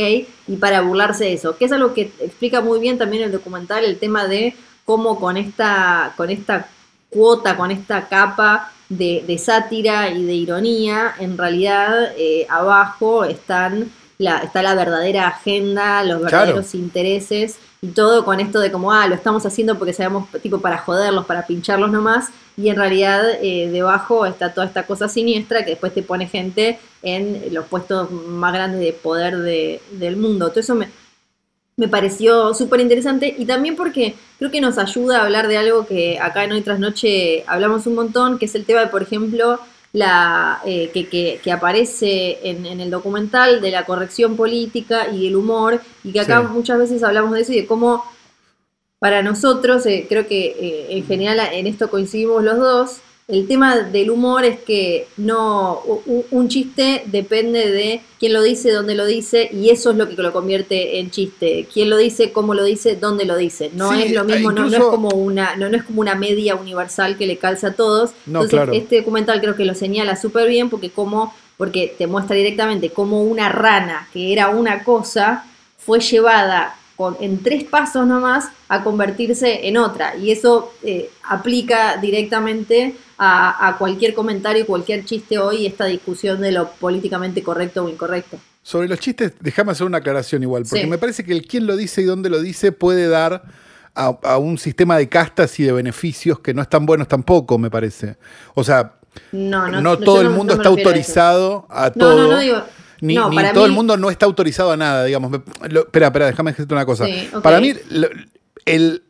y 0.48 0.56
para 0.60 0.82
burlarse 0.82 1.26
de 1.26 1.34
eso, 1.34 1.56
que 1.56 1.66
es 1.66 1.72
algo 1.72 1.94
que 1.94 2.12
explica 2.20 2.62
muy 2.62 2.80
bien 2.80 2.98
también 2.98 3.22
el 3.22 3.32
documental, 3.32 3.86
el 3.86 4.00
tema 4.00 4.28
de 4.28 4.56
cómo 4.86 5.20
con 5.20 5.38
esta, 5.38 6.16
con 6.18 6.32
esta 6.32 6.68
cuota, 7.10 7.56
con 7.56 7.70
esta 7.70 8.08
capa 8.08 8.72
de, 8.89 9.38
sátira 9.38 10.10
y 10.10 10.26
de 10.26 10.34
ironía, 10.34 11.14
en 11.20 11.38
realidad 11.38 12.12
eh, 12.18 12.48
abajo 12.50 13.24
están 13.24 13.91
la, 14.18 14.39
está 14.39 14.64
la 14.64 14.74
verdadera 14.74 15.28
agenda, 15.28 16.04
los 16.04 16.24
verdaderos 16.24 16.74
intereses 16.74 17.60
y 17.84 17.89
todo 17.89 18.23
con 18.23 18.39
esto 18.39 18.61
de 18.61 18.71
como, 18.71 18.93
ah, 18.93 19.09
lo 19.09 19.13
estamos 19.13 19.45
haciendo 19.45 19.77
porque 19.77 19.91
sabemos, 19.91 20.29
tipo, 20.41 20.61
para 20.61 20.77
joderlos, 20.77 21.25
para 21.25 21.45
pincharlos 21.45 21.91
nomás, 21.91 22.29
y 22.55 22.69
en 22.69 22.77
realidad 22.77 23.21
eh, 23.41 23.69
debajo 23.69 24.25
está 24.25 24.53
toda 24.53 24.65
esta 24.65 24.86
cosa 24.86 25.09
siniestra 25.09 25.65
que 25.65 25.71
después 25.71 25.93
te 25.93 26.01
pone 26.01 26.27
gente 26.27 26.79
en 27.01 27.53
los 27.53 27.65
puestos 27.65 28.09
más 28.09 28.53
grandes 28.53 28.79
de 28.79 28.93
poder 28.93 29.38
del 29.38 30.15
mundo. 30.15 30.47
Todo 30.47 30.61
eso 30.61 30.75
me, 30.75 30.88
me 31.75 31.89
pareció 31.89 32.53
súper 32.53 32.79
interesante 32.79 33.36
y 33.38 33.45
también 33.45 33.75
porque 33.75 34.15
creo 34.39 34.49
que 34.49 34.61
nos 34.61 34.77
ayuda 34.77 35.19
a 35.19 35.23
hablar 35.25 35.49
de 35.49 35.57
algo 35.57 35.86
que 35.86 36.19
acá 36.21 36.45
en 36.45 36.53
Hoy 36.53 36.61
Tras 36.61 36.79
Noche 36.79 37.43
hablamos 37.47 37.86
un 37.86 37.95
montón, 37.95 38.39
que 38.39 38.45
es 38.45 38.55
el 38.55 38.63
tema 38.63 38.79
de, 38.79 38.88
por 38.88 39.01
ejemplo, 39.01 39.59
la, 39.94 40.60
eh, 40.66 40.89
que, 41.41 41.52
aparece 41.52 42.39
en, 42.50 42.66
el 42.66 42.89
documental 42.89 43.62
de 43.62 43.72
la 43.72 43.86
corrección 43.86 44.36
política 44.36 45.08
y 45.10 45.28
el 45.28 45.36
humor, 45.36 45.82
y 46.04 46.12
que 46.12 46.20
acá 46.20 46.41
muchas 46.41 46.80
veces 46.80 47.04
hablamos 47.04 47.32
de 47.34 47.41
eso 47.41 47.54
y 47.54 47.62
de 47.62 47.68
cómo 47.68 48.04
para 48.98 49.22
nosotros, 49.22 49.86
eh, 49.86 50.08
creo 50.10 50.28
que 50.28 50.46
eh, 50.46 50.98
en 50.98 51.06
general 51.06 51.39
en 51.52 51.68
esto 51.68 51.89
coincidimos 51.89 52.44
los 52.44 52.58
dos, 52.58 53.02
el 53.28 53.47
tema 53.47 53.78
del 53.78 54.09
humor 54.09 54.43
es 54.43 54.59
que 54.59 55.07
no 55.15 55.82
un, 56.30 56.49
chiste 56.49 57.03
depende 57.05 57.71
de 57.71 58.01
quién 58.19 58.34
lo 58.34 58.41
dice, 58.41 58.71
dónde 58.71 58.95
lo 58.95 59.05
dice 59.05 59.49
y 59.51 59.69
eso 59.69 59.91
es 59.91 59.97
lo 59.97 60.09
que 60.09 60.21
lo 60.21 60.34
convierte 60.34 60.99
en 60.99 61.09
chiste. 61.09 61.67
Quién 61.74 61.89
lo 61.89 61.97
dice, 61.97 62.34
cómo 62.34 62.53
lo 62.53 62.65
dice, 62.65 62.97
dónde 62.97 63.24
lo 63.24 63.38
dice. 63.38 63.71
No 63.74 63.93
es 63.93 64.11
lo 64.11 64.26
mismo, 64.26 64.51
no, 64.51 64.67
es 64.67 64.78
como 64.78 65.09
una 65.09 65.55
no, 65.55 65.69
no, 65.69 65.78
es 65.78 65.84
como 65.84 66.01
una 66.01 66.15
media 66.15 66.55
universal 66.55 67.17
que 67.17 67.26
le 67.26 67.38
calza 67.38 67.67
a 67.67 67.74
todos. 67.74 68.11
Entonces, 68.28 68.59
este 68.74 68.97
documental 68.97 69.39
creo 69.39 69.55
que 69.55 69.65
lo 69.65 69.74
señala 69.74 70.17
súper 70.17 70.49
bien 70.49 70.69
porque 70.69 70.89
como 70.89 71.34
porque 71.55 71.95
te 71.97 72.07
muestra 72.07 72.36
directamente 72.36 72.89
cómo 72.89 73.24
una 73.24 73.47
rana 73.47 74.09
que 74.11 74.34
era 74.34 74.49
una 74.49 74.84
cosa 74.84 75.45
fue 75.78 76.01
llevada 76.01 76.76
en 77.19 77.41
tres 77.41 77.63
pasos 77.63 78.05
nomás 78.05 78.49
a 78.67 78.84
convertirse 78.84 79.67
en 79.67 79.78
otra. 79.78 80.15
Y 80.15 80.32
eso 80.32 80.74
eh, 80.84 81.09
aplica 81.24 81.97
directamente 81.97 82.95
a, 83.26 83.76
cualquier 83.78 84.13
comentario, 84.13 84.65
cualquier 84.65 85.05
chiste 85.05 85.38
hoy, 85.38 85.65
esta 85.65 85.86
discusión 85.86 86.41
de 86.41 86.51
lo 86.51 86.69
políticamente 86.71 87.41
correcto 87.41 87.86
o 87.86 87.89
incorrecto. 87.89 88.38
Sobre 88.61 88.88
los 88.88 88.99
chistes, 88.99 89.34
déjame 89.39 89.71
hacer 89.71 89.86
una 89.86 89.99
aclaración 89.99 90.43
igual, 90.43 90.63
porque 90.69 90.88
me 90.88 90.97
parece 90.97 91.24
que 91.24 91.34
el 91.34 91.45
quién 91.45 91.65
lo 91.67 91.76
dice 91.76 92.01
y 92.01 92.05
dónde 92.05 92.30
lo 92.30 92.41
dice 92.41 92.71
puede 92.71 93.07
dar 93.07 93.43
a, 93.95 94.38
un 94.38 94.57
sistema 94.57 94.97
de 94.97 95.07
castas 95.09 95.59
y 95.59 95.63
de 95.63 95.71
beneficios 95.71 96.39
que 96.39 96.53
no 96.53 96.61
están 96.61 96.86
buenos 96.86 97.07
tampoco, 97.07 97.57
me 97.57 97.69
parece. 97.69 98.17
O 98.55 98.63
sea, 98.63 98.95
no, 99.32 99.97
todo 99.99 100.21
el 100.21 100.30
mundo 100.30 100.53
está 100.53 100.69
autorizado 100.69 101.67
a, 101.69 101.91
todo. 101.91 102.24
No, 102.24 102.32
no, 102.34 102.39
digo 102.39 102.63
ni, 103.03 103.15
todo 103.53 103.65
el 103.65 103.74
mundo 103.74 103.97
no 103.97 104.09
está 104.09 104.26
autorizado 104.26 104.71
a 104.71 104.78
nada, 104.78 105.03
digamos. 105.03 105.41
espera, 105.61 106.07
espera, 106.07 106.26
déjame 106.28 106.51
decirte 106.51 106.74
una 106.74 106.86
cosa. 106.86 107.05
Para 107.41 107.59
mí, 107.59 107.74
el 108.65 109.03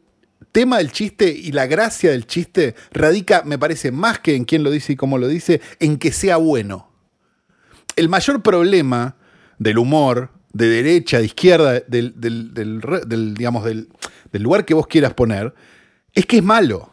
tema 0.53 0.77
del 0.77 0.91
chiste 0.91 1.27
y 1.29 1.51
la 1.51 1.65
gracia 1.65 2.11
del 2.11 2.25
chiste 2.25 2.75
radica, 2.91 3.43
me 3.43 3.57
parece, 3.57 3.91
más 3.91 4.19
que 4.19 4.35
en 4.35 4.45
quién 4.45 4.63
lo 4.63 4.71
dice 4.71 4.93
y 4.93 4.95
cómo 4.95 5.17
lo 5.17 5.27
dice, 5.27 5.59
en 5.79 5.97
que 5.97 6.13
sea 6.13 6.37
bueno. 6.37 6.89
El 7.97 8.07
mayor 8.07 8.41
problema 8.41 9.17
del 9.57 9.79
humor, 9.79 10.29
de 10.53 10.67
derecha, 10.67 11.17
de 11.17 11.25
izquierda, 11.25 11.79
del, 11.87 12.13
digamos, 13.35 13.65
del, 13.65 13.89
lugar 14.31 14.63
que 14.63 14.75
vos 14.75 14.87
quieras 14.87 15.13
poner, 15.13 15.53
es 16.13 16.25
que 16.25 16.37
es 16.37 16.43
malo. 16.43 16.91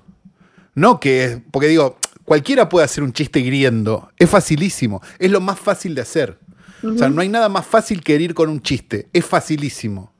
No 0.74 0.98
que 0.98 1.24
es. 1.24 1.38
Porque 1.50 1.68
digo, 1.68 1.98
cualquiera 2.24 2.68
puede 2.68 2.86
hacer 2.86 3.04
un 3.04 3.12
chiste 3.12 3.40
griendo. 3.40 4.11
Es 4.18 4.30
facilísimo. 4.30 5.02
Es 5.18 5.30
lo 5.30 5.40
más 5.40 5.58
fácil 5.58 5.94
de 5.94 6.00
hacer. 6.00 6.38
O 6.82 6.96
sea, 6.96 7.11
no 7.11 7.20
hay 7.20 7.28
nada 7.28 7.50
más 7.50 7.66
fácil 7.66 8.02
que 8.02 8.14
herir 8.14 8.32
con 8.32 8.48
un 8.48 8.62
chiste. 8.62 9.08
Es 9.12 9.26
facilísimo. 9.26 10.14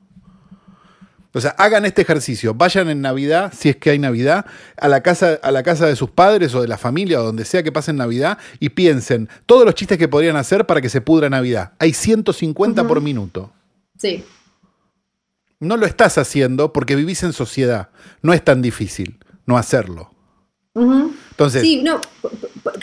O 1.33 1.39
sea, 1.39 1.51
hagan 1.51 1.85
este 1.85 2.01
ejercicio. 2.01 2.53
Vayan 2.53 2.89
en 2.89 3.01
Navidad, 3.01 3.53
si 3.55 3.69
es 3.69 3.77
que 3.77 3.91
hay 3.91 3.99
Navidad, 3.99 4.45
a 4.77 4.87
la 4.87 5.01
casa, 5.01 5.39
a 5.41 5.51
la 5.51 5.63
casa 5.63 5.85
de 5.85 5.95
sus 5.95 6.09
padres 6.09 6.53
o 6.55 6.61
de 6.61 6.67
la 6.67 6.77
familia 6.77 7.21
o 7.21 7.23
donde 7.23 7.45
sea 7.45 7.63
que 7.63 7.71
pasen 7.71 7.95
Navidad 7.95 8.37
y 8.59 8.69
piensen 8.69 9.29
todos 9.45 9.65
los 9.65 9.75
chistes 9.75 9.97
que 9.97 10.07
podrían 10.07 10.35
hacer 10.35 10.65
para 10.65 10.81
que 10.81 10.89
se 10.89 11.01
pudra 11.01 11.29
Navidad. 11.29 11.73
Hay 11.79 11.93
150 11.93 12.87
por 12.87 13.01
minuto. 13.01 13.53
Sí. 13.97 14.23
No 15.59 15.77
lo 15.77 15.85
estás 15.85 16.17
haciendo 16.17 16.73
porque 16.73 16.95
vivís 16.95 17.23
en 17.23 17.33
sociedad. 17.33 17.89
No 18.21 18.33
es 18.33 18.43
tan 18.43 18.61
difícil 18.61 19.19
no 19.45 19.57
hacerlo. 19.57 20.11
Entonces, 21.31 21.65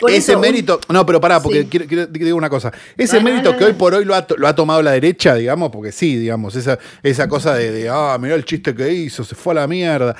ese 0.09 0.35
mérito, 0.37 0.79
no, 0.89 1.05
pero 1.05 1.21
pará, 1.21 1.41
porque 1.41 1.67
quiero, 1.67 2.07
digo 2.07 2.37
una 2.37 2.49
cosa. 2.49 2.71
Ese 2.97 3.21
mérito 3.21 3.55
que 3.55 3.65
hoy 3.65 3.73
por 3.73 3.93
hoy 3.93 4.05
lo 4.05 4.15
ha, 4.15 4.55
tomado 4.55 4.81
la 4.81 4.91
derecha, 4.91 5.35
digamos, 5.35 5.71
porque 5.71 5.91
sí, 5.91 6.17
digamos, 6.17 6.55
esa, 6.55 6.77
esa 7.01 7.27
cosa 7.27 7.53
de, 7.55 7.89
ah, 7.89 8.17
mirá 8.19 8.35
el 8.35 8.45
chiste 8.45 8.75
que 8.75 8.91
hizo, 8.91 9.23
se 9.23 9.35
fue 9.35 9.53
a 9.53 9.55
la 9.55 9.67
mierda. 9.67 10.15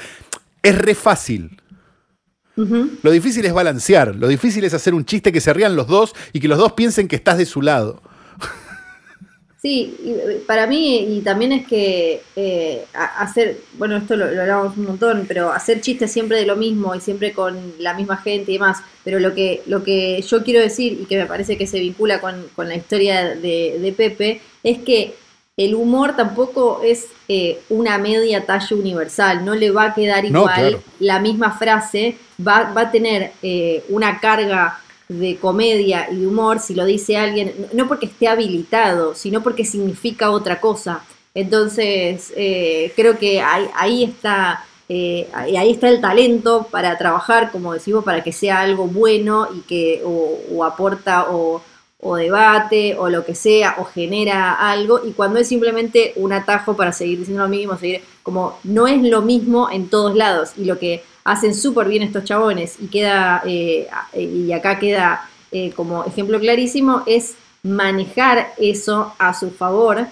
Es 0.62 0.78
re 0.78 0.96
fácil. 0.96 1.60
Lo 3.04 3.12
difícil 3.12 3.46
es 3.46 3.54
balancear, 3.54 4.16
lo 4.16 4.28
difícil 4.28 4.66
es 4.66 4.74
hacer 4.74 4.94
un 4.94 5.06
chiste 5.06 5.32
que 5.32 5.40
se 5.40 5.54
rían 5.54 5.78
los 5.78 5.88
dos 5.88 6.14
y 6.34 6.42
que 6.42 6.50
los 6.50 6.58
dos 6.58 6.74
piensen 6.74 7.08
que 7.08 7.16
estás 7.16 7.38
de 7.38 7.46
su 7.46 7.62
lado. 7.62 8.02
Sí, 9.62 9.97
eh, 10.05 10.41
para 10.47 10.68
mí, 10.68 11.18
y 11.18 11.22
también 11.22 11.51
es 11.51 11.68
que 11.68 12.22
eh, 12.38 12.86
hacer, 12.93 13.57
bueno, 13.74 13.97
esto 13.97 14.16
lo, 14.16 14.32
lo, 14.32 14.41
hablamos 14.41 14.78
un 14.78 14.86
montón, 14.86 15.26
pero 15.28 15.51
hacer 15.51 15.82
chistes 15.82 16.14
siempre 16.14 16.38
de 16.38 16.45
lo 16.45 16.55
mismo 16.55 16.95
y 16.95 17.01
siempre 17.01 17.34
con 17.34 17.74
la 17.78 17.93
misma 17.93 18.16
gente 18.16 18.51
y 18.51 18.53
demás, 18.53 18.78
pero 19.03 19.20
lo 19.20 19.36
que, 19.36 19.62
lo 19.66 19.84
que 19.84 20.22
yo 20.22 20.45
quiero 20.45 20.62
decir 20.62 20.97
y 21.01 21.05
que 21.05 21.18
me 21.18 21.26
parece 21.26 21.57
que 21.57 21.68
se 21.68 21.80
vincula 21.80 22.22
con, 22.22 22.45
la 22.55 22.76
historia 22.76 23.36
de, 23.36 23.93
Pepe, 23.97 24.39
es 24.64 24.78
que 24.78 25.16
el 25.57 25.76
humor 25.76 26.16
tampoco 26.16 26.80
es 26.82 27.07
eh, 27.28 27.60
una 27.68 27.97
media 27.97 28.45
talla 28.45 28.78
universal, 28.78 29.43
no 29.43 29.55
le 29.55 29.72
va 29.72 29.88
a 29.88 29.93
quedar 29.93 30.24
igual 30.24 30.80
la 30.99 31.20
misma 31.20 31.51
frase, 31.51 32.16
va, 32.39 32.72
va 32.72 32.82
a 32.84 32.91
tener 32.91 33.34
una 33.89 34.22
carga 34.22 34.80
de 35.10 35.38
comedia 35.38 36.07
y 36.12 36.18
de 36.18 36.28
humor 36.28 36.60
si 36.60 36.76
lo 36.76 36.86
dice 36.86 37.18
alguien, 37.18 37.53
no 37.74 37.88
porque 37.88 38.05
esté 38.05 38.28
habilitado, 38.28 39.16
sino 39.16 39.41
porque 39.41 39.66
significa 39.66 40.30
otra 40.30 40.62
cosa. 40.62 41.03
Entonces, 41.34 42.32
eh, 42.36 42.93
creo 42.95 43.18
que 43.18 43.41
ahí, 43.41 44.03
está, 44.03 44.66
eh, 44.88 45.28
ahí 45.34 45.72
está 45.72 45.89
el 45.89 45.99
talento 45.99 46.68
para 46.70 46.97
trabajar, 46.97 47.51
como 47.51 47.74
decimos, 47.74 48.03
para 48.03 48.24
que 48.24 48.32
sea 48.32 48.62
algo 48.62 48.86
bueno 48.86 49.47
y 49.51 49.62
que 49.62 50.01
o, 50.05 50.64
aporta 50.64 51.32
o, 51.32 51.62
o, 52.01 52.16
debate 52.16 52.95
o 52.97 53.10
lo 53.10 53.26
que 53.26 53.34
sea, 53.34 53.78
o 53.80 53.86
genera 53.86 54.53
algo, 54.53 55.01
y 55.03 55.12
cuando 55.12 55.39
es 55.39 55.47
simplemente 55.47 56.14
un 56.18 56.34
atajo 56.34 56.76
para 56.76 56.91
seguir 56.91 57.20
diciendo 57.20 57.43
lo 57.43 57.49
mismo, 57.49 57.78
seguir 57.78 58.01
como 58.22 58.60
no 58.64 58.88
es 58.88 59.01
lo 59.01 59.24
mismo 59.24 59.72
en 59.72 59.89
todos 59.89 60.16
lados, 60.16 60.51
y 60.55 60.66
lo 60.66 60.78
que 60.78 61.03
hacen 61.24 61.54
súper 61.54 61.88
bien 61.88 62.04
estos 62.04 62.24
chabones 62.24 62.78
y 62.80 62.88
queda, 62.88 63.44
eh, 63.46 63.88
y 64.14 64.52
acá 64.52 64.80
queda 64.80 65.30
eh, 65.52 65.72
como 65.76 66.06
ejemplo 66.06 66.40
clarísimo, 66.40 67.04
es 67.06 67.36
manejar 67.64 68.54
eso 68.58 69.14
a 69.18 69.34
su 69.34 69.52
favor. 69.52 70.08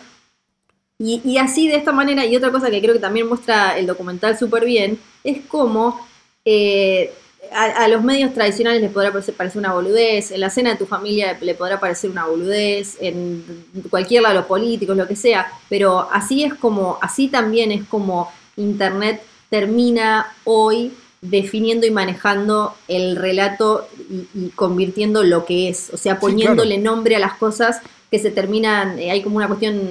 Y, 0.99 1.38
así 1.38 1.68
de 1.68 1.76
esta 1.76 1.91
manera, 1.91 2.26
y 2.26 2.36
otra 2.36 2.51
cosa 2.51 2.72
que 2.72 2.82
creo 2.82 2.93
que 2.93 2.99
también 2.99 3.28
muestra 3.28 3.78
el 3.78 3.86
documental 3.86 4.36
súper 4.36 4.66
bien, 4.66 4.99
es 5.24 5.45
cómo 5.47 6.08
eh, 6.43 7.14
a, 7.51 7.88
los 7.88 8.03
medios 8.03 8.34
tradicionales 8.34 8.82
les 8.82 8.91
podrá 8.91 9.12
parecer, 9.12 9.60
una 9.60 9.74
boludez, 9.74 10.32
en 10.32 10.39
la 10.39 10.49
cena 10.49 10.72
de 10.72 10.78
tu 10.78 10.88
familia 10.88 11.38
le 11.39 11.53
podrá 11.53 11.80
parecer 11.80 12.10
una 12.10 12.26
boludez, 12.26 12.97
en 12.99 13.43
cualquier 13.91 14.24
lado 14.24 14.36
los 14.36 14.45
políticos, 14.45 14.97
lo 14.97 15.08
que 15.08 15.16
sea, 15.16 15.51
pero 15.70 16.10
así 16.12 16.43
es 16.43 16.55
como, 16.55 16.97
así 16.99 17.28
también 17.28 17.72
es 17.72 17.86
como 17.86 18.32
Internet 18.55 19.22
termina 19.49 20.33
hoy 20.43 20.93
definiendo 21.21 21.87
y 21.87 21.91
manejando 21.91 22.75
el 22.87 23.15
relato 23.15 23.87
y, 24.33 24.49
convirtiendo 24.49 25.23
lo 25.23 25.45
que 25.45 25.69
es, 25.69 25.89
o 25.93 25.97
sea, 25.97 26.19
poniéndole 26.19 26.77
nombre 26.77 27.15
a 27.15 27.19
las 27.19 27.33
cosas 27.35 27.81
que 28.11 28.19
se 28.19 28.31
terminan, 28.31 28.99
eh, 28.99 29.11
hay 29.11 29.21
como 29.21 29.37
una 29.37 29.47
cuestión 29.47 29.81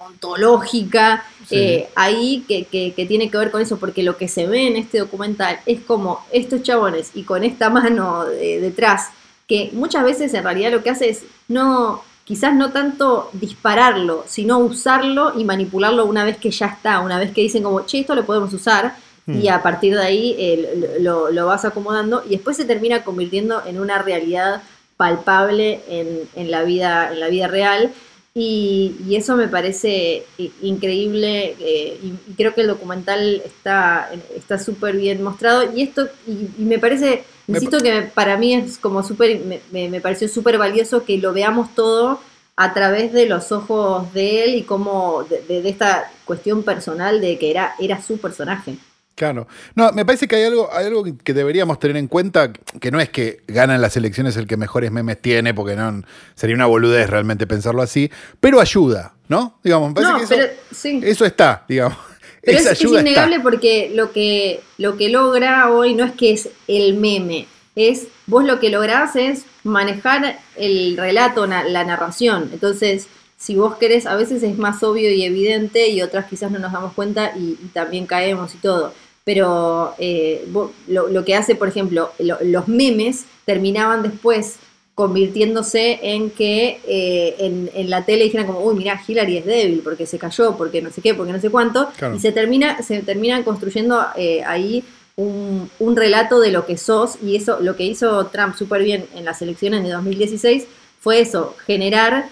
ontológica 0.00 1.24
eh, 1.50 1.88
ahí 1.94 2.44
que, 2.48 2.64
que, 2.64 3.06
tiene 3.06 3.30
que 3.30 3.38
ver 3.38 3.50
con 3.50 3.62
eso, 3.62 3.78
porque 3.78 4.02
lo 4.02 4.16
que 4.16 4.28
se 4.28 4.46
ve 4.46 4.66
en 4.66 4.76
este 4.76 4.98
documental 4.98 5.60
es 5.64 5.80
como 5.80 6.24
estos 6.32 6.62
chabones 6.62 7.12
y 7.14 7.22
con 7.22 7.44
esta 7.44 7.70
mano 7.70 8.24
detrás, 8.24 9.10
que 9.46 9.70
muchas 9.72 10.04
veces 10.04 10.34
en 10.34 10.44
realidad 10.44 10.72
lo 10.72 10.82
que 10.82 10.90
hace 10.90 11.08
es 11.08 11.22
no, 11.46 12.02
quizás 12.28 12.54
no 12.54 12.72
tanto 12.72 13.30
dispararlo, 13.32 14.22
sino 14.28 14.58
usarlo 14.58 15.32
y 15.40 15.44
manipularlo 15.44 16.04
una 16.04 16.24
vez 16.24 16.36
que 16.36 16.50
ya 16.50 16.66
está, 16.66 17.00
una 17.00 17.18
vez 17.18 17.32
que 17.32 17.40
dicen 17.40 17.62
como, 17.62 17.86
che, 17.86 18.00
esto 18.00 18.14
lo 18.14 18.26
podemos 18.26 18.52
usar, 18.52 18.96
y 19.26 19.48
hmm. 19.48 19.52
a 19.52 19.62
partir 19.62 19.94
de 19.94 20.02
ahí 20.02 20.36
eh, 20.38 20.98
lo, 21.00 21.30
lo, 21.30 21.46
vas 21.46 21.64
acomodando 21.64 22.22
y 22.26 22.30
después 22.30 22.58
se 22.58 22.66
termina 22.66 23.02
convirtiendo 23.02 23.62
en 23.64 23.80
una 23.80 24.02
realidad 24.02 24.62
palpable 24.98 25.80
en, 25.88 26.28
en 26.34 26.50
la, 26.50 26.64
vida, 26.64 27.10
en 27.12 27.20
la 27.20 27.28
vida 27.28 27.48
real. 27.48 27.92
Y, 28.34 28.94
y 29.08 29.16
eso 29.16 29.34
me 29.34 29.48
parece 29.48 30.24
increíble 30.60 31.56
eh, 31.58 31.98
y, 32.02 32.34
creo 32.34 32.54
que 32.54 32.60
el 32.60 32.66
documental 32.66 33.42
está 33.46 34.58
súper 34.62 34.96
bien 34.96 35.22
mostrado 35.22 35.74
y 35.74 35.82
esto 35.82 36.08
y, 36.26 36.62
me 36.62 36.78
parece, 36.78 37.24
insisto 37.48 37.80
que 37.80 38.02
para 38.02 38.36
mí 38.36 38.54
es 38.54 38.78
como 38.78 39.02
súper, 39.02 39.40
me, 39.72 39.88
me, 39.88 40.00
pareció 40.00 40.28
súper 40.28 40.58
valioso 40.58 41.04
que 41.04 41.18
lo 41.18 41.32
veamos 41.32 41.74
todo 41.74 42.20
a 42.56 42.74
través 42.74 43.12
de 43.12 43.26
los 43.26 43.50
ojos 43.52 44.12
de 44.12 44.44
él 44.44 44.54
y 44.56 44.62
como 44.62 45.24
de, 45.24 45.42
de, 45.42 45.68
esta 45.68 46.10
cuestión 46.24 46.62
personal 46.62 47.20
de 47.20 47.38
que 47.38 47.50
era, 47.50 47.74
era 47.78 48.02
su 48.02 48.18
personaje. 48.18 48.76
Claro. 49.18 49.48
No, 49.74 49.90
me 49.92 50.06
parece 50.06 50.28
que 50.28 50.36
hay 50.36 50.44
algo, 50.44 50.68
hay 50.72 50.86
algo 50.86 51.04
que 51.24 51.34
deberíamos 51.34 51.80
tener 51.80 51.96
en 51.96 52.06
cuenta, 52.06 52.52
que 52.52 52.92
no 52.92 53.00
es 53.00 53.08
que 53.08 53.42
ganan 53.48 53.80
las 53.80 53.96
elecciones 53.96 54.36
el 54.36 54.46
que 54.46 54.56
mejores 54.56 54.92
memes 54.92 55.20
tiene, 55.20 55.54
porque 55.54 55.74
no 55.74 56.02
sería 56.36 56.54
una 56.54 56.66
boludez 56.66 57.10
realmente 57.10 57.46
pensarlo 57.46 57.82
así, 57.82 58.10
pero 58.38 58.60
ayuda, 58.60 59.14
¿no? 59.26 59.58
Digamos, 59.64 59.88
me 59.88 59.94
parece 60.00 60.36
que 60.36 60.44
eso, 60.70 61.06
eso 61.06 61.24
está, 61.24 61.64
digamos. 61.68 61.98
Pero 62.42 62.58
es, 62.58 62.80
innegable 62.82 63.40
porque 63.40 63.90
lo 63.94 64.12
que, 64.12 64.60
lo 64.78 64.96
que 64.96 65.08
logra 65.08 65.70
hoy 65.70 65.94
no 65.94 66.04
es 66.04 66.12
que 66.12 66.32
es 66.32 66.48
el 66.66 66.94
meme, 66.94 67.46
es 67.74 68.08
vos 68.26 68.44
lo 68.44 68.60
que 68.60 68.70
lográs 68.70 69.16
es 69.16 69.44
manejar 69.64 70.38
el 70.56 70.96
relato, 70.96 71.46
la 71.46 71.84
narración. 71.84 72.50
Entonces, 72.52 73.08
si 73.38 73.54
vos 73.54 73.76
querés, 73.76 74.06
a 74.06 74.16
veces 74.16 74.42
es 74.42 74.58
más 74.58 74.82
obvio 74.82 75.12
y 75.12 75.22
evidente 75.22 75.88
y 75.88 76.02
otras 76.02 76.26
quizás 76.26 76.50
no 76.50 76.58
nos 76.58 76.72
damos 76.72 76.92
cuenta 76.92 77.32
y 77.36 77.54
también 77.72 78.06
caemos 78.06 78.54
y 78.54 78.58
todo. 78.58 78.92
Pero 79.24 79.94
eh, 79.98 80.46
lo, 80.88 81.24
que 81.24 81.36
hace, 81.36 81.54
por 81.54 81.68
ejemplo, 81.68 82.12
los 82.18 82.66
memes 82.66 83.26
terminaban 83.44 84.02
después 84.02 84.56
convirtiéndose 84.98 86.00
en 86.02 86.30
que 86.30 86.80
eh, 86.84 87.36
en, 87.38 87.88
la 87.88 88.04
tele 88.04 88.24
dijeran 88.24 88.48
como, 88.48 88.64
uy, 88.64 88.74
mira, 88.74 89.00
Hillary 89.06 89.36
es 89.36 89.46
débil 89.46 89.80
porque 89.84 90.06
se 90.06 90.18
cayó, 90.18 90.56
porque 90.56 90.82
no 90.82 90.90
sé 90.90 91.00
qué, 91.00 91.14
porque 91.14 91.32
no 91.32 91.40
sé 91.40 91.50
cuánto, 91.50 91.88
y 92.12 92.18
se 92.18 92.32
termina, 92.32 92.82
se 92.82 93.00
terminan 93.02 93.44
construyendo 93.44 94.04
eh, 94.16 94.42
ahí 94.44 94.82
un, 95.14 95.70
un, 95.78 95.94
relato 95.94 96.40
de 96.40 96.50
lo 96.50 96.66
que 96.66 96.76
sos, 96.76 97.16
y 97.22 97.36
eso, 97.36 97.60
lo 97.60 97.76
que 97.76 97.84
hizo 97.84 98.26
Trump 98.26 98.56
súper 98.56 98.82
bien 98.82 99.06
en 99.14 99.24
las 99.24 99.40
elecciones 99.40 99.84
de 99.84 99.90
2016 99.90 100.66
fue 100.98 101.20
eso, 101.20 101.54
generar, 101.64 102.30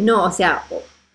no, 0.00 0.24
o 0.24 0.32
sea, 0.32 0.64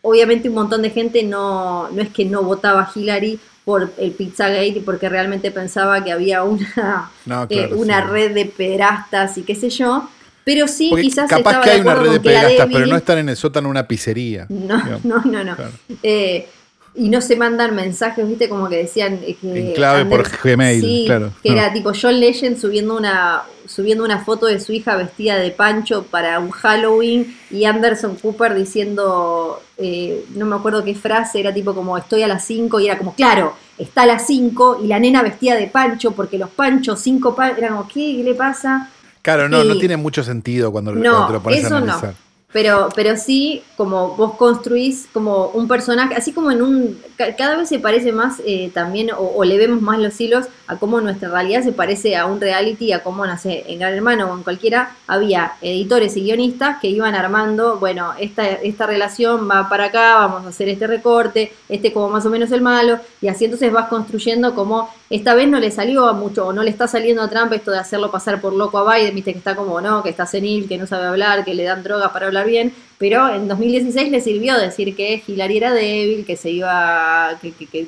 obviamente 0.01 0.47
un 0.47 0.55
montón 0.55 0.81
de 0.83 0.89
gente 0.91 1.21
no, 1.23 1.89
no 1.89 2.01
es 2.01 2.07
que 2.13 2.23
no 2.23 2.43
votaba 2.43 2.89
Hillary 2.95 3.37
por 3.65 3.91
el 3.97 4.11
Pizzagate 4.11 4.81
porque 4.85 5.09
realmente 5.09 5.51
pensaba 5.51 6.01
que 6.01 6.13
había 6.13 6.43
una, 6.43 7.11
eh, 7.49 7.69
una 7.73 7.99
red 7.99 8.33
de 8.33 8.45
pederastas 8.45 9.37
y 9.37 9.43
qué 9.43 9.53
sé 9.53 9.69
yo. 9.69 10.07
Pero 10.47 10.65
sí, 10.69 10.89
quizás 10.95 11.29
capaz 11.29 11.49
estaba 11.49 11.61
que 11.61 11.69
hay 11.71 11.81
una 11.81 11.95
red 11.95 12.09
de 12.09 12.19
pederastas, 12.21 12.69
pero 12.71 12.85
no 12.85 12.95
están 12.95 13.17
en 13.17 13.27
el 13.27 13.35
sótano 13.35 13.67
una 13.67 13.85
pizzería. 13.85 14.47
No, 14.57 14.81
no, 15.03 15.21
no, 15.25 15.43
no. 15.43 15.57
Eh, 16.01 16.47
y 16.95 17.09
no 17.09 17.19
se 17.19 17.35
mandan 17.35 17.75
mensajes, 17.75 18.25
viste, 18.25 18.47
como 18.47 18.69
que 18.69 18.77
decían 18.77 19.19
eh, 19.23 19.35
que. 19.41 19.71
En 19.71 19.73
clave 19.73 20.05
por 20.05 20.25
Gmail, 20.25 21.05
claro. 21.05 21.31
Que 21.43 21.51
era 21.51 21.73
tipo 21.73 21.91
John 22.01 22.17
Legend 22.21 22.57
subiendo 22.57 22.95
una, 22.95 23.43
subiendo 23.65 24.05
una 24.05 24.23
foto 24.23 24.45
de 24.45 24.61
su 24.61 24.71
hija 24.71 24.95
vestida 24.95 25.37
de 25.37 25.51
pancho 25.51 26.03
para 26.03 26.39
un 26.39 26.51
Halloween 26.51 27.37
y 27.51 27.65
Anderson 27.65 28.15
Cooper 28.15 28.55
diciendo, 28.55 29.61
eh, 29.77 30.23
no 30.33 30.45
me 30.45 30.55
acuerdo 30.55 30.85
qué 30.85 30.95
frase, 30.95 31.41
era 31.41 31.53
tipo 31.53 31.75
como 31.75 31.97
estoy 31.97 32.23
a 32.23 32.27
las 32.27 32.45
5 32.45 32.79
y 32.79 32.85
era 32.87 32.97
como, 32.97 33.13
claro, 33.15 33.53
está 33.77 34.03
a 34.03 34.05
las 34.05 34.25
5 34.25 34.79
y 34.81 34.87
la 34.87 34.97
nena 34.97 35.23
vestida 35.23 35.55
de 35.55 35.67
pancho 35.67 36.11
porque 36.11 36.37
los 36.37 36.49
panchos, 36.49 37.01
cinco 37.01 37.35
panchos, 37.35 37.57
era 37.57 37.69
como, 37.69 37.87
¿qué? 37.87 38.21
le 38.23 38.33
pasa? 38.33 38.91
Claro, 39.27 39.49
no, 39.49 39.61
no 39.65 39.77
tiene 39.77 39.97
mucho 39.97 40.23
sentido 40.23 40.71
cuando, 40.71 40.93
no, 40.93 41.29
lo 41.29 41.43
pones 41.43 41.65
a 41.65 41.67
analizar. 41.67 42.11
No. 42.11 42.27
Pero, 42.53 42.87
pero 42.95 43.17
sí, 43.17 43.61
como 43.75 44.15
vos 44.15 44.35
construís 44.35 45.09
como 45.11 45.47
un 45.47 45.67
personaje, 45.67 46.15
así 46.15 46.31
como 46.31 46.49
en 46.49 46.61
un. 46.61 46.97
Cada 47.37 47.57
vez 47.57 47.67
se 47.67 47.79
parece 47.79 48.13
más 48.13 48.41
eh, 48.45 48.71
también, 48.73 49.09
o, 49.17 49.43
le 49.43 49.57
vemos 49.57 49.81
más 49.81 49.99
los 49.99 50.19
hilos 50.21 50.45
a 50.65 50.77
cómo 50.77 51.01
nuestra 51.01 51.27
realidad 51.27 51.61
se 51.61 51.73
parece 51.73 52.15
a 52.15 52.25
un 52.25 52.39
reality, 52.39 52.93
a 52.93 53.03
cómo, 53.03 53.27
no 53.27 53.37
sé, 53.37 53.65
en 53.67 53.79
Gran 53.79 53.93
Hermano 53.93 54.31
o 54.31 54.37
en 54.37 54.43
cualquiera, 54.43 54.95
había 55.07 55.55
editores 55.61 56.15
y 56.15 56.21
guionistas 56.21 56.79
que 56.79 56.87
iban 56.87 57.15
armando, 57.15 57.79
bueno, 57.79 58.13
esta, 58.17 58.47
esta 58.47 58.87
relación 58.87 59.49
va 59.49 59.67
para 59.67 59.85
acá, 59.85 60.15
vamos 60.15 60.45
a 60.45 60.49
hacer 60.49 60.69
este 60.69 60.87
recorte, 60.87 61.51
este 61.67 61.91
como 61.91 62.07
más 62.09 62.25
o 62.25 62.29
menos 62.29 62.49
el 62.53 62.61
malo, 62.61 62.97
y 63.19 63.27
así 63.27 63.43
entonces 63.43 63.73
vas 63.73 63.89
construyendo 63.89 64.55
como 64.55 64.89
esta 65.09 65.35
vez 65.35 65.47
no 65.47 65.59
le 65.59 65.71
salió 65.71 66.05
a 66.07 66.13
mucho, 66.13 66.47
o 66.47 66.53
no 66.53 66.63
le 66.63 66.69
está 66.69 66.87
saliendo 66.87 67.21
a 67.21 67.29
Trump 67.29 67.53
esto 67.53 67.71
de 67.71 67.79
hacerlo 67.79 68.11
pasar 68.11 68.41
por 68.41 68.53
loco 68.53 68.77
a 68.77 68.95
Biden, 68.95 69.15
viste 69.15 69.31
que 69.31 69.37
está 69.37 69.55
como, 69.55 69.79
no, 69.79 70.03
que 70.03 70.09
está 70.09 70.25
senil, 70.25 70.67
que 70.67 70.77
no 70.77 70.85
sabe 70.85 71.07
hablar, 71.07 71.45
que 71.45 71.53
le 71.53 71.63
dan 71.63 71.83
drogas 71.83 72.11
para 72.11 72.27
hablar 72.27 72.45
bien, 72.45 72.73
pero 72.97 73.29
en 73.33 73.47
2016 73.47 74.11
le 74.11 74.19
sirvió 74.19 74.57
decir 74.57 74.95
que 74.95 75.23
Hillary 75.25 75.57
era 75.57 75.73
débil, 75.73 76.25
que 76.25 76.35
se 76.35 76.51
iba, 76.51 77.37
que, 77.41 77.53
que, 77.53 77.87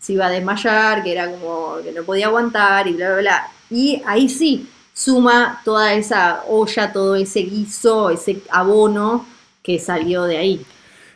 se 0.00 0.12
iba 0.12 0.26
a 0.26 0.30
desmayar, 0.30 1.02
que 1.02 1.12
era 1.12 1.30
como 1.30 1.76
que 1.82 1.92
no 1.92 2.02
podía 2.04 2.26
aguantar 2.26 2.88
y 2.88 2.92
bla, 2.92 3.08
bla, 3.08 3.18
bla. 3.20 3.48
Y 3.70 4.02
ahí 4.06 4.28
sí, 4.28 4.68
suma 4.92 5.60
toda 5.64 5.94
esa 5.94 6.42
olla, 6.48 6.92
todo 6.92 7.16
ese 7.16 7.40
guiso, 7.40 8.10
ese 8.10 8.42
abono 8.50 9.26
que 9.62 9.78
salió 9.78 10.24
de 10.24 10.38
ahí. 10.38 10.66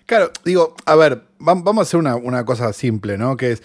Claro, 0.06 0.30
digo, 0.44 0.74
a 0.84 0.96
ver, 0.96 1.22
vamos 1.38 1.78
a 1.78 1.82
hacer 1.82 1.98
una, 1.98 2.16
una 2.16 2.44
cosa 2.44 2.72
simple, 2.72 3.16
¿no? 3.16 3.36
Que 3.36 3.52
es 3.52 3.62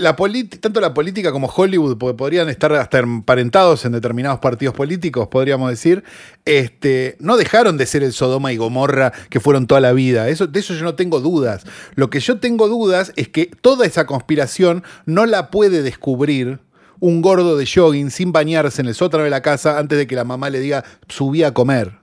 la 0.00 0.16
tanto 0.60 0.80
la 0.80 0.94
política 0.94 1.30
como 1.30 1.46
Hollywood, 1.46 1.98
porque 1.98 2.16
podrían 2.16 2.48
estar 2.48 2.72
hasta 2.72 2.98
emparentados 2.98 3.84
en 3.84 3.92
determinados 3.92 4.40
partidos 4.40 4.74
políticos, 4.74 5.28
podríamos 5.28 5.70
decir, 5.70 6.02
este, 6.44 7.16
no 7.20 7.36
dejaron 7.36 7.76
de 7.76 7.86
ser 7.86 8.02
el 8.02 8.12
Sodoma 8.12 8.52
y 8.52 8.56
Gomorra 8.56 9.12
que 9.28 9.40
fueron 9.40 9.66
toda 9.66 9.80
la 9.80 9.92
vida. 9.92 10.28
Eso, 10.28 10.46
de 10.46 10.58
eso 10.58 10.74
yo 10.74 10.84
no 10.84 10.94
tengo 10.94 11.20
dudas. 11.20 11.64
Lo 11.94 12.10
que 12.10 12.20
yo 12.20 12.40
tengo 12.40 12.68
dudas 12.68 13.12
es 13.16 13.28
que 13.28 13.46
toda 13.60 13.86
esa 13.86 14.06
conspiración 14.06 14.82
no 15.04 15.26
la 15.26 15.50
puede 15.50 15.82
descubrir 15.82 16.60
un 16.98 17.22
gordo 17.22 17.56
de 17.56 17.66
jogging 17.66 18.10
sin 18.10 18.32
bañarse 18.32 18.80
en 18.82 18.88
el 18.88 18.94
sótano 18.94 19.24
de 19.24 19.30
la 19.30 19.42
casa 19.42 19.78
antes 19.78 19.98
de 19.98 20.06
que 20.06 20.16
la 20.16 20.24
mamá 20.24 20.50
le 20.50 20.60
diga 20.60 20.84
subí 21.08 21.42
a 21.42 21.52
comer. 21.52 21.99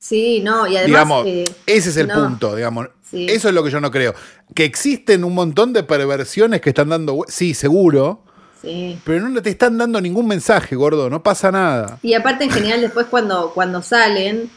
Sí, 0.00 0.40
no, 0.40 0.66
y 0.66 0.78
además. 0.78 0.86
Digamos, 0.86 1.26
eh, 1.26 1.44
ese 1.66 1.90
es 1.90 1.96
el 1.98 2.08
punto, 2.08 2.56
digamos. 2.56 2.88
Eso 3.12 3.48
es 3.48 3.54
lo 3.54 3.62
que 3.62 3.70
yo 3.70 3.80
no 3.80 3.90
creo. 3.90 4.14
Que 4.54 4.64
existen 4.64 5.24
un 5.24 5.34
montón 5.34 5.72
de 5.72 5.82
perversiones 5.82 6.62
que 6.62 6.70
están 6.70 6.88
dando. 6.88 7.24
Sí, 7.28 7.54
seguro. 7.54 8.22
Sí. 8.62 8.98
Pero 9.04 9.28
no 9.28 9.42
te 9.42 9.50
están 9.50 9.76
dando 9.76 10.00
ningún 10.00 10.26
mensaje, 10.26 10.74
gordo. 10.74 11.10
No 11.10 11.22
pasa 11.22 11.52
nada. 11.52 11.98
Y 12.02 12.14
aparte, 12.14 12.44
en 12.44 12.50
general, 12.50 12.80
después 12.80 13.06
cuando, 13.06 13.52
cuando 13.52 13.82
salen, 13.82 14.50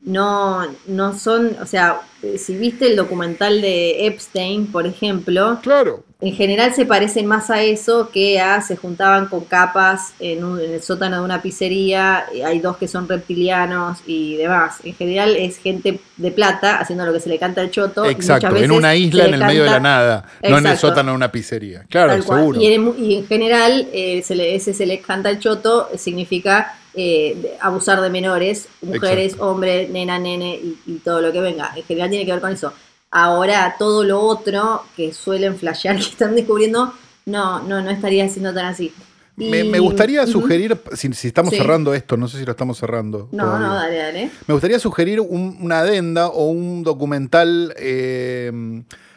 no, 0.00 0.66
no 0.86 1.18
son. 1.18 1.56
O 1.60 1.66
sea, 1.66 2.00
si 2.38 2.56
viste 2.56 2.86
el 2.86 2.96
documental 2.96 3.60
de 3.60 4.06
Epstein, 4.06 4.66
por 4.72 4.86
ejemplo. 4.86 5.58
Claro 5.62 6.04
en 6.26 6.34
general 6.34 6.74
se 6.74 6.86
parecen 6.86 7.26
más 7.26 7.50
a 7.50 7.62
eso 7.62 8.10
que 8.10 8.40
a 8.40 8.60
se 8.60 8.76
juntaban 8.76 9.26
con 9.26 9.44
capas 9.44 10.12
en, 10.18 10.58
el 10.58 10.82
sótano 10.82 11.18
de 11.18 11.24
una 11.24 11.40
pizzería, 11.40 12.24
hay 12.44 12.58
dos 12.58 12.76
que 12.78 12.88
son 12.88 13.08
reptilianos 13.08 13.98
y 14.06 14.34
demás. 14.36 14.78
En 14.82 14.94
general 14.94 15.36
es 15.36 15.58
gente 15.58 16.00
de 16.16 16.30
plata 16.32 16.78
haciendo 16.78 17.06
lo 17.06 17.12
que 17.12 17.20
se 17.20 17.28
le 17.28 17.38
canta 17.38 17.60
al 17.60 17.70
choto. 17.70 18.04
Exacto, 18.06 18.56
en 18.56 18.72
una 18.72 18.96
isla 18.96 19.26
en 19.26 19.34
el 19.34 19.44
medio 19.44 19.62
de 19.62 19.70
la 19.70 19.78
nada, 19.78 20.24
no 20.42 20.58
en 20.58 20.66
el 20.66 20.76
sótano 20.76 21.12
de 21.12 21.16
una 21.16 21.30
pizzería. 21.30 21.84
Claro, 21.88 22.20
seguro. 22.20 22.60
Y 22.60 23.14
en, 23.14 23.26
general 23.28 23.88
eh, 23.92 24.24
ese 24.28 24.74
se 24.74 24.84
le 24.86 24.98
canta 24.98 25.28
al 25.28 25.38
choto 25.38 25.88
significa 25.96 26.74
eh, 26.94 27.56
abusar 27.60 28.00
de 28.00 28.10
menores, 28.10 28.68
mujeres, 28.82 29.36
hombres, 29.38 29.88
nena, 29.90 30.18
nene 30.18 30.56
y, 30.56 30.78
y 30.86 30.98
todo 31.04 31.20
lo 31.20 31.30
que 31.30 31.40
venga. 31.40 31.70
En 31.76 31.84
general 31.84 32.10
tiene 32.10 32.26
que 32.26 32.32
ver 32.32 32.40
con 32.40 32.52
eso. 32.52 32.72
Ahora 33.18 33.76
todo 33.78 34.04
lo 34.04 34.20
otro 34.20 34.82
que 34.94 35.10
suelen 35.14 35.56
flashear, 35.56 35.96
que 35.96 36.02
están 36.02 36.34
descubriendo, 36.34 36.92
no, 37.24 37.62
no, 37.62 37.80
no 37.80 37.90
estaría 37.90 38.28
siendo 38.28 38.52
tan 38.52 38.66
así. 38.66 38.92
me, 39.36 39.78
gustaría 39.78 40.26
sugerir, 40.26 40.78
si, 40.92 41.08
estamos 41.26 41.54
cerrando 41.54 41.94
esto, 41.94 42.18
no 42.18 42.28
sé 42.28 42.38
si 42.38 42.44
lo 42.44 42.50
estamos 42.50 42.76
cerrando. 42.76 43.30
No, 43.32 43.58
no, 43.58 43.74
dale, 43.74 43.96
dale. 43.96 44.30
Me 44.46 44.52
gustaría 44.52 44.78
sugerir 44.78 45.20
una 45.20 45.78
adenda 45.80 46.28
o 46.28 46.50
un 46.50 46.82
documental 46.82 47.74
eh, 47.78 48.52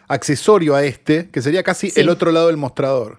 accesorio 0.07 0.75
a 0.75 0.83
este, 0.85 1.29
que 1.29 1.41
sería 1.41 1.63
casi 1.63 1.91
el 1.97 2.07
otro 2.07 2.31
lado 2.31 2.47
del 2.47 2.55
mostrador 2.55 3.17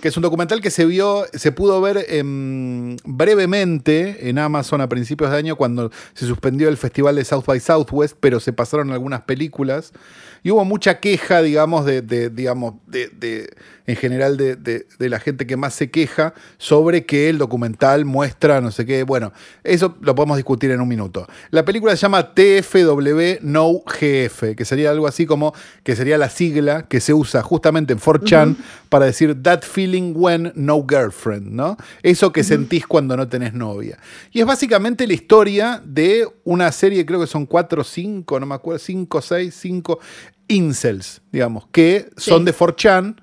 que 0.00 0.08
es 0.08 0.16
un 0.16 0.22
documental 0.22 0.60
que 0.60 0.70
se 0.70 0.84
vio, 0.86 1.24
se 1.32 1.52
pudo 1.52 1.80
ver 1.80 2.06
em, 2.08 2.96
brevemente 3.04 4.28
en 4.28 4.38
Amazon 4.38 4.80
a 4.80 4.88
principios 4.88 5.30
de 5.30 5.36
año 5.36 5.56
cuando 5.56 5.90
se 6.14 6.26
suspendió 6.26 6.68
el 6.68 6.76
festival 6.76 7.16
de 7.16 7.24
South 7.24 7.44
by 7.46 7.60
Southwest, 7.60 8.16
pero 8.20 8.40
se 8.40 8.52
pasaron 8.52 8.92
algunas 8.92 9.22
películas 9.22 9.92
y 10.42 10.50
hubo 10.50 10.64
mucha 10.64 11.00
queja, 11.00 11.42
digamos, 11.42 11.84
de, 11.84 12.30
digamos, 12.30 12.74
de, 12.86 13.50
en 13.86 13.96
general 13.96 14.36
de, 14.36 14.86
la 14.98 15.18
gente 15.18 15.46
que 15.46 15.56
más 15.56 15.74
se 15.74 15.90
queja 15.90 16.34
sobre 16.58 17.06
que 17.06 17.28
el 17.28 17.38
documental 17.38 18.04
muestra 18.04 18.60
no 18.60 18.70
sé 18.70 18.84
qué. 18.84 19.02
Bueno, 19.02 19.32
eso 19.64 19.96
lo 20.00 20.14
podemos 20.14 20.36
discutir 20.36 20.70
en 20.70 20.80
un 20.80 20.88
minuto. 20.88 21.26
La 21.50 21.64
película 21.64 21.96
se 21.96 22.02
llama 22.02 22.34
TFW 22.34 23.38
No 23.40 23.82
GF, 23.86 24.54
que 24.56 24.64
sería 24.64 24.90
algo 24.90 25.06
así 25.06 25.26
como 25.26 25.54
que 25.82 25.96
sería 25.96 26.18
la 26.18 26.28
sigla 26.28 26.86
que 26.86 27.00
se 27.00 27.14
usa 27.14 27.42
justamente 27.42 27.92
en 27.92 27.98
4chan 27.98 28.56
para 28.88 29.06
decir 29.06 29.42
that 29.42 29.62
feeling 29.62 30.12
when 30.14 30.52
no 30.54 30.84
girlfriend, 30.88 31.52
¿no? 31.52 31.76
Eso 32.02 32.32
que 32.32 32.44
sentís 32.44 32.86
cuando 32.86 33.16
no 33.16 33.28
tenés 33.28 33.54
novia. 33.54 33.98
Y 34.32 34.40
es 34.40 34.46
básicamente 34.46 35.06
la 35.06 35.14
historia 35.14 35.82
de 35.84 36.26
una 36.44 36.70
serie, 36.72 37.04
creo 37.06 37.20
que 37.20 37.26
son 37.26 37.46
cuatro 37.46 37.82
o 37.82 37.84
cinco, 37.84 38.38
no 38.38 38.46
me 38.46 38.54
acuerdo, 38.54 38.78
cinco, 38.78 39.20
seis, 39.20 39.54
cinco 39.58 39.98
incels, 40.48 41.22
digamos, 41.30 41.66
que 41.70 42.10
son 42.16 42.44
de 42.44 42.54
4chan 42.54 43.16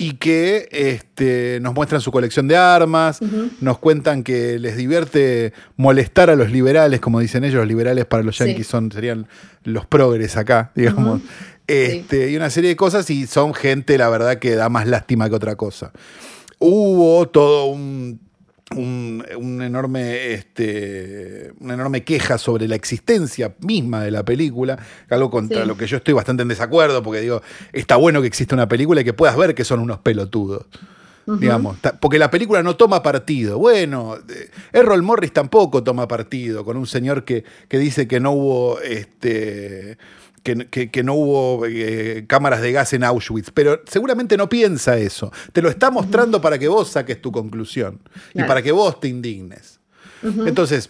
y 0.00 0.12
que 0.12 0.68
este, 0.70 1.58
nos 1.60 1.74
muestran 1.74 2.00
su 2.00 2.12
colección 2.12 2.46
de 2.46 2.56
armas, 2.56 3.18
nos 3.60 3.78
cuentan 3.78 4.22
que 4.22 4.58
les 4.60 4.76
divierte 4.76 5.52
molestar 5.76 6.30
a 6.30 6.36
los 6.36 6.52
liberales, 6.52 7.00
como 7.00 7.18
dicen 7.18 7.42
ellos, 7.42 7.56
los 7.56 7.66
liberales 7.66 8.04
para 8.06 8.22
los 8.22 8.38
yanquis 8.38 8.66
son, 8.66 8.92
serían 8.92 9.26
los 9.64 9.86
progres 9.86 10.36
acá, 10.36 10.70
digamos. 10.76 11.20
Este, 11.66 12.30
Y 12.30 12.36
una 12.36 12.48
serie 12.48 12.70
de 12.70 12.76
cosas, 12.76 13.10
y 13.10 13.26
son 13.26 13.54
gente, 13.54 13.98
la 13.98 14.08
verdad, 14.08 14.38
que 14.38 14.54
da 14.54 14.68
más 14.68 14.86
lástima 14.86 15.28
que 15.28 15.34
otra 15.34 15.56
cosa. 15.56 15.90
Hubo 16.60 17.28
todo 17.28 17.66
un 17.66 18.20
un, 18.76 19.62
enorme, 19.62 20.32
este, 20.32 21.52
una 21.60 21.74
enorme 21.74 22.04
queja 22.04 22.38
sobre 22.38 22.68
la 22.68 22.74
existencia 22.74 23.54
misma 23.60 24.02
de 24.02 24.10
la 24.10 24.24
película, 24.24 24.78
algo 25.10 25.30
contra 25.30 25.64
lo 25.64 25.76
que 25.76 25.86
yo 25.86 25.96
estoy 25.96 26.14
bastante 26.14 26.42
en 26.42 26.48
desacuerdo, 26.48 27.02
porque 27.02 27.20
digo, 27.20 27.42
está 27.72 27.96
bueno 27.96 28.20
que 28.20 28.26
exista 28.26 28.54
una 28.54 28.68
película 28.68 29.00
y 29.00 29.04
que 29.04 29.12
puedas 29.12 29.36
ver 29.36 29.54
que 29.54 29.64
son 29.64 29.80
unos 29.80 29.98
pelotudos. 29.98 30.66
Digamos, 31.26 31.76
porque 32.00 32.18
la 32.18 32.30
película 32.30 32.62
no 32.62 32.76
toma 32.76 33.02
partido. 33.02 33.58
Bueno, 33.58 34.16
Errol 34.72 35.02
Morris 35.02 35.30
tampoco 35.30 35.84
toma 35.84 36.08
partido 36.08 36.64
con 36.64 36.78
un 36.78 36.86
señor 36.86 37.24
que, 37.24 37.44
que 37.68 37.78
dice 37.78 38.08
que 38.08 38.18
no 38.18 38.32
hubo 38.32 38.80
este, 38.80 39.98
que, 40.54 41.02
no 41.02 41.14
hubo 41.14 41.66
eh, 41.66 42.24
cámaras 42.26 42.60
de 42.60 42.72
gas 42.72 42.92
en 42.92 43.04
Auschwitz, 43.04 43.50
pero 43.52 43.82
seguramente 43.86 44.36
no 44.36 44.48
piensa 44.48 44.96
eso. 44.96 45.32
Te 45.52 45.62
lo 45.62 45.68
está 45.68 45.90
mostrando 45.90 46.40
para 46.40 46.58
que 46.58 46.68
vos 46.68 46.88
saques 46.88 47.20
tu 47.20 47.32
conclusión 47.32 48.00
y 48.34 48.42
para 48.44 48.62
que 48.62 48.72
vos 48.72 49.00
te 49.00 49.08
indignes. 49.08 49.80
Entonces, 50.22 50.88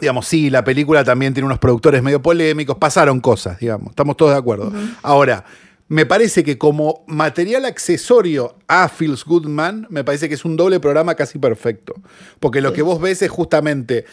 digamos, 0.00 0.26
sí, 0.26 0.50
la 0.50 0.64
película 0.64 1.04
también 1.04 1.34
tiene 1.34 1.46
unos 1.46 1.58
productores 1.58 2.02
medio 2.02 2.22
polémicos, 2.22 2.76
pasaron 2.76 3.20
cosas, 3.20 3.58
digamos, 3.58 3.90
estamos 3.90 4.16
todos 4.16 4.32
de 4.32 4.38
acuerdo. 4.38 4.72
Ahora, 5.02 5.44
me 5.88 6.06
parece 6.06 6.42
que 6.44 6.56
como 6.56 7.04
material 7.06 7.66
accesorio 7.66 8.56
a 8.68 8.88
Feels 8.88 9.24
Goodman, 9.24 9.86
me 9.90 10.02
parece 10.02 10.28
que 10.28 10.34
es 10.34 10.44
un 10.44 10.56
doble 10.56 10.80
programa 10.80 11.14
casi 11.14 11.38
perfecto. 11.38 11.94
Porque 12.40 12.62
lo 12.62 12.72
que 12.72 12.82
vos 12.82 13.00
ves 13.00 13.20
es 13.20 13.30
justamente 13.30 14.06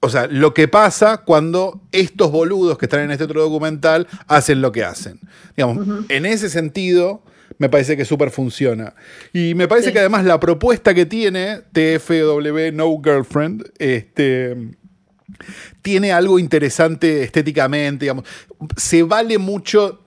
o 0.00 0.08
sea, 0.08 0.28
lo 0.28 0.54
que 0.54 0.68
pasa 0.68 1.18
cuando 1.18 1.80
estos 1.92 2.30
boludos 2.30 2.78
que 2.78 2.86
están 2.86 3.00
en 3.00 3.10
este 3.10 3.24
otro 3.24 3.42
documental 3.42 4.06
hacen 4.28 4.60
lo 4.60 4.70
que 4.70 4.84
hacen. 4.84 5.20
Digamos, 5.56 6.04
en 6.08 6.24
ese 6.24 6.48
sentido, 6.50 7.22
me 7.58 7.68
parece 7.68 7.96
que 7.96 8.04
súper 8.04 8.30
funciona. 8.30 8.94
Y 9.32 9.54
me 9.54 9.66
parece 9.66 9.92
que 9.92 9.98
además 9.98 10.24
la 10.24 10.38
propuesta 10.38 10.94
que 10.94 11.06
tiene 11.06 11.62
TFW 11.72 12.72
No 12.72 13.00
Girlfriend, 13.02 13.72
este, 13.78 14.56
tiene 15.82 16.12
algo 16.12 16.38
interesante 16.38 17.24
estéticamente, 17.24 18.04
digamos. 18.04 18.24
Se 18.76 19.02
vale 19.02 19.38
mucho 19.38 20.04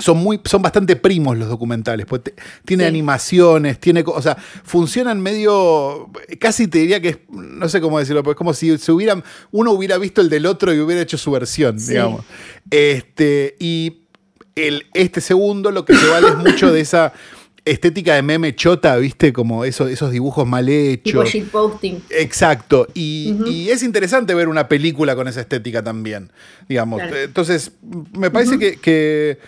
son 0.00 0.18
muy 0.18 0.40
son 0.44 0.62
bastante 0.62 0.96
primos 0.96 1.36
los 1.36 1.48
documentales 1.48 2.06
pues 2.06 2.22
tiene 2.64 2.86
animaciones 2.86 3.78
tiene 3.78 4.04
o 4.06 4.22
sea 4.22 4.36
funcionan 4.36 5.20
medio 5.20 6.10
casi 6.38 6.68
te 6.68 6.78
diría 6.78 7.00
que 7.00 7.24
no 7.30 7.68
sé 7.68 7.80
cómo 7.80 7.98
decirlo 7.98 8.22
pero 8.22 8.32
es 8.32 8.36
como 8.36 8.54
si 8.54 8.76
se 8.78 8.92
hubieran 8.92 9.24
uno 9.50 9.72
hubiera 9.72 9.98
visto 9.98 10.20
el 10.20 10.28
del 10.28 10.46
otro 10.46 10.74
y 10.74 10.80
hubiera 10.80 11.02
hecho 11.02 11.18
su 11.18 11.30
versión 11.30 11.76
digamos 11.78 12.24
este 12.70 13.56
y 13.58 14.02
el 14.54 14.86
este 14.94 15.20
segundo 15.20 15.70
lo 15.70 15.84
que 15.84 15.94
se 15.94 16.06
vale 16.08 16.28
es 16.28 16.36
mucho 16.36 16.72
de 16.72 16.80
esa 16.80 17.12
estética 17.70 18.14
de 18.14 18.22
meme 18.22 18.54
chota, 18.54 18.96
¿viste? 18.96 19.32
Como 19.32 19.64
esos, 19.64 19.90
esos 19.90 20.10
dibujos 20.10 20.46
mal 20.46 20.68
hechos. 20.68 21.30
Tipo 21.30 21.70
posting. 21.70 22.00
Exacto. 22.10 22.88
Y, 22.94 23.68
es 23.70 23.82
interesante 23.82 24.34
ver 24.34 24.48
una 24.48 24.68
película 24.68 25.14
con 25.14 25.28
esa 25.28 25.40
estética 25.40 25.82
también, 25.82 26.32
digamos. 26.68 27.02
Entonces, 27.02 27.72
me 28.12 28.30
parece 28.30 28.58
que 28.58 29.38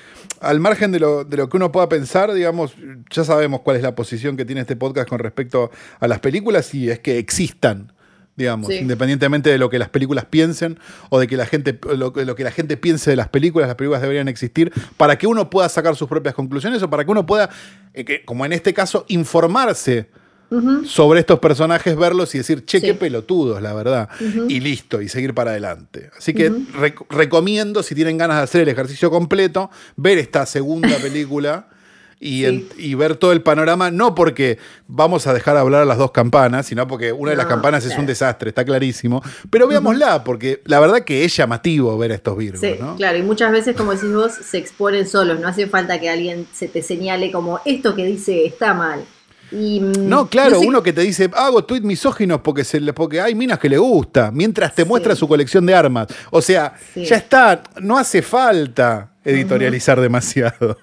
al 0.40 0.60
margen 0.60 0.90
de 0.92 1.00
lo, 1.00 1.24
de 1.24 1.36
lo, 1.36 1.48
que 1.48 1.56
uno 1.56 1.70
pueda 1.70 1.88
pensar, 1.88 2.32
digamos, 2.32 2.74
ya 3.10 3.24
sabemos 3.24 3.60
cuál 3.60 3.76
es 3.76 3.82
la 3.82 3.94
posición 3.94 4.36
que 4.36 4.44
tiene 4.44 4.62
este 4.62 4.76
podcast 4.76 5.08
con 5.08 5.18
respecto 5.18 5.70
a 5.98 6.08
las 6.08 6.20
películas 6.20 6.74
y 6.74 6.90
es 6.90 6.98
que 6.98 7.18
existan, 7.18 7.92
digamos, 8.36 8.70
independientemente 8.70 9.50
de 9.50 9.58
lo 9.58 9.68
que 9.68 9.78
las 9.78 9.90
películas 9.90 10.24
piensen 10.24 10.78
o 11.10 11.20
de 11.20 11.26
que 11.26 11.36
la 11.36 11.46
gente, 11.46 11.78
lo, 11.96 12.12
que 12.12 12.44
la 12.44 12.50
gente 12.50 12.76
piense 12.76 13.10
de 13.10 13.16
las 13.16 13.28
películas, 13.28 13.68
las 13.68 13.76
películas 13.76 14.00
deberían 14.00 14.28
existir 14.28 14.72
para 14.96 15.18
que 15.18 15.26
uno 15.26 15.50
pueda 15.50 15.68
sacar 15.68 15.94
sus 15.94 16.08
propias 16.08 16.34
conclusiones 16.34 16.82
o 16.82 16.88
para 16.88 17.04
que 17.04 17.10
uno 17.10 17.26
pueda, 17.26 17.50
eh, 17.92 18.22
como 18.24 18.46
en 18.46 18.52
este 18.52 18.72
caso, 18.72 19.04
informarse 19.08 20.08
sobre 20.84 21.20
estos 21.20 21.38
personajes, 21.38 21.96
verlos 21.96 22.34
y 22.34 22.38
decir, 22.38 22.64
che, 22.64 22.80
qué 22.80 22.94
pelotudos, 22.94 23.62
la 23.62 23.72
verdad. 23.72 24.08
Y 24.48 24.60
listo, 24.60 25.00
y 25.00 25.08
seguir 25.08 25.34
para 25.34 25.52
adelante. 25.52 26.10
Así 26.16 26.34
que 26.34 26.52
recomiendo, 27.08 27.82
si 27.82 27.94
tienen 27.94 28.18
ganas 28.18 28.38
de 28.38 28.42
hacer 28.42 28.62
el 28.62 28.68
ejercicio 28.68 29.10
completo, 29.10 29.70
ver 29.96 30.18
esta 30.18 30.46
segunda 30.46 30.96
película. 31.02 31.68
Y, 32.22 32.94
ver 32.96 33.16
todo 33.16 33.32
el 33.32 33.40
panorama, 33.40 33.90
no 33.90 34.14
porque 34.14 34.58
vamos 34.86 35.26
a 35.26 35.32
dejar 35.32 35.56
hablar 35.56 35.80
a 35.80 35.84
las 35.86 35.96
dos 35.96 36.10
campanas, 36.10 36.66
sino 36.66 36.86
porque 36.86 37.12
una 37.12 37.30
de 37.30 37.36
las 37.38 37.46
campanas 37.46 37.86
es 37.86 37.96
un 37.96 38.04
desastre, 38.04 38.50
está 38.50 38.62
clarísimo. 38.62 39.22
Pero 39.48 39.66
veámosla, 39.66 40.22
porque 40.22 40.60
la 40.66 40.80
verdad 40.80 41.02
que 41.02 41.24
es 41.24 41.34
llamativo 41.34 41.96
ver 41.96 42.12
a 42.12 42.16
estos 42.16 42.36
virus. 42.36 42.60
Sí, 42.60 42.74
claro, 42.98 43.16
y 43.16 43.22
muchas 43.22 43.52
veces, 43.52 43.74
como 43.74 43.92
decís 43.92 44.12
vos, 44.12 44.32
se 44.32 44.58
exponen 44.58 45.08
solos, 45.08 45.40
no 45.40 45.48
hace 45.48 45.66
falta 45.66 45.98
que 45.98 46.10
alguien 46.10 46.46
se 46.52 46.68
te 46.68 46.82
señale 46.82 47.32
como 47.32 47.58
esto 47.64 47.96
que 47.96 48.04
dice 48.04 48.44
está 48.44 48.74
mal. 48.74 49.02
Mm, 49.50 50.08
no, 50.08 50.28
claro, 50.28 50.60
uno 50.60 50.82
que 50.82 50.92
te 50.92 51.02
dice, 51.02 51.30
hago 51.34 51.64
tweet 51.64 51.80
misóginos 51.80 52.40
porque, 52.40 52.64
se, 52.64 52.80
porque 52.92 53.20
hay 53.20 53.34
minas 53.34 53.58
que 53.58 53.68
le 53.68 53.78
gusta, 53.78 54.30
mientras 54.30 54.74
te 54.74 54.84
muestra 54.84 55.16
su 55.16 55.26
colección 55.26 55.66
de 55.66 55.74
armas. 55.74 56.08
O 56.30 56.40
sea, 56.40 56.74
ya 56.94 57.16
está, 57.16 57.62
no 57.80 57.98
hace 57.98 58.22
falta 58.22 59.12
editorializar 59.24 60.00
demasiado. 60.00 60.76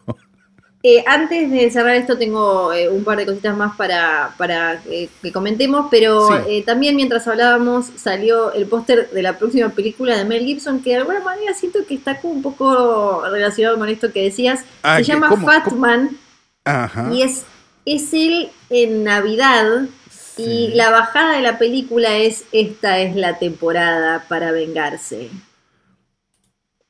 Eh, 0.83 1.03
antes 1.07 1.51
de 1.51 1.69
cerrar 1.71 1.95
esto 1.95 2.17
tengo 2.17 2.71
eh, 2.71 2.87
un 2.87 3.03
par 3.03 3.17
de 3.17 3.25
cositas 3.25 3.57
más 3.57 3.75
para, 3.75 4.33
para 4.37 4.79
eh, 4.85 5.09
que 5.21 5.31
comentemos, 5.31 5.87
pero 5.89 6.29
también 6.65 6.95
mientras 6.95 7.27
hablábamos 7.27 7.87
salió 7.97 8.53
el 8.53 8.67
póster 8.67 9.09
de 9.09 9.21
la 9.23 9.37
próxima 9.37 9.69
película 9.69 10.15
de 10.15 10.23
Mel 10.23 10.45
Gibson, 10.45 10.81
que 10.81 10.91
de 10.91 10.97
alguna 10.97 11.19
manera 11.19 11.53
siento 11.55 11.79
que 11.85 11.95
está 11.95 12.21
como 12.21 12.35
un 12.35 12.41
poco 12.41 13.23
relacionado 13.29 13.77
con 13.77 13.89
esto 13.89 14.13
que 14.13 14.23
decías. 14.23 14.61
Ah, 14.83 14.97
Se 14.97 15.03
llama 15.03 15.35
Fatman 15.35 16.15
y 17.11 17.21
es 17.23 17.43
es 17.87 18.13
él 18.13 18.49
en 18.69 19.03
Navidad 19.03 19.87
y 20.37 20.69
la 20.75 20.91
bajada 20.91 21.37
de 21.37 21.41
la 21.41 21.57
película 21.57 22.17
es 22.17 22.43
esta 22.51 22.99
es 22.99 23.15
la 23.15 23.39
temporada 23.39 24.25
para 24.27 24.51
vengarse. 24.51 25.29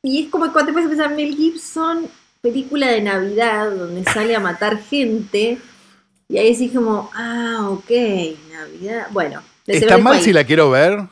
Y 0.02 0.24
es 0.24 0.30
como 0.30 0.52
cuando 0.52 0.68
te 0.68 0.74
puedes 0.74 0.90
pensar 0.90 1.14
Mel 1.14 1.36
Gibson, 1.36 2.08
película 2.42 2.88
de 2.88 3.02
Navidad 3.02 3.72
donde 3.72 4.04
sale 4.06 4.36
a 4.36 4.40
matar 4.40 4.82
gente 4.82 5.60
y 6.30 6.38
ahí 6.38 6.56
sí 6.56 6.70
como, 6.70 7.10
ah, 7.14 7.68
ok, 7.70 7.90
Navidad. 8.52 9.08
Bueno. 9.12 9.42
¿Está 9.66 9.98
mal 9.98 10.20
si 10.20 10.34
la 10.34 10.44
quiero 10.44 10.70
ver? 10.70 11.08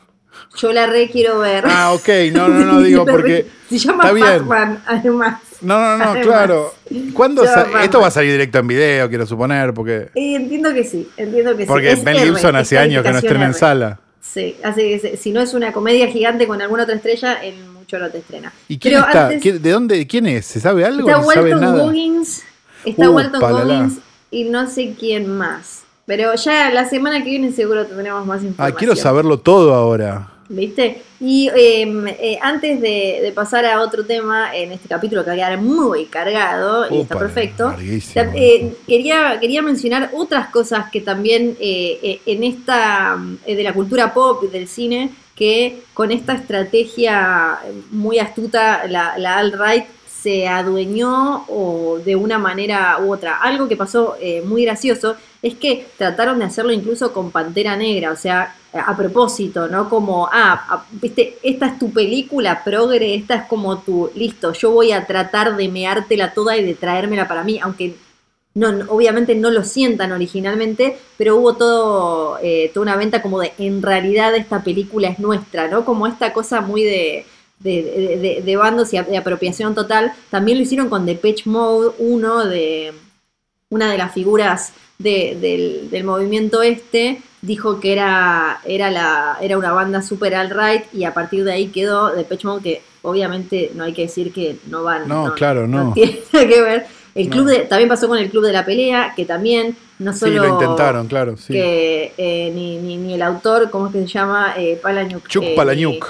Yo 0.56 0.72
la 0.72 0.86
re 0.86 1.08
quiero 1.10 1.38
ver. 1.38 1.64
Ah, 1.66 1.92
ok, 1.92 2.08
no, 2.32 2.48
no, 2.48 2.64
no, 2.64 2.80
digo 2.80 3.06
porque. 3.10 3.46
Se 3.68 3.78
llama 3.78 4.12
Batman, 4.12 4.82
además. 4.86 5.40
No, 5.60 5.98
no, 5.98 6.14
no, 6.14 6.20
claro. 6.20 6.74
¿Cuándo 7.12 7.44
Esto 7.44 8.00
va 8.00 8.08
a 8.08 8.10
salir 8.10 8.32
directo 8.32 8.58
en 8.58 8.66
video, 8.66 9.08
quiero 9.08 9.26
suponer, 9.26 9.72
porque. 9.74 10.10
entiendo 10.14 10.72
que 10.72 10.84
sí, 10.84 11.08
entiendo 11.16 11.56
que 11.56 11.66
porque 11.66 11.96
sí. 11.96 12.02
Porque 12.02 12.18
Ben 12.18 12.24
Gibson 12.26 12.56
hace 12.56 12.78
años 12.78 13.02
que 13.02 13.12
no 13.12 13.18
estrena 13.18 13.46
en 13.46 13.54
sala. 13.54 14.00
Sí, 14.20 14.56
así 14.62 14.80
que 14.80 15.16
si 15.16 15.30
no 15.32 15.40
es 15.40 15.54
una 15.54 15.72
comedia 15.72 16.08
gigante 16.08 16.46
con 16.46 16.60
alguna 16.60 16.82
otra 16.82 16.96
estrella, 16.96 17.42
en 17.42 17.72
mucho 17.72 17.98
no 17.98 18.10
te 18.10 18.18
estrena. 18.18 18.52
¿Y 18.68 18.78
quién 18.78 18.98
está? 18.98 19.28
¿De 19.28 19.70
dónde? 19.70 20.06
¿Quién 20.06 20.26
es? 20.26 20.46
¿Se 20.46 20.60
sabe 20.60 20.84
algo? 20.84 21.08
Está 21.08 21.20
Walton 21.20 21.78
Goggins, 21.78 22.42
está 22.84 23.10
Walton 23.10 23.40
Goggins 23.40 23.98
y 24.30 24.44
no 24.44 24.68
sé 24.68 24.94
quién 24.98 25.28
más. 25.28 25.84
Pero 26.06 26.34
ya 26.34 26.70
la 26.70 26.88
semana 26.88 27.22
que 27.24 27.30
viene 27.30 27.52
seguro 27.52 27.86
tendremos 27.86 28.26
más 28.26 28.42
información. 28.42 28.74
Ah, 28.74 28.78
quiero 28.78 28.94
saberlo 28.94 29.38
todo 29.40 29.74
ahora. 29.74 30.35
¿Viste? 30.48 31.02
Y 31.18 31.48
em, 31.54 32.06
eh, 32.06 32.38
antes 32.40 32.80
de, 32.80 33.32
pasar 33.34 33.64
a 33.64 33.80
otro 33.80 34.04
tema, 34.04 34.54
en 34.54 34.72
este 34.72 34.88
capítulo 34.88 35.24
que 35.24 35.30
va 35.30 35.34
a 35.34 35.36
quedar 35.36 35.60
muy 35.60 36.06
cargado 36.06 36.86
y 36.90 37.00
está 37.00 37.18
perfecto, 37.18 37.74
eh, 37.78 38.76
quería, 38.86 39.38
quería 39.40 39.62
mencionar 39.62 40.10
otras 40.12 40.48
cosas 40.48 40.90
que 40.90 41.00
también 41.00 41.56
eh, 41.60 42.20
en 42.26 42.44
esta, 42.44 43.18
de 43.46 43.62
la 43.62 43.72
cultura 43.72 44.14
pop, 44.14 44.42
del 44.44 44.68
cine, 44.68 45.10
que 45.34 45.80
con 45.92 46.12
esta 46.12 46.34
estrategia 46.34 47.58
muy 47.90 48.18
astuta, 48.18 48.86
la, 48.86 49.18
la 49.18 49.38
alt-right 49.38 49.86
se 50.08 50.48
adueñó 50.48 51.44
o 51.48 51.98
de 52.04 52.16
una 52.16 52.38
manera 52.38 52.98
u 53.00 53.12
otra. 53.12 53.38
Algo 53.38 53.68
que 53.68 53.76
pasó 53.76 54.16
muy 54.44 54.64
gracioso 54.64 55.16
es 55.46 55.54
que 55.54 55.86
trataron 55.96 56.38
de 56.38 56.46
hacerlo 56.46 56.72
incluso 56.72 57.12
con 57.12 57.30
Pantera 57.30 57.76
Negra, 57.76 58.10
o 58.10 58.16
sea, 58.16 58.56
a 58.72 58.96
propósito, 58.96 59.68
¿no? 59.68 59.88
Como, 59.88 60.28
ah, 60.30 60.84
viste, 60.90 61.38
esta 61.42 61.66
es 61.66 61.78
tu 61.78 61.92
película 61.92 62.62
progre, 62.64 63.14
esta 63.14 63.36
es 63.36 63.42
como 63.44 63.78
tu, 63.78 64.10
listo, 64.14 64.52
yo 64.52 64.72
voy 64.72 64.92
a 64.92 65.06
tratar 65.06 65.56
de 65.56 65.68
meártela 65.68 66.34
toda 66.34 66.56
y 66.56 66.64
de 66.64 66.74
traérmela 66.74 67.28
para 67.28 67.44
mí, 67.44 67.60
aunque 67.62 67.96
no, 68.54 68.68
obviamente 68.88 69.34
no 69.34 69.50
lo 69.50 69.64
sientan 69.64 70.12
originalmente, 70.12 70.98
pero 71.16 71.36
hubo 71.36 71.54
todo, 71.56 72.38
eh, 72.42 72.70
toda 72.74 72.82
una 72.82 72.96
venta 72.96 73.22
como 73.22 73.40
de, 73.40 73.52
en 73.58 73.82
realidad 73.82 74.34
esta 74.34 74.64
película 74.64 75.08
es 75.08 75.18
nuestra, 75.18 75.68
¿no? 75.68 75.84
Como 75.84 76.06
esta 76.06 76.32
cosa 76.32 76.60
muy 76.60 76.82
de, 76.82 77.26
de, 77.60 78.42
de, 78.44 78.56
bandos 78.56 78.92
y 78.94 78.98
de 78.98 79.16
apropiación 79.16 79.74
total. 79.74 80.12
También 80.30 80.58
lo 80.58 80.64
hicieron 80.64 80.88
con 80.88 81.06
Depeche 81.06 81.48
Mode 81.48 81.90
1 81.98 82.46
de 82.46 82.94
una 83.68 83.90
de 83.90 83.98
las 83.98 84.12
figuras 84.12 84.72
del, 84.98 85.90
del, 85.90 86.04
movimiento 86.04 86.62
este 86.62 87.20
dijo 87.42 87.80
que 87.80 87.92
era, 87.92 88.60
era, 88.64 88.90
la, 88.90 89.36
era 89.40 89.58
una 89.58 89.72
banda 89.72 90.02
super 90.02 90.34
alt-right 90.34 90.92
y 90.92 91.04
a 91.04 91.12
partir 91.12 91.44
de 91.44 91.52
ahí 91.52 91.68
quedó 91.68 92.10
de 92.10 92.26
Mode 92.42 92.62
que 92.62 92.82
obviamente 93.02 93.70
no 93.74 93.84
hay 93.84 93.92
que 93.92 94.02
decir 94.02 94.32
que 94.32 94.56
no 94.68 94.82
van. 94.82 95.06
No, 95.08 95.34
claro, 95.34 95.66
no. 95.66 95.92
tiene 95.94 96.18
que 96.32 96.60
ver. 96.60 96.86
El 97.16 97.30
club 97.30 97.46
de, 97.46 97.60
también 97.60 97.88
pasó 97.88 98.08
con 98.08 98.18
el 98.18 98.28
club 98.28 98.44
de 98.44 98.52
la 98.52 98.64
pelea, 98.66 99.14
que 99.16 99.24
también 99.24 99.74
no 99.98 100.12
solo. 100.12 100.32
Sí, 100.32 100.38
lo 100.38 100.54
intentaron, 100.54 101.06
claro. 101.06 101.36
Sí. 101.38 101.54
Que 101.54 102.12
eh, 102.18 102.52
ni, 102.54 102.76
ni, 102.78 103.14
el 103.14 103.22
autor, 103.22 103.70
¿cómo 103.70 103.86
es 103.86 103.92
que 103.94 104.00
se 104.02 104.08
llama? 104.08 104.52
Eh, 104.58 104.78
Palahniuk. 104.82 105.26
Chuck 105.26 105.42
eh, 105.42 106.00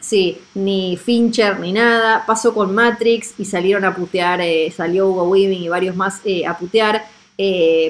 Sí, 0.00 0.38
ni 0.54 0.96
Fincher 0.96 1.60
ni 1.60 1.72
nada. 1.72 2.24
Pasó 2.26 2.52
con 2.52 2.74
Matrix 2.74 3.34
y 3.38 3.44
salieron 3.44 3.84
a 3.84 3.94
putear, 3.94 4.40
eh, 4.40 4.72
salió 4.76 5.08
Hugo 5.08 5.24
Weaving 5.24 5.62
y 5.62 5.68
varios 5.68 5.94
más 5.94 6.20
a 6.46 6.58
putear. 6.58 7.04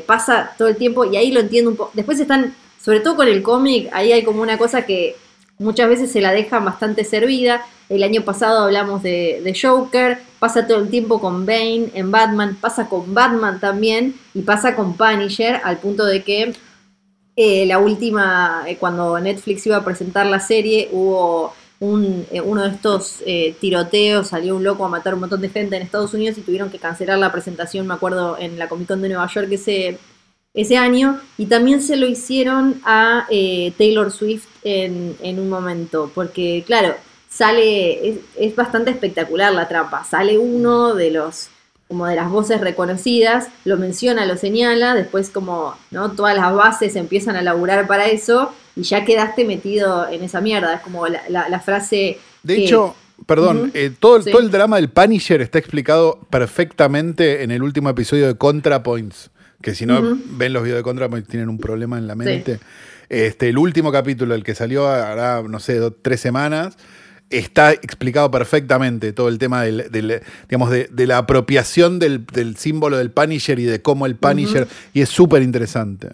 Pasa 0.07 0.53
todo 0.59 0.69
el 0.69 0.77
tiempo 0.77 1.05
y 1.05 1.17
ahí 1.17 1.31
lo 1.31 1.41
entiendo 1.41 1.71
un 1.71 1.77
poco. 1.77 1.91
Después 1.95 2.19
están, 2.21 2.55
sobre 2.81 3.01
todo 3.01 3.17
con 3.17 3.29
el 3.29 3.43
cómic, 3.43 3.89
ahí 3.93 4.13
hay 4.13 4.25
como 4.25 4.43
una 4.43 4.59
cosa 4.59 4.87
que 4.87 5.17
muchas 5.59 5.89
veces 5.89 6.11
se 6.11 6.21
la 6.21 6.33
dejan 6.33 6.65
bastante 6.65 7.05
servida. 7.05 7.65
El 7.89 8.03
año 8.03 8.23
pasado 8.23 8.65
hablamos 8.65 9.03
de, 9.03 9.57
Joker, 9.61 10.19
pasa 10.39 10.67
todo 10.67 10.79
el 10.79 10.91
tiempo 10.91 11.21
con 11.21 11.47
Bane 11.47 11.91
en 11.95 12.11
Batman, 12.11 12.57
pasa 12.61 12.89
con 12.89 13.15
Batman 13.15 13.61
también 13.61 14.17
y 14.35 14.43
pasa 14.43 14.75
con 14.75 14.97
Punisher 14.97 15.61
al 15.63 15.79
punto 15.79 16.05
de 16.05 16.23
que 16.25 16.53
eh, 17.37 17.67
la 17.67 17.79
última, 17.79 18.65
eh, 18.67 18.77
cuando 18.77 19.21
Netflix 19.21 19.67
iba 19.67 19.77
a 19.77 19.85
presentar 19.85 20.27
la 20.27 20.41
serie, 20.41 20.89
hubo 20.91 21.55
un, 21.81 22.27
eh, 22.31 22.41
uno 22.41 22.63
de 22.63 22.71
estos 22.71 23.23
tiroteos, 23.61 24.29
salió 24.29 24.57
un 24.57 24.65
loco 24.65 24.85
a 24.85 24.89
matar 24.89 25.15
un 25.15 25.21
montón 25.21 25.41
de 25.41 25.49
gente 25.49 25.77
en 25.77 25.83
Estados 25.83 26.15
Unidos 26.15 26.39
y 26.39 26.43
tuvieron 26.43 26.71
que 26.71 26.79
cancelar 26.79 27.19
la 27.19 27.33
presentación, 27.33 27.87
me 27.87 27.95
acuerdo, 27.95 28.37
en 28.39 28.59
la 28.59 28.69
Comic 28.69 28.89
Con 28.89 29.03
de 29.03 29.09
Nueva 29.09 29.29
York 29.29 29.49
ese, 29.51 29.99
ese 30.55 30.77
año. 30.77 31.21
Y 31.37 31.47
también 31.47 31.83
se 31.83 31.97
lo 31.97 32.07
hicieron 32.07 32.81
a 32.85 33.27
Taylor 33.77 34.11
Swift 34.11 34.47
en, 34.65 35.17
en 35.23 35.39
un 35.39 35.49
momento, 35.49 36.11
porque 36.15 36.65
claro, 36.67 36.95
sale, 37.37 38.21
es, 38.37 38.57
bastante 38.57 38.91
espectacular 38.91 39.53
la 39.53 39.69
trampa. 39.69 40.05
Sale 40.05 40.39
uno 40.39 40.95
de 40.95 41.11
los, 41.11 41.51
como 41.89 42.07
de 42.07 42.17
las 42.17 42.31
voces 42.31 42.61
reconocidas, 42.61 43.49
lo 43.65 43.77
menciona, 43.77 44.27
lo 44.27 44.37
señala, 44.37 44.95
después 44.95 45.31
como, 45.31 45.77
¿no? 45.91 46.13
Todas 46.13 46.37
las 46.37 46.53
bases 46.53 46.97
empiezan 46.97 47.37
a 47.37 47.43
laburar 47.43 47.87
para 47.87 48.07
eso 48.07 48.53
y 48.75 48.83
ya 48.83 49.05
quedaste 49.05 49.45
metido 49.45 50.09
en 50.09 50.23
esa 50.25 50.41
mierda. 50.41 50.75
Es 50.75 50.81
como 50.81 51.07
la, 51.07 51.61
frase... 51.61 52.19
De 52.43 52.57
hecho... 52.57 52.95
Perdón, 53.25 53.71
eh, 53.73 53.91
todo, 53.99 54.23
todo 54.23 54.41
el 54.41 54.51
drama 54.51 54.77
del 54.77 54.91
Punisher 54.91 55.41
está 55.41 55.59
explicado 55.59 56.21
perfectamente 56.29 57.43
en 57.43 57.51
el 57.51 57.63
último 57.63 57.89
episodio 57.89 58.27
de 58.27 58.35
ContraPoints. 58.35 59.31
Que 59.63 59.75
si 59.75 59.87
no 59.87 60.19
ven 60.33 60.53
los 60.53 60.63
videos 60.63 60.81
de 60.81 60.83
ContraPoints 60.83 61.27
tienen 61.27 61.49
un 61.49 61.57
problema 61.57 61.97
en 61.97 62.07
la 62.07 62.15
mente. 62.15 62.61
Este, 63.09 63.49
el 63.49 63.57
último 63.57 63.91
capítulo, 63.91 64.35
el 64.35 64.45
que 64.45 64.55
salió 64.55 64.87
hará, 64.87 65.43
no 65.43 65.61
sé, 65.61 65.81
tres 66.03 66.21
semanas, 66.21 66.77
está 67.31 67.73
explicado 67.73 68.31
perfectamente 68.31 69.13
todo 69.13 69.29
el 69.29 69.39
tema 69.39 69.63
del, 69.63 70.23
digamos, 70.49 70.71
de, 70.71 71.07
la 71.07 71.19
apropiación 71.19 71.99
del, 71.99 72.57
símbolo 72.57 72.99
del 72.99 73.11
Punisher 73.11 73.59
y 73.59 73.65
de 73.65 73.83
cómo 73.83 74.07
el 74.07 74.17
Punisher, 74.17 74.69
y 74.93 75.01
es 75.01 75.09
súper 75.09 75.43
interesante. 75.43 76.11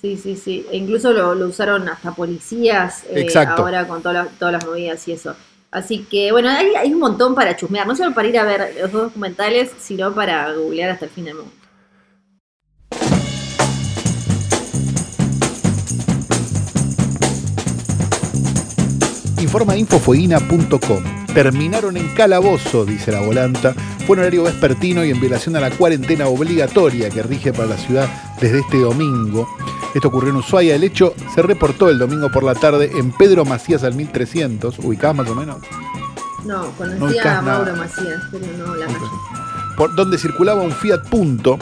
Sí, 0.00 0.16
sí, 0.16 0.36
sí. 0.36 0.66
E 0.70 0.76
incluso 0.76 1.12
lo, 1.12 1.32
usaron 1.46 1.88
hasta 1.88 2.12
policías 2.12 3.04
eh, 3.10 3.26
ahora 3.46 3.86
con 3.86 4.02
todas 4.02 4.28
las 4.40 4.66
movidas 4.66 5.06
y 5.06 5.12
eso. 5.12 5.36
Así 5.70 6.00
que, 6.10 6.32
bueno, 6.32 6.50
hay, 6.50 6.74
hay 6.74 6.92
un 6.92 6.98
montón 6.98 7.34
para 7.34 7.56
chusmear, 7.56 7.86
no 7.86 7.96
solo 7.96 8.12
para 8.12 8.28
ir 8.28 8.38
a 8.38 8.44
ver 8.44 8.76
los 8.80 8.92
documentales, 8.92 9.70
sino 9.80 10.12
para 10.14 10.52
googlear 10.52 10.90
hasta 10.90 11.06
el 11.06 11.10
fin 11.10 11.24
del 11.24 11.36
mundo. 11.36 11.52
Informa 19.42 19.76
infofueguina.com. 19.76 21.02
Terminaron 21.34 21.96
en 21.96 22.14
calabozo, 22.14 22.84
dice 22.84 23.10
la 23.10 23.22
volanta. 23.22 23.74
Fue 24.06 24.14
en 24.14 24.20
horario 24.20 24.44
vespertino 24.44 25.04
y 25.04 25.10
en 25.10 25.20
violación 25.20 25.56
a 25.56 25.60
la 25.60 25.70
cuarentena 25.72 26.28
obligatoria 26.28 27.10
que 27.10 27.24
rige 27.24 27.52
para 27.52 27.70
la 27.70 27.76
ciudad 27.76 28.08
desde 28.40 28.60
este 28.60 28.78
domingo. 28.78 29.48
Esto 29.96 30.08
ocurrió 30.08 30.30
en 30.30 30.36
Ushuaia. 30.36 30.76
El 30.76 30.84
hecho 30.84 31.14
se 31.34 31.42
reportó 31.42 31.88
el 31.88 31.98
domingo 31.98 32.30
por 32.30 32.44
la 32.44 32.54
tarde 32.54 32.92
en 32.94 33.10
Pedro 33.10 33.44
Macías 33.44 33.82
al 33.82 33.96
1300. 33.96 34.78
¿Ubicás 34.78 35.12
más 35.12 35.28
o 35.28 35.34
menos? 35.34 35.56
No, 36.44 36.70
conocía 36.78 37.38
a 37.38 37.42
Mauro 37.42 37.74
Macías, 37.74 38.22
pero 38.30 38.46
no 38.56 38.76
la 38.76 38.86
Por 39.76 39.96
donde 39.96 40.18
circulaba 40.18 40.62
un 40.62 40.70
Fiat 40.70 41.08
Punto, 41.08 41.58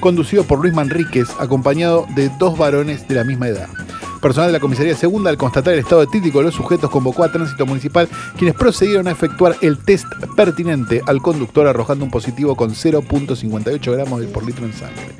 conducido 0.00 0.42
por 0.42 0.58
Luis 0.58 0.74
Manríquez, 0.74 1.28
acompañado 1.38 2.06
de 2.16 2.28
dos 2.40 2.58
varones 2.58 3.06
de 3.06 3.14
la 3.14 3.22
misma 3.22 3.46
edad. 3.46 3.68
Personal 4.20 4.48
de 4.48 4.52
la 4.52 4.60
comisaría 4.60 4.94
segunda, 4.94 5.30
al 5.30 5.38
constatar 5.38 5.72
el 5.72 5.80
estado 5.80 6.02
etílico 6.02 6.38
de 6.38 6.44
los 6.44 6.54
sujetos, 6.54 6.90
convocó 6.90 7.24
a 7.24 7.32
tránsito 7.32 7.64
municipal, 7.64 8.08
quienes 8.36 8.54
procedieron 8.54 9.08
a 9.08 9.12
efectuar 9.12 9.56
el 9.62 9.78
test 9.78 10.06
pertinente 10.36 11.02
al 11.06 11.22
conductor, 11.22 11.66
arrojando 11.66 12.04
un 12.04 12.10
positivo 12.10 12.54
con 12.54 12.70
0.58 12.70 13.92
gramos 13.92 14.22
por 14.26 14.44
litro 14.44 14.66
en 14.66 14.74
sangre. 14.74 15.14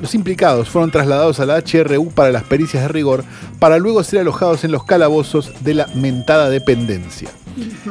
Los 0.00 0.14
implicados 0.14 0.68
fueron 0.68 0.90
trasladados 0.90 1.40
a 1.40 1.46
la 1.46 1.56
HRU 1.56 2.10
para 2.10 2.30
las 2.30 2.44
pericias 2.44 2.82
de 2.82 2.88
rigor, 2.88 3.24
para 3.58 3.78
luego 3.78 4.04
ser 4.04 4.20
alojados 4.20 4.64
en 4.64 4.72
los 4.72 4.84
calabozos 4.84 5.52
de 5.64 5.72
la 5.72 5.86
mentada 5.94 6.50
dependencia. 6.50 7.30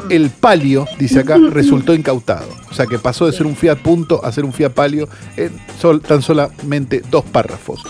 El 0.09 0.29
palio, 0.29 0.85
dice 0.99 1.21
acá, 1.21 1.37
resultó 1.51 1.95
incautado. 1.95 2.49
O 2.69 2.73
sea 2.75 2.85
que 2.85 2.99
pasó 2.99 3.25
de 3.25 3.31
ser 3.31 3.47
un 3.47 3.55
Fiat 3.55 3.79
Punto 3.79 4.23
a 4.23 4.31
ser 4.31 4.45
un 4.45 4.53
Fiat 4.53 4.73
Palio 4.73 5.09
en 5.37 5.51
tan 6.07 6.21
solamente 6.21 7.01
dos 7.09 7.25
párrafos. 7.25 7.81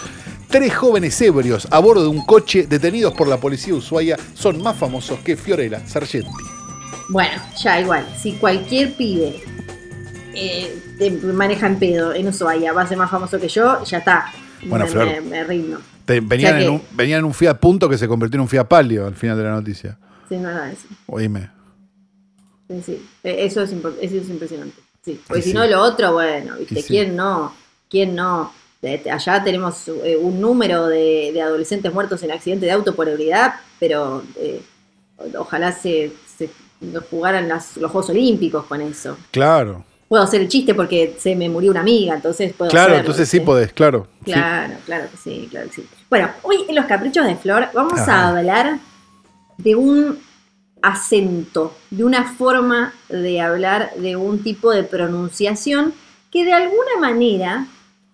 Tres 0.56 0.74
jóvenes 0.74 1.20
ebrios 1.20 1.68
a 1.70 1.80
bordo 1.80 2.04
de 2.04 2.08
un 2.08 2.26
coche 2.26 2.66
detenidos 2.66 3.14
por 3.14 3.28
la 3.28 3.42
policía 3.42 3.74
de 3.74 3.80
Ushuaia 3.80 4.16
son 4.36 4.64
más 4.64 4.78
famosos 4.78 5.20
que 5.20 5.36
Fiorella 5.36 5.86
Sargenti. 5.86 6.30
Bueno, 7.10 7.42
ya 7.62 7.82
igual, 7.82 8.08
si 8.18 8.36
cualquier 8.36 8.94
pibe 8.94 9.44
eh, 10.34 11.22
maneja 11.34 11.68
en 11.68 11.78
pedo 11.78 12.14
en 12.14 12.30
Ushuaia 12.30 12.72
va 12.72 12.84
a 12.84 12.88
ser 12.88 12.98
más 12.98 13.12
famoso 13.12 13.38
que 13.38 13.50
yo, 13.50 13.84
ya 13.84 13.98
está. 13.98 14.32
Bueno, 14.66 14.86
me, 14.86 14.92
Flor, 14.92 15.22
me, 15.24 15.44
rindo. 15.44 15.82
venían, 16.08 16.62
en 16.62 16.70
un, 16.70 16.82
venían, 16.94 17.20
en 17.20 17.26
un, 17.26 17.34
Fiat 17.34 17.60
Punto 17.60 17.90
que 17.90 17.98
se 17.98 18.08
convirtió 18.08 18.38
en 18.38 18.44
un 18.44 18.48
Fiat 18.48 18.66
Palio 18.66 19.08
al 19.08 19.16
final 19.16 19.36
de 19.36 19.44
la 19.44 19.52
noticia. 19.52 19.98
Sí, 20.30 20.38
no, 20.38 20.54
no, 20.54 20.64
eso. 20.64 20.88
Oíme. 21.08 21.50
Sí, 22.70 22.82
sí. 22.82 23.06
E, 23.26 23.46
eso 23.46 23.62
es, 23.62 23.74
eso 23.74 24.16
es 24.16 24.30
impresionante. 24.30 24.82
Sí. 25.04 25.20
Porque 25.28 25.42
si 25.42 25.52
no, 25.52 25.68
lo 25.68 25.82
otro, 25.82 26.14
bueno, 26.14 26.56
¿viste? 26.58 26.82
¿Quién 26.82 27.14
no? 27.14 27.54
¿Quién 27.90 28.16
no? 28.16 28.54
Allá 29.12 29.44
tenemos 29.44 29.88
eh, 29.88 30.18
un 30.18 30.40
número 30.40 30.88
de, 30.88 31.40
adolescentes 31.42 31.94
muertos 31.94 32.22
en 32.24 32.32
accidente 32.32 32.66
de 32.66 32.72
auto 32.72 32.96
por 32.96 33.08
ebriedad, 33.08 33.56
pero 33.80 34.24
eh, 34.38 34.62
ojalá 35.38 35.72
se, 35.72 36.12
jugaran 37.10 37.48
los 37.50 37.92
Juegos 37.92 38.10
Olímpicos 38.10 38.66
con 38.66 38.82
eso. 38.82 39.18
Claro. 39.32 39.84
Puedo 40.08 40.24
hacer 40.24 40.42
el 40.42 40.48
chiste 40.48 40.76
porque 40.76 41.16
se 41.18 41.36
me 41.36 41.50
murió 41.50 41.72
una 41.72 41.80
amiga, 41.80 42.14
entonces 42.14 42.54
puedo 42.54 42.70
Claro, 42.70 42.96
entonces 42.96 43.28
sí 43.28 43.40
podés, 43.40 43.74
claro. 43.74 44.08
Claro, 44.24 44.76
claro 44.86 45.10
que 45.10 45.18
sí, 45.18 45.48
claro 45.50 45.68
que 45.68 45.76
sí. 45.76 45.88
Bueno, 46.10 46.30
hoy 46.44 46.58
en 46.68 46.76
los 46.76 46.86
caprichos 46.86 47.26
de 47.26 47.36
Flor 47.36 47.70
vamos 47.74 48.00
a 48.00 48.30
hablar 48.30 48.78
de 49.58 49.76
un 49.76 50.20
acento, 50.82 51.74
de 51.90 52.04
una 52.04 52.34
forma 52.34 52.94
de 53.10 53.42
hablar, 53.42 53.94
de 53.98 54.16
un 54.16 54.44
tipo 54.44 54.72
de 54.72 54.84
pronunciación 54.84 55.94
que 56.32 56.46
de 56.46 56.54
alguna 56.54 57.00
manera 57.00 57.66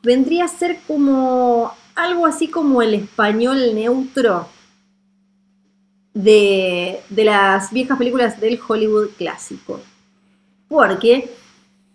vendría 0.03 0.45
a 0.45 0.47
ser 0.47 0.79
como 0.87 1.73
algo 1.95 2.25
así 2.25 2.47
como 2.47 2.81
el 2.81 2.93
español 2.93 3.75
neutro 3.75 4.47
de, 6.13 7.01
las 7.09 7.71
viejas 7.71 7.97
películas 7.97 8.39
del 8.39 8.59
Hollywood 8.65 9.09
clásico. 9.17 9.79
Porque 10.67 11.29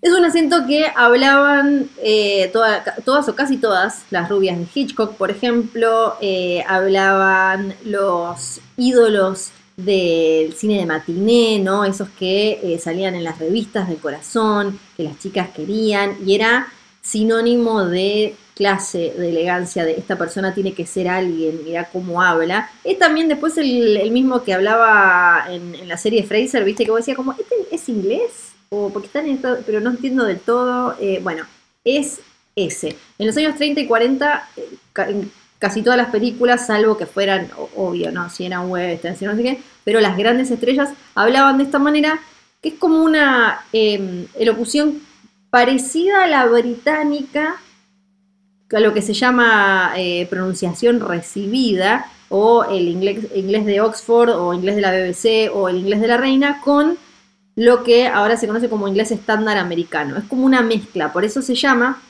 es 0.03 0.13
un 0.13 0.25
acento 0.25 0.67
que 0.67 0.87
hablaban 0.95 1.89
eh, 2.03 2.51
todas 2.53 3.29
o 3.29 3.35
casi 3.35 3.57
todas 3.57 4.05
las 4.11 4.29
rubias 4.29 4.59
de 4.59 4.67
Hitchcock, 4.73 5.15
por 5.17 5.31
ejemplo, 5.31 6.17
eh, 6.21 6.63
hablaban 6.69 7.75
los 7.85 8.61
ídolos 8.77 9.51
del 9.77 10.55
cine 10.55 10.79
de 10.79 10.87
matiné, 10.87 11.59
¿no? 11.59 11.85
Esos 11.85 12.09
que 12.11 12.61
eh, 12.63 12.79
salían 12.79 13.15
en 13.15 13.25
las 13.25 13.39
revistas 13.39 13.89
del 13.89 13.99
corazón, 13.99 14.79
que 14.97 15.03
las 15.03 15.19
chicas 15.19 15.51
querían, 15.51 16.17
y 16.25 16.35
era 16.35 16.69
sinónimo 17.07 17.85
de 17.85 18.35
clase, 18.55 19.15
de 19.17 19.29
elegancia, 19.29 19.85
de 19.85 19.93
esta 19.93 20.17
persona 20.17 20.55
tiene 20.55 20.73
que 20.73 20.87
ser 20.87 21.09
alguien, 21.09 21.61
mira 21.65 21.89
cómo 21.93 22.21
habla. 22.21 22.71
Es 22.83 22.99
también 22.99 23.29
después 23.29 23.57
el, 23.59 24.11
mismo 24.11 24.43
que 24.43 24.55
hablaba 24.55 25.47
en, 25.49 25.87
la 25.87 25.97
serie 25.99 26.25
Fraser, 26.25 26.65
viste, 26.65 26.85
que 26.85 26.91
vos 26.91 27.01
decía 27.01 27.15
como, 27.15 27.33
¿este 27.33 27.55
es 27.71 27.89
inglés? 27.89 28.53
O 28.71 28.91
porque 28.91 29.07
están 29.07 29.27
en 29.27 29.41
pero 29.65 29.81
no 29.81 29.91
entiendo 29.91 30.25
del 30.25 30.41
todo. 30.41 30.97
Eh, 31.01 31.21
bueno, 31.23 31.45
es 31.85 32.21
ese. 32.57 32.97
En 33.19 33.27
los 33.27 33.37
años 33.37 33.55
30 33.55 33.83
y 33.83 33.87
40, 33.87 34.49
eh, 34.57 34.69
en 35.09 35.31
casi 35.61 35.83
todas 35.83 35.97
las 35.97 36.11
películas, 36.11 36.67
salvo 36.67 36.97
que 36.97 37.07
fueran, 37.07 37.51
obvio, 37.77 38.11
¿no? 38.11 38.29
Si 38.31 38.45
eran 38.45 38.69
western, 38.69 39.17
si 39.17 39.25
no 39.27 39.37
sé 39.37 39.43
qué, 39.43 39.61
pero 39.85 40.01
las 40.01 40.17
grandes 40.17 40.51
estrellas 40.51 40.91
hablaban 41.15 41.59
de 41.59 41.65
esta 41.65 41.79
manera, 41.79 42.21
que 42.61 42.71
es 42.71 42.75
como 42.75 43.03
una 43.03 43.61
eh, 43.73 44.27
elocución 44.35 45.06
parecida 45.51 46.25
a 46.25 46.27
la 46.27 46.47
británica, 46.47 47.57
a 48.75 48.81
lo 48.81 48.93
que 48.93 49.03
se 49.03 49.15
llama 49.15 49.93
eh, 49.97 50.27
pronunciación 50.29 51.01
recibida 51.01 52.07
o 52.29 52.65
el 52.65 52.89
inglés, 52.89 53.27
inglés 53.35 53.65
de 53.65 53.81
Oxford 53.81 54.31
o 54.31 54.53
inglés 54.53 54.77
de 54.77 54.83
la 54.83 54.91
BBC 54.91 55.55
o 55.55 55.69
el 55.69 55.79
inglés 55.79 56.01
de 56.01 56.09
la 56.09 56.17
reina 56.17 56.61
con 56.61 56.99
lo 57.55 57.85
que 57.85 58.07
ahora 58.07 58.37
se 58.37 58.47
conoce 58.47 58.69
como 58.69 58.89
inglés 58.89 59.11
estándar 59.11 59.57
americano. 59.57 60.17
Es 60.19 60.25
como 60.25 60.45
una 60.45 60.63
mezcla, 60.63 61.13
por 61.13 61.25
eso 61.25 61.41
se 61.41 61.55
llama... 61.55 62.03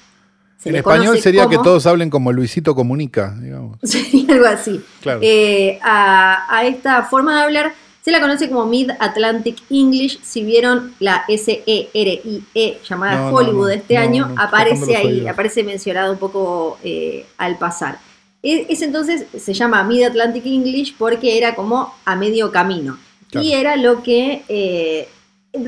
se 0.59 0.70
en 0.70 0.76
español 0.76 1.18
sería 1.18 1.47
que 1.47 1.59
todos 1.59 1.87
hablen 1.87 2.11
como 2.11 2.32
Luisito 2.32 2.74
Comunica, 2.74 3.37
digamos. 3.41 3.78
Sería 3.82 4.34
algo 4.34 4.47
así. 4.47 4.82
Claro. 5.03 5.20
Eh, 5.22 5.78
a, 5.82 6.47
a 6.49 6.66
esta 6.66 7.05
forma 7.05 7.37
de 7.37 7.43
hablar 7.45 7.74
se 8.07 8.13
la 8.13 8.21
conoce 8.21 8.49
como 8.49 8.67
Mid-Atlantic 8.67 9.65
English. 9.69 10.21
Si 10.23 10.45
vieron 10.45 10.95
la 11.01 11.25
S-E-R-I-E 11.27 12.41
E 12.55 12.79
llamada 12.89 13.19
No, 13.19 13.37
Hollywood 13.37 13.67
no, 13.67 13.73
este 13.73 13.97
año, 13.97 14.33
aparece 14.39 14.95
ahí, 14.95 15.27
aparece 15.27 15.65
mencionado 15.65 16.13
un 16.13 16.19
poco 16.19 16.79
eh, 16.85 17.27
al 17.37 17.59
pasar. 17.59 17.99
E- 18.45 18.65
Ese 18.69 18.85
entonces 18.85 19.25
se 19.37 19.53
llama 19.53 19.83
Mid-Atlantic 19.83 20.47
English 20.47 20.95
porque 20.97 21.37
era 21.37 21.57
como 21.57 21.95
a 22.05 22.15
medio 22.15 22.53
camino. 22.53 22.97
Claro. 23.29 23.45
Y 23.45 23.55
era 23.55 23.75
lo 23.75 24.05
que 24.05 24.45
eh, 24.49 25.09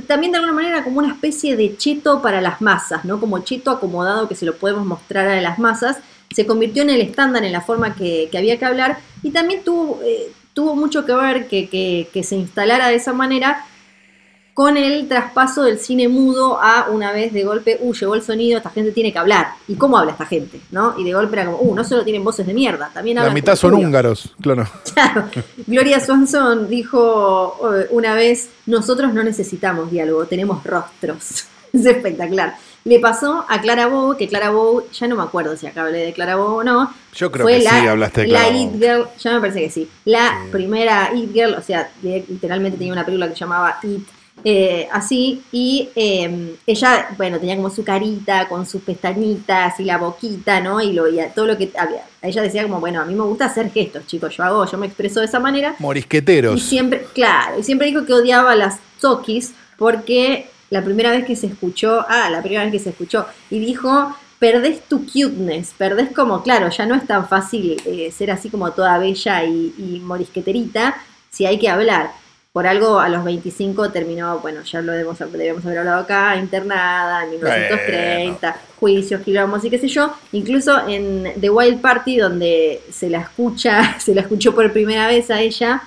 también 0.06 0.30
de 0.30 0.38
alguna 0.38 0.54
manera 0.54 0.84
como 0.84 1.00
una 1.00 1.08
especie 1.14 1.56
de 1.56 1.76
cheto 1.76 2.22
para 2.22 2.40
las 2.40 2.60
masas, 2.60 3.04
¿no? 3.04 3.18
Como 3.18 3.40
cheto 3.40 3.72
acomodado 3.72 4.28
que 4.28 4.36
se 4.36 4.46
lo 4.46 4.54
podemos 4.54 4.86
mostrar 4.86 5.26
a 5.26 5.40
las 5.40 5.58
masas. 5.58 5.96
Se 6.30 6.46
convirtió 6.46 6.84
en 6.84 6.90
el 6.90 7.00
estándar 7.00 7.42
en 7.42 7.50
la 7.50 7.62
forma 7.62 7.96
que, 7.96 8.28
que 8.30 8.38
había 8.38 8.60
que 8.60 8.64
hablar 8.64 9.00
y 9.24 9.32
también 9.32 9.64
tuvo, 9.64 10.00
eh, 10.04 10.30
tuvo 10.58 10.74
mucho 10.74 11.04
que 11.06 11.14
ver 11.14 11.46
que, 11.46 11.68
que- 11.68 12.08
que 12.12 12.24
se 12.24 12.34
instalara 12.34 12.88
de 12.88 12.96
esa 12.96 13.12
manera 13.12 13.64
con 14.54 14.76
el 14.76 15.06
traspaso 15.06 15.62
del 15.62 15.78
cine 15.78 16.08
mudo 16.08 16.58
a 16.60 16.88
una 16.90 17.12
vez 17.12 17.32
de 17.32 17.44
golpe, 17.44 17.78
uh, 17.80 17.94
llegó 17.94 18.16
el 18.16 18.22
sonido, 18.22 18.56
esta 18.58 18.70
gente 18.70 18.90
tiene 18.90 19.12
que 19.12 19.18
hablar. 19.20 19.50
¿Y 19.68 19.76
cómo 19.76 19.96
habla 19.96 20.10
esta 20.10 20.26
gente? 20.26 20.60
¿No? 20.72 20.98
Y 20.98 21.04
de 21.04 21.12
golpe 21.12 21.36
era 21.36 21.44
como, 21.46 21.58
uh, 21.58 21.74
no 21.76 21.84
solo 21.84 22.02
tienen 22.02 22.24
voces 22.24 22.44
de 22.44 22.54
mierda, 22.54 22.90
también 22.92 23.14
La 23.14 23.20
hablan 23.20 23.34
mitad 23.34 23.52
como 23.52 23.56
son 23.60 23.70
estudio". 23.74 23.86
húngaros, 23.86 24.34
claro. 24.42 24.66
Claro. 24.94 25.28
Gloria 25.64 26.00
Swanson 26.00 26.68
dijo 26.68 27.56
eh, 27.76 27.86
una 27.92 28.14
vez, 28.14 28.48
nosotros 28.66 29.14
no 29.14 29.22
necesitamos 29.22 29.92
diálogo, 29.92 30.26
tenemos 30.26 30.64
rostros. 30.64 31.44
Es 31.72 31.84
espectacular. 31.86 32.56
Le 32.84 33.00
pasó 33.00 33.44
a 33.48 33.60
Clara 33.60 33.86
Bow, 33.88 34.16
que 34.16 34.28
Clara 34.28 34.50
Bow, 34.50 34.84
ya 34.92 35.08
no 35.08 35.16
me 35.16 35.22
acuerdo 35.22 35.56
si 35.56 35.66
acá 35.66 35.82
hablé 35.82 35.98
de 35.98 36.12
Clara 36.12 36.36
Bow 36.36 36.58
o 36.58 36.64
no. 36.64 36.92
Yo 37.14 37.30
creo 37.30 37.44
fue 37.44 37.58
que 37.58 37.64
la, 37.64 37.80
sí 37.80 37.86
hablaste 37.86 38.20
de 38.22 38.28
la 38.28 38.38
Clara 38.40 38.56
It 38.56 38.70
Bow. 38.70 38.78
Girl, 38.80 39.06
ya 39.18 39.32
me 39.34 39.40
parece 39.40 39.60
que 39.60 39.70
sí. 39.70 39.88
La 40.04 40.40
Sí. 40.44 40.50
primera 40.52 41.10
It 41.14 41.32
Girl, 41.34 41.54
o 41.54 41.62
sea, 41.62 41.90
literalmente 42.02 42.78
tenía 42.78 42.92
una 42.92 43.04
película 43.04 43.26
que 43.28 43.34
se 43.34 43.40
llamaba 43.40 43.78
It, 43.82 44.02
eh, 44.44 44.88
así, 44.92 45.42
y 45.50 45.88
eh, 45.96 46.54
ella, 46.64 47.08
bueno, 47.18 47.40
tenía 47.40 47.56
como 47.56 47.70
su 47.70 47.82
carita 47.82 48.46
con 48.48 48.64
sus 48.66 48.80
pestañitas 48.82 49.80
y 49.80 49.84
la 49.84 49.98
boquita, 49.98 50.60
¿no? 50.60 50.80
Y, 50.80 50.92
lo, 50.92 51.08
y 51.08 51.18
todo 51.34 51.46
lo 51.46 51.58
que 51.58 51.72
había. 51.76 52.04
Ella 52.22 52.42
decía 52.42 52.62
como, 52.62 52.78
bueno, 52.78 53.00
a 53.00 53.04
mí 53.04 53.14
me 53.14 53.24
gusta 53.24 53.46
hacer 53.46 53.70
gestos, 53.72 54.06
chicos, 54.06 54.36
yo 54.36 54.44
hago, 54.44 54.64
yo 54.64 54.78
me 54.78 54.86
expreso 54.86 55.18
de 55.20 55.26
esa 55.26 55.40
manera. 55.40 55.74
Y 55.78 55.82
Morisqueteros. 55.82 56.62
siempre, 56.62 57.04
claro, 57.14 57.58
y 57.58 57.64
siempre 57.64 57.88
dijo 57.88 58.06
que 58.06 58.12
odiaba 58.14 58.54
las 58.54 58.78
Tokis 59.00 59.52
porque 59.76 60.48
la 60.70 60.84
primera 60.84 61.10
vez 61.10 61.24
que 61.24 61.36
se 61.36 61.46
escuchó, 61.46 62.04
ah, 62.08 62.28
la 62.30 62.40
primera 62.40 62.64
vez 62.64 62.72
que 62.72 62.78
se 62.78 62.90
escuchó, 62.90 63.26
y 63.50 63.58
dijo, 63.58 64.14
perdés 64.38 64.82
tu 64.82 65.04
cuteness, 65.06 65.74
perdés 65.76 66.10
como, 66.12 66.42
claro, 66.42 66.68
ya 66.70 66.86
no 66.86 66.94
es 66.94 67.06
tan 67.06 67.28
fácil 67.28 67.80
eh, 67.84 68.12
ser 68.12 68.30
así 68.30 68.50
como 68.50 68.72
toda 68.72 68.98
bella 68.98 69.44
y, 69.44 69.74
y 69.78 70.00
morisqueterita 70.00 70.96
si 71.30 71.46
hay 71.46 71.58
que 71.58 71.68
hablar. 71.68 72.12
Por 72.52 72.66
algo 72.66 72.98
a 72.98 73.08
los 73.08 73.24
25 73.24 73.92
terminó, 73.92 74.38
bueno, 74.40 74.62
ya 74.62 74.80
lo 74.80 74.92
debemos, 74.92 75.18
debemos 75.18 75.64
haber 75.64 75.78
hablado 75.78 76.00
acá, 76.00 76.34
internada 76.36 77.22
en 77.24 77.30
1930, 77.30 78.56
juicios, 78.80 79.20
quilombos 79.22 79.64
y 79.64 79.70
qué 79.70 79.78
sé 79.78 79.86
yo. 79.86 80.12
Incluso 80.32 80.88
en 80.88 81.34
The 81.40 81.50
Wild 81.50 81.80
Party, 81.80 82.16
donde 82.16 82.80
se 82.90 83.10
la 83.10 83.20
escucha, 83.20 83.96
se 84.00 84.14
la 84.14 84.22
escuchó 84.22 84.54
por 84.54 84.72
primera 84.72 85.06
vez 85.06 85.30
a 85.30 85.40
ella, 85.40 85.82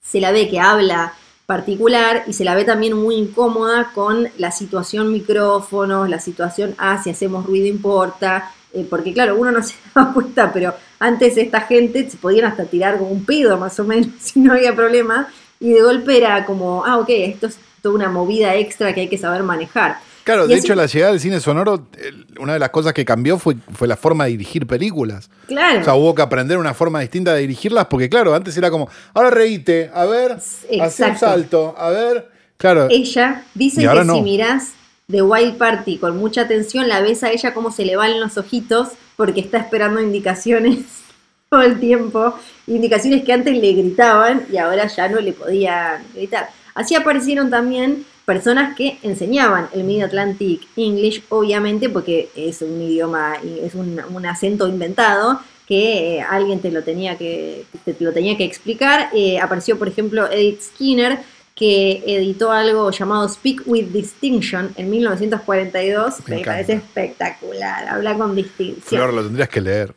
se 0.00 0.20
la 0.20 0.30
ve 0.30 0.48
que 0.48 0.60
habla 0.60 1.14
particular 1.46 2.24
y 2.26 2.32
se 2.32 2.44
la 2.44 2.54
ve 2.54 2.64
también 2.64 2.94
muy 2.94 3.16
incómoda 3.16 3.90
con 3.94 4.28
la 4.38 4.50
situación 4.50 5.12
micrófonos, 5.12 6.08
la 6.08 6.20
situación, 6.20 6.74
ah, 6.78 7.00
si 7.02 7.10
hacemos 7.10 7.46
ruido 7.46 7.66
importa, 7.66 8.50
eh, 8.72 8.86
porque 8.88 9.12
claro, 9.12 9.36
uno 9.36 9.52
no 9.52 9.62
se 9.62 9.74
daba 9.94 10.12
cuenta, 10.12 10.52
pero 10.52 10.74
antes 10.98 11.36
esta 11.36 11.62
gente 11.62 12.08
se 12.08 12.16
podían 12.16 12.46
hasta 12.46 12.64
tirar 12.64 12.98
como 12.98 13.10
un 13.10 13.24
pedo 13.24 13.58
más 13.58 13.78
o 13.80 13.84
menos, 13.84 14.08
si 14.20 14.40
no 14.40 14.52
había 14.52 14.74
problema, 14.74 15.28
y 15.60 15.72
de 15.72 15.82
golpe 15.82 16.16
era 16.16 16.44
como, 16.44 16.84
ah, 16.84 16.98
ok, 16.98 17.08
esto 17.10 17.46
es 17.46 17.58
toda 17.82 17.94
una 17.94 18.08
movida 18.08 18.54
extra 18.56 18.94
que 18.94 19.02
hay 19.02 19.08
que 19.08 19.18
saber 19.18 19.42
manejar. 19.42 19.98
Claro, 20.24 20.44
Y 20.44 20.48
de 20.48 20.54
hecho, 20.56 20.74
la 20.74 20.86
llegada 20.86 21.12
del 21.12 21.20
cine 21.20 21.40
sonoro, 21.40 21.88
una 22.38 22.52
de 22.52 22.58
las 22.58 22.70
cosas 22.70 22.92
que 22.92 23.04
cambió 23.04 23.38
fue, 23.38 23.56
fue 23.72 23.88
la 23.88 23.96
forma 23.96 24.24
de 24.24 24.30
dirigir 24.30 24.66
películas. 24.66 25.30
Claro. 25.46 25.80
O 25.80 25.84
sea, 25.84 25.94
hubo 25.94 26.14
que 26.14 26.22
aprender 26.22 26.58
una 26.58 26.74
forma 26.74 27.00
distinta 27.00 27.34
de 27.34 27.40
dirigirlas, 27.40 27.86
porque 27.86 28.08
claro, 28.08 28.34
antes 28.34 28.56
era 28.56 28.70
como, 28.70 28.88
ahora 29.14 29.30
reíte, 29.30 29.90
a 29.92 30.04
ver, 30.04 30.32
hace 30.32 31.04
un 31.04 31.16
salto, 31.16 31.74
a 31.76 31.90
ver. 31.90 32.30
Claro, 32.56 32.86
Ella 32.90 33.42
dice 33.54 33.80
que 33.80 34.04
no. 34.04 34.14
si 34.14 34.22
mirás 34.22 34.72
The 35.10 35.22
Wild 35.22 35.56
Party 35.58 35.98
con 35.98 36.16
mucha 36.16 36.42
atención, 36.42 36.88
la 36.88 37.00
ves 37.00 37.24
a 37.24 37.30
ella 37.32 37.52
cómo 37.52 37.72
se 37.72 37.84
le 37.84 37.96
van 37.96 38.20
los 38.20 38.38
ojitos 38.38 38.90
porque 39.16 39.40
está 39.40 39.58
esperando 39.58 40.00
indicaciones 40.00 40.78
todo 41.50 41.62
el 41.62 41.80
tiempo. 41.80 42.34
Indicaciones 42.68 43.24
que 43.24 43.32
antes 43.32 43.56
le 43.56 43.72
gritaban 43.72 44.46
y 44.52 44.58
ahora 44.58 44.86
ya 44.86 45.08
no 45.08 45.20
le 45.20 45.32
podían 45.32 46.04
gritar. 46.14 46.50
Así 46.74 46.94
aparecieron 46.94 47.50
también 47.50 48.04
personas 48.24 48.76
que 48.76 48.98
enseñaban 49.02 49.68
el 49.74 49.84
Mid-Atlantic 49.84 50.62
English, 50.76 51.22
obviamente 51.28 51.88
porque 51.88 52.28
es 52.36 52.62
un 52.62 52.80
idioma, 52.80 53.34
es 53.62 53.74
un, 53.74 54.00
un 54.12 54.26
acento 54.26 54.68
inventado 54.68 55.40
que 55.66 56.16
eh, 56.18 56.20
alguien 56.22 56.60
te 56.60 56.70
lo 56.70 56.82
tenía 56.82 57.16
que, 57.16 57.64
te 57.84 57.96
lo 58.00 58.12
tenía 58.12 58.36
que 58.36 58.44
explicar. 58.44 59.10
Eh, 59.14 59.38
apareció, 59.38 59.78
por 59.78 59.88
ejemplo, 59.88 60.30
Edith 60.30 60.60
Skinner, 60.60 61.18
que 61.54 62.02
editó 62.06 62.50
algo 62.50 62.90
llamado 62.90 63.28
Speak 63.28 63.62
with 63.66 63.86
Distinction 63.86 64.72
en 64.76 64.90
1942. 64.90 66.20
Me 66.28 66.34
Me, 66.36 66.40
encanta. 66.40 66.52
parece 66.52 66.72
espectacular, 66.74 67.88
habla 67.88 68.14
con 68.16 68.34
distinción. 68.34 68.82
Flor, 68.82 69.14
lo 69.14 69.22
tendrías 69.22 69.48
que 69.48 69.60
leer. 69.60 69.94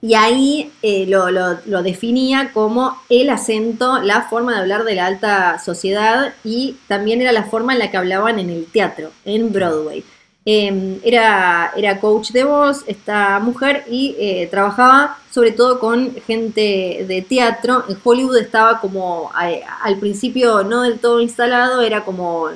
Y 0.00 0.14
ahí 0.14 0.72
eh, 0.82 1.06
lo, 1.08 1.30
lo- 1.30 1.82
definía 1.82 2.52
como 2.52 2.96
el 3.08 3.30
acento, 3.30 3.98
la 4.00 4.22
forma 4.22 4.52
de 4.54 4.60
hablar 4.60 4.84
de 4.84 4.94
la 4.94 5.06
alta 5.06 5.58
sociedad 5.58 6.34
y 6.44 6.76
también 6.86 7.20
era 7.20 7.32
la 7.32 7.44
forma 7.44 7.72
en 7.72 7.80
la 7.80 7.90
que 7.90 7.96
hablaban 7.96 8.38
en 8.38 8.48
el 8.50 8.66
teatro, 8.66 9.10
en 9.24 9.52
Broadway. 9.52 10.04
Eh, 10.44 11.00
era, 11.04 11.72
era 11.76 12.00
coach 12.00 12.30
de 12.30 12.44
voz 12.44 12.82
esta 12.86 13.38
mujer 13.40 13.84
y 13.90 14.14
eh, 14.18 14.46
trabajaba 14.50 15.18
sobre 15.30 15.50
todo 15.50 15.78
con 15.80 16.14
gente 16.26 17.04
de 17.06 17.22
teatro. 17.28 17.84
En 17.88 17.98
Hollywood 18.02 18.36
estaba 18.38 18.80
como 18.80 19.30
al 19.34 19.96
principio 19.98 20.62
no 20.62 20.82
del 20.82 21.00
todo 21.00 21.20
instalado, 21.20 21.82
era 21.82 22.04
como 22.04 22.48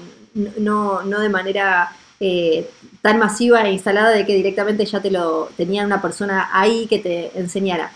no, 0.58 1.02
no 1.02 1.20
de 1.20 1.28
manera 1.28 1.90
eh, 2.20 2.70
tan 3.02 3.18
masiva 3.18 3.62
e 3.62 3.72
instalada 3.72 4.10
de 4.10 4.24
que 4.24 4.34
directamente 4.34 4.86
ya 4.86 5.02
te 5.02 5.10
lo 5.10 5.50
tenía 5.56 5.84
una 5.84 6.00
persona 6.00 6.48
ahí 6.52 6.86
que 6.86 7.00
te 7.00 7.38
enseñara. 7.38 7.92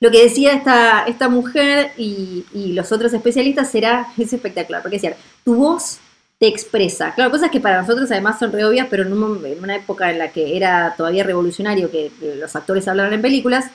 Lo 0.00 0.10
que 0.10 0.22
decía 0.22 0.52
esta, 0.52 1.04
esta 1.06 1.28
mujer 1.28 1.92
y, 1.96 2.44
los 2.74 2.92
otros 2.92 3.12
especialistas 3.14 3.74
era, 3.74 4.08
es 4.18 4.32
espectacular, 4.32 4.82
porque 4.82 4.96
decían, 4.96 5.14
tu 5.44 5.54
voz 5.56 5.98
te 6.38 6.46
expresa. 6.46 7.14
Claro, 7.14 7.30
cosas 7.30 7.50
que 7.50 7.60
para 7.60 7.80
nosotros 7.80 8.10
además 8.10 8.38
son 8.38 8.52
re 8.52 8.64
obvias, 8.64 8.88
pero 8.90 9.04
en, 9.04 9.12
una 9.12 9.76
época 9.76 10.10
en 10.10 10.18
la 10.18 10.28
que 10.28 10.56
era 10.56 10.94
todavía 10.96 11.24
revolucionario 11.24 11.90
que 11.90 12.10
los 12.36 12.54
actores 12.54 12.86
hablaran 12.88 13.12
en 13.14 13.22
películas, 13.22 13.66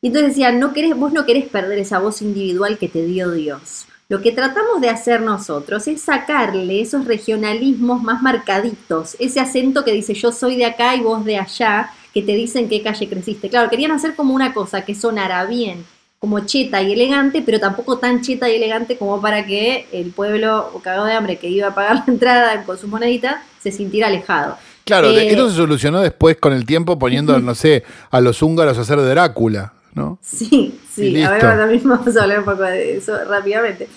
y 0.00 0.08
entonces 0.08 0.30
decía, 0.30 0.52
no 0.52 0.72
querés, 0.72 0.96
vos 0.96 1.12
no 1.12 1.24
querés 1.26 1.48
perder 1.48 1.78
esa 1.78 1.98
voz 1.98 2.22
individual 2.22 2.78
que 2.78 2.88
te 2.88 3.04
dio 3.04 3.30
Dios. 3.30 3.86
Lo 4.12 4.20
que 4.20 4.30
tratamos 4.30 4.82
de 4.82 4.90
hacer 4.90 5.22
nosotros 5.22 5.88
es 5.88 6.02
sacarle 6.02 6.82
esos 6.82 7.06
regionalismos 7.06 8.02
más 8.02 8.20
marcaditos, 8.20 9.16
ese 9.18 9.40
acento 9.40 9.86
que 9.86 9.92
dice 9.92 10.12
yo 10.12 10.30
soy 10.32 10.56
de 10.56 10.66
acá 10.66 10.94
y 10.94 11.00
vos 11.00 11.24
de 11.24 11.38
allá, 11.38 11.90
que 12.12 12.20
te 12.20 12.32
dicen 12.32 12.68
qué 12.68 12.82
calle 12.82 13.08
creciste. 13.08 13.48
Claro, 13.48 13.70
querían 13.70 13.90
hacer 13.90 14.14
como 14.14 14.34
una 14.34 14.52
cosa 14.52 14.84
que 14.84 14.94
sonara 14.94 15.46
bien, 15.46 15.86
como 16.18 16.40
cheta 16.40 16.82
y 16.82 16.92
elegante, 16.92 17.40
pero 17.40 17.58
tampoco 17.58 17.96
tan 17.96 18.20
cheta 18.20 18.50
y 18.50 18.56
elegante 18.56 18.98
como 18.98 19.18
para 19.18 19.46
que 19.46 19.86
el 19.92 20.10
pueblo 20.10 20.78
cagado 20.84 21.06
de 21.06 21.14
hambre 21.14 21.38
que 21.38 21.48
iba 21.48 21.68
a 21.68 21.74
pagar 21.74 21.96
la 22.06 22.12
entrada 22.12 22.64
con 22.64 22.76
su 22.76 22.88
monedita 22.88 23.42
se 23.62 23.72
sintiera 23.72 24.08
alejado. 24.08 24.58
Claro, 24.84 25.08
Eh, 25.08 25.28
esto 25.28 25.48
se 25.48 25.56
solucionó 25.56 26.02
después 26.02 26.36
con 26.36 26.52
el 26.52 26.66
tiempo 26.66 26.98
poniendo, 26.98 27.40
no 27.40 27.54
sé, 27.54 27.82
a 28.10 28.20
los 28.20 28.42
húngaros 28.42 28.76
a 28.76 28.82
hacer 28.82 29.00
de 29.00 29.08
Drácula, 29.08 29.72
¿no? 29.94 30.18
Sí, 30.22 30.78
sí. 30.92 31.22
A 31.22 31.30
ver, 31.30 31.40
ahora 31.52 31.66
mismo 31.66 31.96
vamos 31.98 32.16
a 32.16 32.22
hablar 32.22 32.38
un 32.40 32.44
poco 32.44 32.62
de 32.62 32.96
eso 32.98 33.16
rápidamente. 33.24 33.88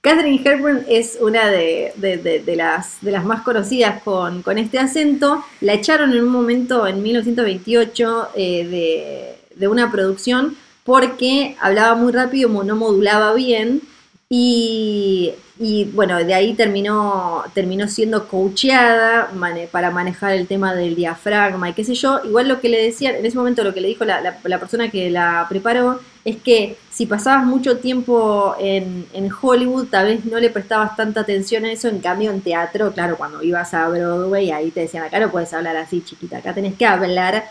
Catherine 0.00 0.40
Hepburn 0.44 0.84
es 0.88 1.18
una 1.20 1.48
de, 1.48 1.92
de- 1.96 2.16
de- 2.16 2.40
de 2.40 2.56
las, 2.56 2.98
de 3.02 3.12
las 3.12 3.24
más 3.24 3.42
conocidas 3.42 4.02
con, 4.02 4.42
con 4.42 4.58
este 4.58 4.78
acento. 4.80 5.44
La 5.60 5.74
echaron 5.74 6.12
en 6.12 6.24
un 6.24 6.30
momento 6.30 6.86
en 6.88 7.02
1928 7.02 8.28
eh, 8.34 8.66
de, 8.66 9.56
de 9.56 9.68
una 9.68 9.92
producción 9.92 10.56
porque 10.84 11.56
hablaba 11.60 11.94
muy 11.94 12.12
rápido, 12.12 12.48
no 12.64 12.74
modulaba 12.74 13.32
bien. 13.34 13.80
Y, 14.34 15.34
y, 15.58 15.84
bueno, 15.92 16.16
de 16.16 16.32
ahí 16.32 16.54
terminó, 16.54 17.44
terminó 17.52 17.86
siendo 17.86 18.28
coacheada 18.28 19.30
para 19.70 19.90
manejar 19.90 20.32
el 20.32 20.46
tema 20.46 20.74
del 20.74 20.96
diafragma 20.96 21.68
y 21.68 21.74
qué 21.74 21.84
sé 21.84 21.94
yo. 21.94 22.18
Igual 22.24 22.48
lo 22.48 22.58
que 22.58 22.70
le 22.70 22.82
decía, 22.82 23.14
en 23.14 23.26
ese 23.26 23.36
momento 23.36 23.62
lo 23.62 23.74
que 23.74 23.82
le 23.82 23.88
dijo 23.88 24.06
la, 24.06 24.22
la, 24.22 24.58
persona 24.58 24.90
que 24.90 25.10
la 25.10 25.44
preparó 25.50 26.00
es 26.24 26.36
que 26.38 26.78
si 26.90 27.04
pasabas 27.04 27.44
mucho 27.44 27.76
tiempo 27.76 28.56
en, 28.58 29.04
en, 29.12 29.28
Hollywood, 29.30 29.88
tal 29.88 30.06
vez 30.06 30.24
no 30.24 30.40
le 30.40 30.48
prestabas 30.48 30.96
tanta 30.96 31.20
atención 31.20 31.66
a 31.66 31.72
eso. 31.72 31.88
En 31.88 31.98
cambio, 31.98 32.30
en 32.30 32.40
teatro, 32.40 32.90
claro, 32.92 33.18
cuando 33.18 33.42
ibas 33.42 33.74
a 33.74 33.86
Broadway, 33.86 34.50
ahí 34.50 34.70
te 34.70 34.80
decían, 34.80 35.04
acá 35.04 35.20
no 35.20 35.30
puedes 35.30 35.52
hablar 35.52 35.76
así, 35.76 36.00
chiquita, 36.00 36.38
acá 36.38 36.54
tenés 36.54 36.74
que 36.74 36.86
hablar 36.86 37.44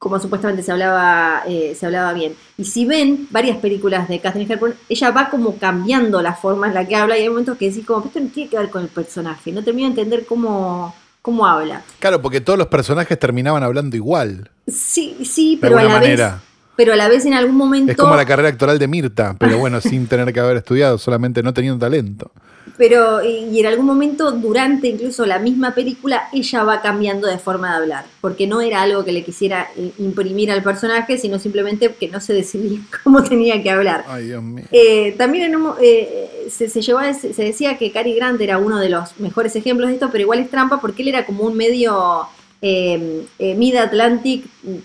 como 0.00 0.18
supuestamente 0.18 0.62
se 0.62 0.72
hablaba, 0.72 1.42
eh, 1.46 1.76
se 1.78 1.84
hablaba 1.84 2.14
bien. 2.14 2.34
Y 2.56 2.64
si 2.64 2.86
ven 2.86 3.28
varias 3.30 3.58
películas 3.58 4.08
de 4.08 4.18
Catherine 4.18 4.50
Hepburn, 4.50 4.74
ella 4.88 5.10
va 5.10 5.28
como 5.28 5.58
cambiando 5.58 6.22
la 6.22 6.32
forma 6.32 6.68
en 6.68 6.74
la 6.74 6.88
que 6.88 6.96
habla 6.96 7.18
y 7.18 7.20
hay 7.20 7.28
momentos 7.28 7.58
que 7.58 7.68
decís 7.68 7.84
como, 7.84 8.06
esto 8.06 8.18
no 8.18 8.28
tiene 8.28 8.48
que 8.48 8.56
ver 8.56 8.70
con 8.70 8.82
el 8.82 8.88
personaje, 8.88 9.52
no 9.52 9.62
termino 9.62 9.88
de 9.88 10.00
entender 10.00 10.24
cómo, 10.24 10.94
cómo 11.20 11.46
habla. 11.46 11.82
Claro, 11.98 12.22
porque 12.22 12.40
todos 12.40 12.58
los 12.58 12.68
personajes 12.68 13.18
terminaban 13.18 13.62
hablando 13.62 13.94
igual. 13.94 14.50
Sí, 14.66 15.18
sí, 15.22 15.58
pero 15.60 15.76
a 15.78 15.82
la 15.82 15.90
manera. 15.90 16.30
vez... 16.30 16.40
Pero 16.76 16.94
a 16.94 16.96
la 16.96 17.08
vez 17.08 17.26
en 17.26 17.34
algún 17.34 17.56
momento... 17.56 17.92
Es 17.92 17.98
como 17.98 18.16
la 18.16 18.24
carrera 18.24 18.48
actoral 18.48 18.78
de 18.78 18.88
Mirta, 18.88 19.36
pero 19.38 19.58
bueno, 19.58 19.82
sin 19.82 20.06
tener 20.06 20.32
que 20.32 20.40
haber 20.40 20.56
estudiado, 20.56 20.96
solamente 20.96 21.42
no 21.42 21.52
teniendo 21.52 21.78
talento 21.78 22.32
pero 22.80 23.22
y 23.22 23.60
en 23.60 23.66
algún 23.66 23.84
momento 23.84 24.32
durante 24.32 24.88
incluso 24.88 25.26
la 25.26 25.38
misma 25.38 25.74
película 25.74 26.30
ella 26.32 26.64
va 26.64 26.80
cambiando 26.80 27.28
de 27.28 27.36
forma 27.36 27.72
de 27.72 27.76
hablar, 27.76 28.06
porque 28.22 28.46
no 28.46 28.62
era 28.62 28.80
algo 28.80 29.04
que 29.04 29.12
le 29.12 29.22
quisiera 29.22 29.68
eh, 29.76 29.92
imprimir 29.98 30.50
al 30.50 30.62
personaje, 30.62 31.18
sino 31.18 31.38
simplemente 31.38 31.94
que 31.94 32.08
no 32.08 32.22
se 32.22 32.32
decidía 32.32 32.80
cómo 33.04 33.22
tenía 33.22 33.62
que 33.62 33.70
hablar. 33.70 34.06
Ay, 34.08 34.28
Dios 34.28 34.42
mío. 34.42 34.64
Eh, 34.72 35.14
también 35.18 35.54
eh, 35.82 36.48
se, 36.48 36.70
se, 36.70 36.80
se 36.80 37.42
decía 37.44 37.76
que 37.76 37.92
Cary 37.92 38.14
Grant 38.14 38.40
era 38.40 38.56
uno 38.56 38.78
de 38.78 38.88
los 38.88 39.20
mejores 39.20 39.54
ejemplos 39.56 39.90
de 39.90 39.96
esto, 39.96 40.08
pero 40.10 40.22
igual 40.22 40.38
es 40.38 40.48
trampa 40.48 40.80
porque 40.80 41.02
él 41.02 41.08
era 41.08 41.26
como 41.26 41.44
un 41.44 41.58
medio 41.58 42.28
eh, 42.62 43.26
eh, 43.38 43.54
Mid 43.54 43.74
Atlantic 43.76 44.44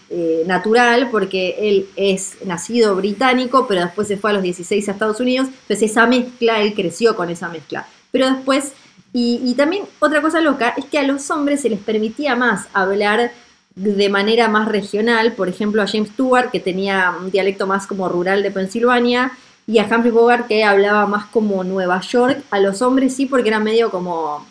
eh, 0.09 0.43
natural, 0.47 1.09
porque 1.11 1.55
él 1.59 1.88
es 1.97 2.38
nacido 2.45 2.95
británico, 2.95 3.67
pero 3.67 3.82
después 3.82 4.07
se 4.07 4.15
fue 4.15 4.30
a 4.30 4.34
los 4.34 4.43
16 4.43 4.88
a 4.88 4.91
Estados 4.93 5.19
Unidos, 5.19 5.49
entonces 5.49 5.91
esa 5.91 6.07
mezcla, 6.07 6.61
él 6.61 6.73
creció 6.73 7.17
con 7.17 7.30
esa 7.30 7.49
mezcla. 7.49 7.86
Pero 8.11 8.32
después, 8.32 8.71
y, 9.11 9.53
también 9.55 9.84
otra 9.99 10.21
cosa 10.21 10.39
loca, 10.39 10.73
es 10.78 10.86
que 10.86 10.99
a 10.99 11.03
los 11.03 11.30
hombres 11.32 11.61
se 11.61 11.69
les 11.69 11.80
permitía 11.80 12.36
más 12.36 12.67
hablar 12.73 13.32
de 13.76 14.09
manera 14.09 14.47
más 14.47 14.69
regional, 14.69 15.34
por 15.34 15.49
ejemplo 15.49 15.82
a 15.82 15.88
James 15.88 16.09
Stewart, 16.09 16.51
que 16.51 16.61
tenía 16.61 17.13
un 17.19 17.30
dialecto 17.30 17.67
más 17.67 17.88
como 17.88 18.07
rural 18.07 18.41
de 18.41 18.51
Pensilvania, 18.51 19.34
y 19.67 19.80
a 19.80 19.84
Humphrey 19.84 20.11
Bogart, 20.11 20.47
que 20.47 20.63
hablaba 20.63 21.07
más 21.07 21.26
como 21.26 21.63
Nueva 21.65 21.99
York, 21.99 22.41
a 22.51 22.59
los 22.59 22.82
hombres 22.82 23.15
sí, 23.15 23.26
porque 23.26 23.49
era 23.49 23.59
medio 23.59 23.89
como 23.89 24.45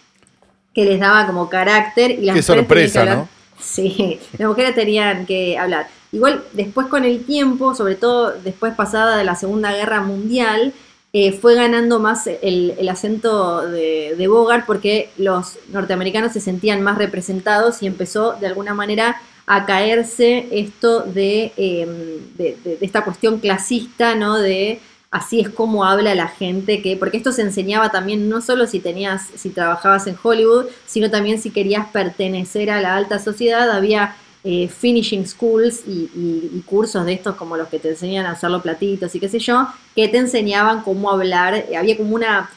que 0.75 0.85
les 0.85 1.01
daba 1.01 1.27
como 1.27 1.49
carácter 1.49 2.11
y 2.11 2.25
las 2.27 2.37
Qué 2.37 2.43
sorpresa, 2.43 3.05
¿no? 3.05 3.29
Sí, 3.61 4.19
las 4.39 4.49
mujeres 4.49 4.75
tenían 4.75 5.27
que 5.27 5.57
hablar. 5.59 5.89
Igual 6.13 6.45
después 6.53 6.87
con 6.89 7.05
el 7.05 7.25
tiempo, 7.25 7.75
sobre 7.75 7.95
todo 7.95 8.33
después 8.33 8.75
pasada 8.75 9.17
de 9.17 9.25
la 9.25 9.35
Segunda 9.35 9.73
Guerra 9.73 10.01
Mundial, 10.01 10.73
eh, 11.13 11.33
fue 11.33 11.55
ganando 11.55 12.01
más 12.01 12.27
el, 12.27 12.89
acento 12.89 13.69
de, 13.69 14.27
Bogart 14.29 14.67
porque 14.67 15.11
los 15.17 15.59
norteamericanos 15.69 16.33
se 16.33 16.41
sentían 16.41 16.83
más 16.83 16.99
representados 16.99 17.83
y 17.83 17.87
empezó 17.87 18.33
de 18.35 18.49
alguna 18.49 18.75
manera 18.75 19.21
a 19.47 19.65
caerse 19.65 20.49
esto 20.51 21.03
de, 21.03 21.53
em, 21.57 21.89
de, 22.37 22.57
de 22.65 22.79
esta 22.81 23.05
cuestión 23.05 23.39
clasista, 23.39 24.17
¿no? 24.17 24.39
De 24.39 24.81
así 25.15 25.39
es 25.39 25.49
como 25.49 25.85
habla 25.85 26.13
la 26.17 26.27
gente 26.27 26.83
que, 26.83 26.97
porque 26.97 27.19
esto 27.19 27.31
se 27.31 27.43
enseñaba 27.43 27.91
también 27.91 28.29
no 28.29 28.41
solo 28.41 28.67
si 28.67 28.81
tenías, 28.81 29.29
si 29.37 29.51
trabajabas 29.51 30.09
en 30.09 30.17
Hollywood, 30.21 30.67
sino 30.87 31.09
también 31.09 31.41
si 31.41 31.51
querías 31.51 31.87
pertenecer 31.91 32.69
a 32.69 32.81
la 32.81 32.97
alta 32.97 33.21
sociedad, 33.21 33.71
había 33.71 34.17
eh, 34.43 34.67
finishing 34.67 35.25
schools 35.25 35.85
y, 35.87 36.61
cursos 36.67 37.07
de 37.07 37.13
estos 37.13 37.37
como 37.37 37.57
los 37.57 37.69
que 37.69 37.79
te 37.79 37.91
enseñan 37.91 38.27
a 38.27 38.33
hacer 38.33 38.51
los 38.51 38.61
platitos 38.61 39.15
y 39.15 39.21
qué 39.21 39.29
sé 39.29 39.39
yo, 39.39 39.69
que 39.95 40.09
te 40.09 40.19
enseñaban 40.19 40.83
cómo 40.83 41.09
hablar, 41.13 41.65
había 41.79 41.97
como 41.97 42.17
una 42.17 42.51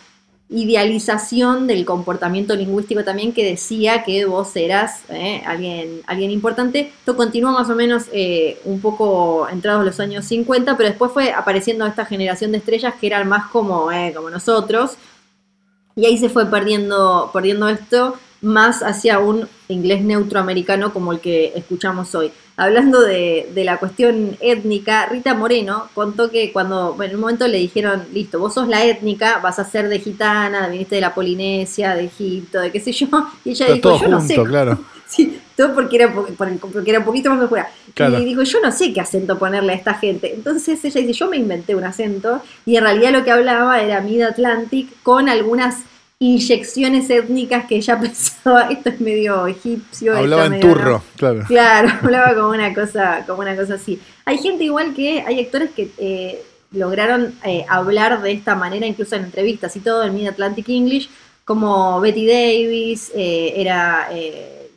idealización 0.49 1.67
del 1.67 1.83
comportamiento 1.83 2.55
lingüístico 2.55 3.03
también 3.03 3.33
que 3.33 3.43
decía 3.43 4.03
que 4.03 4.25
vos 4.25 4.55
eras 4.55 5.01
eh, 5.09 5.43
alguien, 5.45 6.01
alguien 6.07 6.31
importante. 6.31 6.93
Esto 6.99 7.17
continuó 7.17 7.51
más 7.51 7.69
o 7.69 7.75
menos 7.75 8.05
eh, 8.13 8.57
un 8.63 8.79
poco 8.79 9.47
entrados 9.49 9.83
los 9.83 9.99
años 9.99 10.25
50, 10.25 10.77
pero 10.77 10.89
después 10.89 11.11
fue 11.11 11.33
apareciendo 11.33 11.85
esta 11.85 12.05
generación 12.05 12.51
de 12.53 12.59
estrellas 12.59 12.93
que 12.99 13.07
eran 13.07 13.27
más 13.27 13.47
como, 13.47 13.91
eh, 13.91 14.13
como 14.15 14.29
nosotros. 14.29 14.97
Y 15.95 16.05
ahí 16.05 16.17
se 16.17 16.29
fue 16.29 16.45
perdiendo, 16.45 17.29
perdiendo 17.33 17.67
esto 17.67 18.17
más 18.39 18.83
hacia 18.83 19.19
un 19.19 19.49
inglés 19.67 20.03
neutro 20.03 20.39
americano 20.39 20.93
como 20.93 21.11
el 21.11 21.19
que 21.19 21.53
escuchamos 21.55 22.13
hoy. 22.15 22.31
Hablando 22.59 23.01
de, 23.01 23.51
la 23.53 23.77
cuestión 23.77 24.35
étnica, 24.41 25.05
Rita 25.05 25.35
Moreno 25.35 25.89
contó 25.93 26.31
que 26.31 26.51
cuando 26.51 26.97
en 27.03 27.13
un 27.13 27.21
momento 27.21 27.47
le 27.47 27.59
dijeron, 27.59 28.05
listo, 28.11 28.39
vos 28.39 28.55
sos 28.55 28.67
la 28.67 28.83
étnica, 28.83 29.37
vas 29.37 29.59
a 29.59 29.63
ser 29.63 29.87
de 29.89 29.99
gitana, 29.99 30.67
viniste 30.67 30.95
de 30.95 31.01
la 31.01 31.13
Polinesia, 31.13 31.93
de 31.93 32.05
Egipto, 32.05 32.59
de 32.59 32.71
qué 32.71 32.79
sé 32.79 32.91
yo, 32.93 33.07
y 33.45 33.51
ella 33.51 33.71
dijo, 33.71 34.01
yo 34.01 34.07
no 34.07 34.19
sé. 34.19 34.35
Claro. 34.43 34.79
Sí, 35.07 35.39
todo 35.55 35.73
porque 35.73 35.95
era, 35.95 36.13
porque 36.13 36.89
era 36.89 36.99
un 36.99 37.05
poquito 37.05 37.29
más 37.29 37.39
mejor. 37.39 37.61
Y 37.95 38.25
dijo, 38.25 38.43
yo 38.43 38.59
no 38.61 38.73
sé 38.73 38.91
qué 38.91 38.99
acento 38.99 39.39
ponerle 39.39 39.71
a 39.71 39.75
esta 39.77 39.93
gente. 39.93 40.33
Entonces 40.33 40.83
ella 40.83 40.99
dice, 40.99 41.13
yo 41.13 41.29
me 41.29 41.37
inventé 41.37 41.75
un 41.75 41.85
acento 41.85 42.41
y 42.65 42.75
en 42.75 42.83
realidad 42.83 43.13
lo 43.13 43.23
que 43.23 43.31
hablaba 43.31 43.81
era 43.81 44.01
Mid 44.01 44.21
Atlantic 44.23 44.89
con 45.03 45.29
algunas 45.29 45.77
inyecciones 46.19 47.09
étnicas 47.09 47.65
que 47.65 47.75
ella 47.77 47.99
pensaba, 48.01 48.69
esto 48.69 48.89
es 48.89 48.99
medio 48.99 49.47
egipcio. 49.47 50.17
Hablaba 50.17 50.47
en 50.47 50.59
turro, 50.59 51.03
claro. 51.15 51.43
Claro, 51.47 51.89
hablaba 52.01 52.35
como 52.35 52.49
una 52.49 52.73
cosa, 52.73 53.23
como 53.25 53.41
una 53.41 53.55
cosa 53.55 53.75
así. 53.75 53.99
Hay 54.25 54.37
gente 54.37 54.63
igual 54.63 54.93
que, 54.93 55.21
hay 55.21 55.39
actores 55.39 55.71
que 55.71 55.91
eh, 55.97 56.43
lograron 56.71 57.35
eh, 57.43 57.65
hablar 57.69 58.21
de 58.21 58.31
esta 58.31 58.55
manera, 58.55 58.85
incluso 58.87 59.15
en 59.15 59.25
entrevistas 59.25 59.75
y 59.75 59.79
todo, 59.79 60.03
en 60.03 60.15
Mid 60.15 60.27
Atlantic 60.27 60.67
English, 60.69 61.09
como 61.45 62.01
Betty 62.01 62.25
Davis, 62.25 63.09
eh, 63.15 63.53
era, 63.55 64.09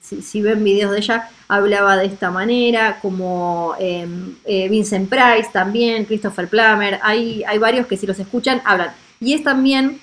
si, 0.00 0.40
ven 0.40 0.62
videos 0.62 0.92
de 0.92 0.98
ella, 0.98 1.28
hablaba 1.48 1.96
de 1.96 2.06
esta 2.06 2.30
manera, 2.30 3.00
como 3.02 3.74
em, 3.80 4.36
Vincent 4.46 5.08
Price 5.08 5.50
también, 5.52 6.04
Christopher 6.04 6.46
Plummer, 6.46 7.00
hay, 7.02 7.42
hay 7.42 7.58
varios 7.58 7.88
que 7.88 7.96
si 7.96 8.06
los 8.06 8.20
escuchan 8.20 8.62
hablan. 8.64 8.92
Y 9.18 9.34
es 9.34 9.42
también 9.42 10.00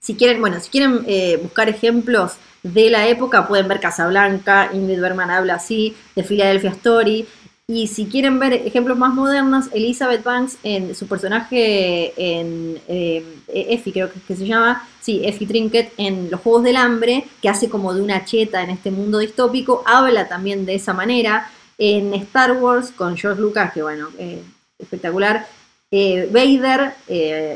si 0.00 0.14
quieren, 0.14 0.40
bueno, 0.40 0.58
si 0.60 0.70
quieren 0.70 1.04
eh, 1.06 1.38
buscar 1.42 1.68
ejemplos 1.68 2.32
de 2.62 2.90
la 2.90 3.06
época, 3.06 3.46
pueden 3.46 3.68
ver 3.68 3.80
Casablanca, 3.80 4.70
Ingrid 4.72 5.00
Bergman 5.00 5.30
habla 5.30 5.54
así, 5.54 5.94
de 6.16 6.24
Philadelphia 6.24 6.70
Story. 6.70 7.26
Y 7.68 7.86
si 7.86 8.06
quieren 8.06 8.40
ver 8.40 8.52
ejemplos 8.52 8.98
más 8.98 9.14
modernos, 9.14 9.66
Elizabeth 9.72 10.24
Banks, 10.24 10.56
en 10.64 10.94
su 10.94 11.06
personaje 11.06 12.12
en 12.16 12.80
eh, 12.88 13.24
Effie, 13.46 13.92
creo 13.92 14.10
que, 14.26 14.34
se 14.34 14.46
llama, 14.46 14.88
sí, 15.00 15.20
Effie 15.24 15.46
Trinket, 15.46 15.92
en 15.96 16.30
Los 16.30 16.40
Juegos 16.40 16.64
del 16.64 16.76
Hambre, 16.76 17.26
que 17.40 17.48
hace 17.48 17.68
como 17.68 17.94
de 17.94 18.02
una 18.02 18.24
cheta 18.24 18.62
en 18.62 18.70
este 18.70 18.90
mundo 18.90 19.18
distópico, 19.18 19.84
habla 19.86 20.26
también 20.26 20.66
de 20.66 20.74
esa 20.74 20.94
manera. 20.94 21.48
En 21.78 22.12
Star 22.14 22.52
Wars, 22.52 22.90
con 22.90 23.16
George 23.16 23.40
Lucas, 23.40 23.72
que 23.72 23.82
bueno, 23.82 24.08
eh, 24.18 24.42
espectacular. 24.78 25.46
Vader, 25.92 26.94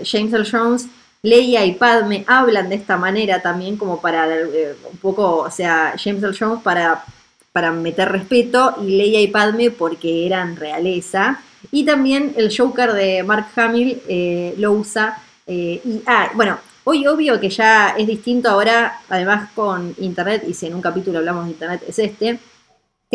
James 0.05 0.33
L. 0.33 0.45
Jones, 0.51 0.89
Leia 1.25 1.65
y 1.65 1.73
Padme 1.73 2.23
hablan 2.27 2.69
de 2.69 2.75
esta 2.75 2.99
manera 2.99 3.41
también 3.41 3.79
como 3.79 3.99
para 3.99 4.29
eh, 4.29 4.77
un 4.93 4.99
poco, 4.99 5.39
o 5.39 5.51
sea, 5.51 5.95
James 5.97 6.23
Earl 6.23 6.37
Jones 6.39 6.63
para, 6.63 7.03
para 7.51 7.73
meter 7.73 8.13
respeto 8.13 8.75
y 8.83 8.99
Leia 8.99 9.23
y 9.23 9.29
Padme 9.29 9.71
porque 9.71 10.27
eran 10.27 10.55
realeza. 10.55 11.41
Y 11.73 11.87
también 11.87 12.35
el 12.37 12.55
Joker 12.55 12.93
de 12.93 13.23
Mark 13.23 13.47
Hamill 13.57 14.03
eh, 14.07 14.55
lo 14.59 14.73
usa. 14.73 15.19
Eh, 15.47 15.81
y, 15.83 16.03
ah, 16.07 16.31
bueno, 16.35 16.59
hoy 16.85 17.07
obvio 17.07 17.41
que 17.41 17.49
ya 17.49 17.95
es 17.97 18.07
distinto 18.07 18.51
ahora, 18.51 19.01
además 19.09 19.51
con 19.55 19.95
Internet, 20.01 20.45
y 20.47 20.53
si 20.53 20.67
en 20.67 20.75
un 20.75 20.83
capítulo 20.83 21.21
hablamos 21.21 21.47
de 21.47 21.53
Internet 21.53 21.85
es 21.89 21.99
este, 22.01 22.39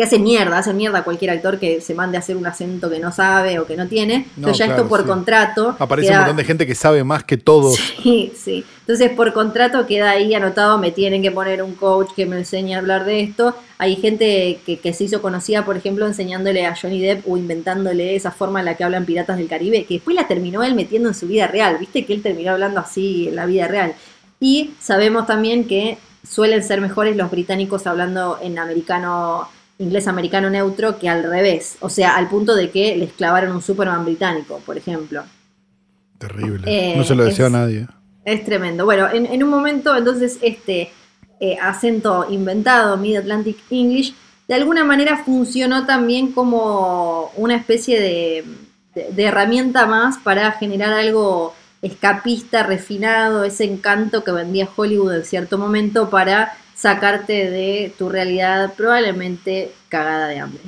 que 0.00 0.04
hace 0.04 0.18
mierda, 0.18 0.56
hace 0.56 0.72
mierda 0.72 1.04
cualquier 1.04 1.30
actor 1.30 1.58
que 1.58 1.82
se 1.82 1.94
mande 1.94 2.16
a 2.16 2.20
hacer 2.20 2.34
un 2.34 2.46
acento 2.46 2.88
que 2.88 2.98
no 2.98 3.12
sabe 3.12 3.58
o 3.58 3.66
que 3.66 3.76
no 3.76 3.86
tiene. 3.86 4.24
Entonces 4.34 4.56
ya 4.56 4.64
esto 4.64 4.88
por 4.88 5.04
contrato. 5.04 5.76
Aparece 5.78 6.12
un 6.12 6.16
montón 6.16 6.36
de 6.38 6.44
gente 6.44 6.66
que 6.66 6.74
sabe 6.74 7.04
más 7.04 7.22
que 7.22 7.36
todos. 7.36 7.78
Sí, 8.02 8.32
sí. 8.34 8.64
Entonces 8.80 9.10
por 9.10 9.30
contrato 9.34 9.86
queda 9.86 10.12
ahí 10.12 10.34
anotado, 10.34 10.78
me 10.78 10.90
tienen 10.90 11.20
que 11.20 11.30
poner 11.30 11.62
un 11.62 11.74
coach 11.74 12.12
que 12.16 12.24
me 12.24 12.38
enseñe 12.38 12.74
a 12.74 12.78
hablar 12.78 13.04
de 13.04 13.20
esto. 13.20 13.54
Hay 13.76 13.96
gente 13.96 14.58
que, 14.64 14.78
que 14.78 14.94
se 14.94 15.04
hizo 15.04 15.20
conocida, 15.20 15.66
por 15.66 15.76
ejemplo, 15.76 16.06
enseñándole 16.06 16.64
a 16.64 16.74
Johnny 16.74 17.02
Depp 17.02 17.28
o 17.28 17.36
inventándole 17.36 18.16
esa 18.16 18.30
forma 18.30 18.60
en 18.60 18.64
la 18.64 18.78
que 18.78 18.84
hablan 18.84 19.04
piratas 19.04 19.36
del 19.36 19.48
Caribe, 19.48 19.84
que 19.84 19.94
después 19.94 20.16
la 20.16 20.26
terminó 20.26 20.62
él 20.62 20.74
metiendo 20.74 21.10
en 21.10 21.14
su 21.14 21.26
vida 21.26 21.46
real. 21.46 21.76
Viste 21.78 22.06
que 22.06 22.14
él 22.14 22.22
terminó 22.22 22.52
hablando 22.52 22.80
así 22.80 23.28
en 23.28 23.36
la 23.36 23.44
vida 23.44 23.68
real. 23.68 23.92
Y 24.40 24.70
sabemos 24.80 25.26
también 25.26 25.66
que 25.66 25.98
suelen 26.26 26.64
ser 26.64 26.80
mejores 26.80 27.16
los 27.16 27.30
británicos 27.30 27.86
hablando 27.86 28.38
en 28.42 28.58
americano 28.58 29.46
inglés 29.80 30.06
americano 30.06 30.50
neutro 30.50 30.98
que 30.98 31.08
al 31.08 31.24
revés. 31.24 31.76
O 31.80 31.88
sea, 31.88 32.16
al 32.16 32.28
punto 32.28 32.54
de 32.54 32.70
que 32.70 32.96
les 32.96 33.12
clavaron 33.12 33.52
un 33.52 33.62
Superman 33.62 34.04
británico, 34.04 34.60
por 34.64 34.76
ejemplo. 34.76 35.24
Terrible. 36.18 36.94
no 36.96 37.04
se 37.04 37.14
lo 37.14 37.24
deseo 37.24 37.46
a 37.46 37.50
nadie. 37.50 37.88
Es 38.24 38.44
tremendo. 38.44 38.84
Bueno, 38.84 39.08
en, 39.10 39.42
un 39.42 39.48
momento, 39.48 39.96
entonces, 39.96 40.38
este 40.42 40.90
eh, 41.40 41.56
acento 41.60 42.26
inventado, 42.30 42.98
Mid 42.98 43.16
Atlantic 43.16 43.56
English, 43.70 44.14
de 44.46 44.54
alguna 44.54 44.84
manera 44.84 45.24
funcionó 45.24 45.86
también 45.86 46.32
como 46.32 47.32
una 47.36 47.56
especie 47.56 47.98
de, 47.98 48.44
de 48.94 49.24
herramienta 49.24 49.86
más 49.86 50.18
para 50.18 50.52
generar 50.52 50.92
algo 50.92 51.54
escapista, 51.80 52.62
refinado, 52.64 53.44
ese 53.44 53.64
encanto 53.64 54.22
que 54.22 54.32
vendía 54.32 54.68
Hollywood 54.76 55.14
en 55.14 55.24
cierto 55.24 55.56
momento 55.56 56.10
para 56.10 56.52
sacarte 56.80 57.50
de 57.50 57.92
tu 57.98 58.08
realidad 58.08 58.72
probablemente 58.74 59.70
cagada 59.90 60.28
de 60.28 60.38
hambre. 60.38 60.62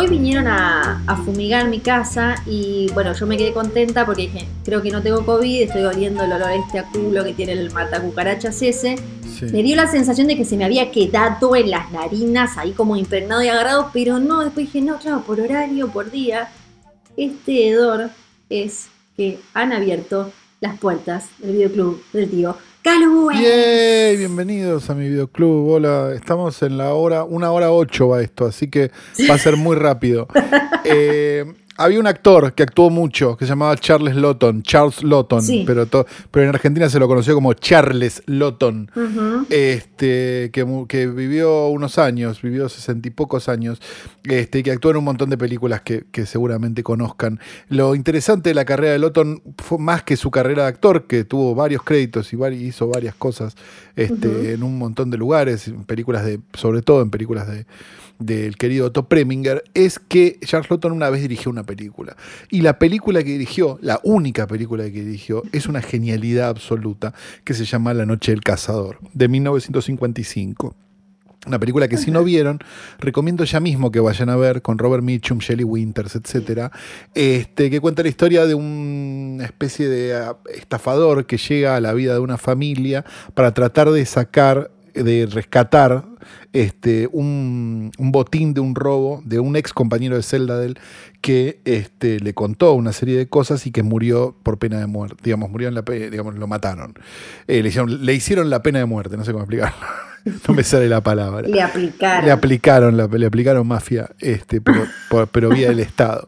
Hoy 0.00 0.06
vinieron 0.06 0.46
a, 0.46 1.02
fumigar 1.24 1.66
mi 1.66 1.80
casa 1.80 2.36
y 2.46 2.88
bueno, 2.94 3.14
yo 3.14 3.26
me 3.26 3.36
quedé 3.36 3.52
contenta 3.52 4.06
porque 4.06 4.28
dije, 4.28 4.46
creo 4.64 4.80
que 4.80 4.92
no 4.92 5.02
tengo 5.02 5.26
COVID, 5.26 5.62
estoy 5.62 5.82
oliendo 5.82 6.22
el 6.22 6.30
olor 6.30 6.52
este 6.52 6.78
a 6.78 6.84
culo 6.84 7.24
que 7.24 7.32
tiene 7.32 7.54
el 7.54 7.72
matacucarachas 7.72 8.62
ese. 8.62 8.94
Me 9.50 9.60
dio 9.64 9.74
la 9.74 9.88
sensación 9.88 10.28
de 10.28 10.36
que 10.36 10.44
se 10.44 10.56
me 10.56 10.64
había 10.64 10.92
quedado 10.92 11.56
en 11.56 11.72
las 11.72 11.90
narinas, 11.90 12.56
ahí 12.58 12.70
como 12.70 12.94
impregnado 12.96 13.42
y 13.42 13.48
agarrado, 13.48 13.90
pero 13.92 14.20
no, 14.20 14.44
después 14.44 14.66
dije, 14.66 14.82
no, 14.82 14.98
claro, 14.98 15.22
por 15.22 15.40
horario, 15.40 15.88
por 15.88 16.12
día. 16.12 16.48
Este 17.16 17.70
hedor 17.70 18.10
es 18.50 18.90
que 19.16 19.40
han 19.52 19.72
abierto 19.72 20.30
las 20.60 20.78
puertas 20.78 21.26
del 21.38 21.54
videoclub 21.54 22.00
del 22.12 22.30
tío 22.30 22.56
Yay, 22.84 24.16
bienvenidos 24.16 24.88
a 24.88 24.94
mi 24.94 25.08
videoclub. 25.08 25.68
Hola, 25.68 26.12
estamos 26.14 26.62
en 26.62 26.78
la 26.78 26.94
hora, 26.94 27.24
una 27.24 27.50
hora 27.50 27.72
ocho 27.72 28.08
va 28.08 28.22
esto, 28.22 28.46
así 28.46 28.68
que 28.68 28.90
va 29.28 29.34
a 29.34 29.38
ser 29.38 29.56
muy 29.56 29.76
rápido. 29.76 30.28
Eh, 30.90 31.44
había 31.78 32.00
un 32.00 32.08
actor 32.08 32.54
que 32.54 32.64
actuó 32.64 32.90
mucho, 32.90 33.36
que 33.36 33.44
se 33.44 33.50
llamaba 33.50 33.76
Charles 33.76 34.16
Lawton, 34.16 34.62
Charles 34.62 35.04
Lawton, 35.04 35.44
pero, 35.64 35.86
pero 35.86 36.42
en 36.42 36.48
Argentina 36.48 36.90
se 36.90 36.98
lo 36.98 37.06
conoció 37.06 37.34
como 37.34 37.54
Charles 37.54 38.20
Lawton, 38.26 38.90
este, 39.48 40.50
que, 40.52 41.06
vivió 41.06 41.68
unos 41.68 41.98
años, 41.98 42.42
vivió 42.42 42.68
sesenta 42.68 43.06
y 43.06 43.12
pocos 43.12 43.48
años, 43.48 43.80
este, 44.24 44.64
que 44.64 44.72
actuó 44.72 44.90
en 44.90 44.96
un 44.96 45.04
montón 45.04 45.30
de 45.30 45.38
películas 45.38 45.82
que, 45.82 46.04
seguramente 46.26 46.82
conozcan. 46.82 47.38
Lo 47.68 47.94
interesante 47.94 48.50
de 48.50 48.54
la 48.54 48.64
carrera 48.64 48.94
de 48.94 48.98
Lawton 48.98 49.40
fue 49.56 49.78
más 49.78 50.02
que 50.02 50.16
su 50.16 50.32
carrera 50.32 50.64
de 50.64 50.68
actor, 50.70 51.06
que 51.06 51.22
tuvo 51.22 51.54
varios 51.54 51.84
créditos 51.84 52.32
y 52.32 52.36
hizo 52.56 52.88
varias 52.88 53.14
cosas 53.14 53.54
este, 53.94 54.54
en 54.54 54.64
un 54.64 54.78
montón 54.78 55.10
de 55.10 55.16
lugares, 55.16 55.70
películas 55.86 56.24
de, 56.24 56.40
sobre 56.54 56.82
todo 56.82 57.02
en 57.02 57.10
películas 57.10 57.46
de 57.46 57.66
del 58.18 58.56
querido 58.56 58.86
Otto 58.86 59.08
Preminger 59.08 59.62
es 59.74 59.98
que 59.98 60.38
Charles 60.44 60.70
Lawton 60.70 60.92
una 60.92 61.10
vez 61.10 61.22
dirigió 61.22 61.50
una 61.50 61.62
película. 61.68 62.16
Y 62.50 62.62
la 62.62 62.80
película 62.80 63.22
que 63.22 63.30
dirigió, 63.30 63.78
la 63.80 64.00
única 64.02 64.48
película 64.48 64.82
que 64.84 65.04
dirigió, 65.04 65.44
es 65.52 65.68
una 65.68 65.82
genialidad 65.82 66.48
absoluta 66.48 67.14
que 67.44 67.54
se 67.54 67.64
llama 67.64 67.94
La 67.94 68.06
Noche 68.06 68.32
del 68.32 68.40
Cazador, 68.40 68.98
de 69.12 69.28
1955. 69.28 70.74
Una 71.46 71.58
película 71.58 71.86
que 71.86 71.96
si 71.96 72.10
no 72.10 72.24
vieron, 72.24 72.58
recomiendo 72.98 73.44
ya 73.44 73.60
mismo 73.60 73.92
que 73.92 74.00
vayan 74.00 74.28
a 74.28 74.36
ver 74.36 74.60
con 74.60 74.76
Robert 74.76 75.04
Mitchum, 75.04 75.38
Shelley 75.38 75.64
Winters, 75.64 76.16
etc. 76.16 76.72
Este, 77.14 77.70
que 77.70 77.80
cuenta 77.80 78.02
la 78.02 78.08
historia 78.08 78.44
de 78.44 78.54
una 78.54 79.44
especie 79.44 79.88
de 79.88 80.16
ah, 80.16 80.36
estafador 80.52 81.26
que 81.26 81.38
llega 81.38 81.76
a 81.76 81.80
la 81.80 81.94
vida 81.94 82.14
de 82.14 82.18
una 82.18 82.38
familia 82.38 83.04
para 83.34 83.54
tratar 83.54 83.90
de 83.90 84.04
sacar, 84.04 84.72
de 85.02 85.26
rescatar 85.26 86.04
este, 86.52 87.08
un, 87.12 87.90
botín 87.98 88.54
de 88.54 88.60
un 88.60 88.74
robo 88.74 89.22
de 89.24 89.40
un 89.40 89.56
ex 89.56 89.72
compañero 89.72 90.16
de 90.16 90.22
celda 90.22 90.58
de 90.58 90.66
él 90.66 90.78
que 91.20 91.60
este, 91.64 92.20
le 92.20 92.34
contó 92.34 92.72
una 92.72 92.92
serie 92.92 93.16
de 93.16 93.28
cosas 93.28 93.66
y 93.66 93.70
que 93.70 93.82
murió 93.82 94.36
por 94.42 94.58
pena 94.58 94.78
de 94.78 94.86
muerte. 94.86 95.16
Digamos, 95.22 95.50
murió 95.50 95.68
en 95.68 95.74
la 95.74 95.82
digamos, 95.82 96.36
lo 96.36 96.46
mataron. 96.46 96.94
Eh, 97.46 97.62
le, 97.62 97.68
hicieron, 97.68 98.04
le, 98.04 98.14
hicieron, 98.14 98.50
la 98.50 98.62
pena 98.62 98.78
de 98.78 98.84
muerte, 98.84 99.16
no 99.16 99.24
sé 99.24 99.32
cómo 99.32 99.44
explicarlo. 99.44 99.76
no 100.48 100.54
me 100.54 100.62
sale 100.62 100.88
la 100.88 101.00
palabra. 101.00 101.48
Le 101.48 101.60
aplicaron. 101.60 102.24
Le 102.24 102.30
aplicaron, 102.30 102.96
le 102.96 103.26
aplicaron 103.26 103.66
mafia, 103.66 104.10
este, 104.20 104.60
pero, 104.60 104.86
pero 105.30 105.48
vía 105.50 105.68
del 105.68 105.80
Estado. 105.80 106.26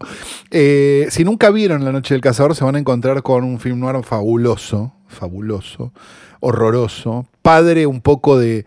Eh, 0.51 1.07
si 1.11 1.25
nunca 1.25 1.51
vieron 1.51 1.85
La 1.85 1.93
Noche 1.93 2.14
del 2.14 2.21
Cazador, 2.21 2.55
se 2.55 2.64
van 2.64 2.77
a 2.77 2.79
encontrar 2.79 3.23
con 3.23 3.45
un 3.45 3.61
film 3.61 3.81
noir 3.81 4.03
fabuloso, 4.05 4.95
fabuloso 5.11 5.93
horroroso, 6.41 7.27
padre 7.43 7.87
un 7.87 8.01
poco 8.01 8.39
de, 8.39 8.65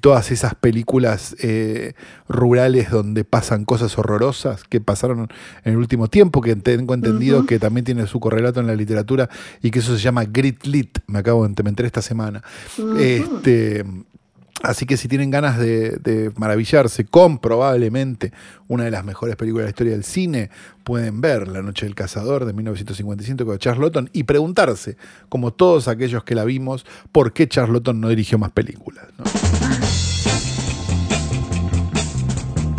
todas 0.00 0.32
esas 0.32 0.54
películas 0.56 1.36
eh, 1.40 1.94
rurales 2.28 2.90
donde 2.90 3.24
pasan 3.24 3.64
cosas 3.64 3.96
horrorosas 3.96 4.64
que 4.64 4.80
pasaron 4.80 5.28
en 5.64 5.72
el 5.72 5.78
último 5.78 6.08
tiempo, 6.08 6.40
que 6.40 6.56
tengo 6.56 6.92
entendido 6.92 7.46
que 7.46 7.58
también 7.58 7.84
tiene 7.84 8.06
su 8.08 8.18
correlato 8.18 8.60
en 8.60 8.66
la 8.66 8.74
literatura 8.74 9.30
y 9.62 9.70
que 9.70 9.78
eso 9.78 9.96
se 9.96 10.02
llama 10.02 10.24
Grit 10.24 10.66
Lit, 10.66 10.98
me 11.06 11.20
acabo 11.20 11.42
de 11.46 11.48
enterar 11.48 11.86
esta 11.86 12.02
semana. 12.02 12.42
Este 12.98 13.84
Así 14.64 14.86
que 14.86 14.96
si 14.96 15.08
tienen 15.08 15.30
ganas 15.30 15.58
de, 15.58 16.32
maravillarse 16.36 17.04
con 17.04 17.38
probablemente 17.38 18.32
una 18.66 18.84
de 18.84 18.90
las 18.90 19.04
mejores 19.04 19.36
películas 19.36 19.64
de 19.64 19.66
la 19.66 19.70
historia 19.70 19.92
del 19.92 20.04
cine, 20.04 20.50
pueden 20.84 21.20
ver 21.20 21.48
La 21.48 21.60
Noche 21.60 21.84
del 21.84 21.94
Cazador 21.94 22.46
de 22.46 22.54
1955 22.54 23.44
con 23.44 23.58
Charles 23.58 23.92
y 24.14 24.22
preguntarse, 24.24 24.96
como 25.28 25.52
todos 25.52 25.86
aquellos 25.86 26.24
que 26.24 26.34
la 26.34 26.44
vimos, 26.44 26.86
por 27.12 27.34
qué 27.34 27.46
Charles 27.46 27.82
no 27.94 28.08
dirigió 28.08 28.38
más 28.38 28.52
películas 28.52 29.04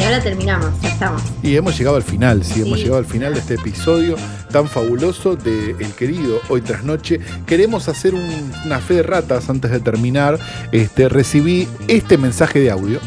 ahora 0.05 0.21
terminamos, 0.21 0.69
ya 0.81 0.89
estamos. 0.89 1.21
Y 1.41 1.55
hemos 1.55 1.77
llegado 1.77 1.95
al 1.95 2.03
final, 2.03 2.43
sí, 2.43 2.61
hemos 2.61 2.77
llegado 2.77 2.97
al 2.97 3.05
final 3.05 3.33
de 3.33 3.39
este 3.39 3.55
episodio 3.55 4.15
tan 4.51 4.67
fabuloso 4.67 5.35
de 5.35 5.71
El 5.71 5.93
querido 5.93 6.39
Hoy 6.47 6.61
tras 6.61 6.83
Noche. 6.83 7.19
Queremos 7.47 7.89
hacer 7.89 8.13
una 8.13 8.79
fe 8.79 8.95
de 8.95 9.03
ratas 9.03 9.49
antes 9.49 9.71
de 9.71 9.79
terminar. 9.79 10.37
Este, 10.71 11.09
recibí 11.09 11.67
este 11.87 12.17
mensaje 12.17 12.59
de 12.59 12.69
audio. 12.69 12.99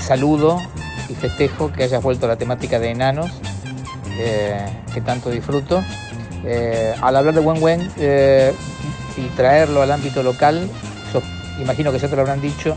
Saludo 0.00 0.62
y 1.08 1.14
festejo 1.14 1.72
que 1.72 1.82
hayas 1.82 2.02
vuelto 2.02 2.26
a 2.26 2.28
la 2.28 2.36
temática 2.36 2.78
de 2.78 2.90
enanos, 2.90 3.30
eh, 4.18 4.64
que 4.92 5.00
tanto 5.00 5.30
disfruto. 5.30 5.82
Eh, 6.44 6.94
al 7.00 7.16
hablar 7.16 7.34
de 7.34 7.40
Wen 7.40 7.62
Wen 7.62 7.90
eh, 7.96 8.52
y 9.16 9.22
traerlo 9.36 9.82
al 9.82 9.90
ámbito 9.90 10.22
local, 10.22 10.68
imagino 11.60 11.90
que 11.92 11.98
ya 11.98 12.08
te 12.08 12.14
lo 12.14 12.22
habrán 12.22 12.40
dicho, 12.40 12.76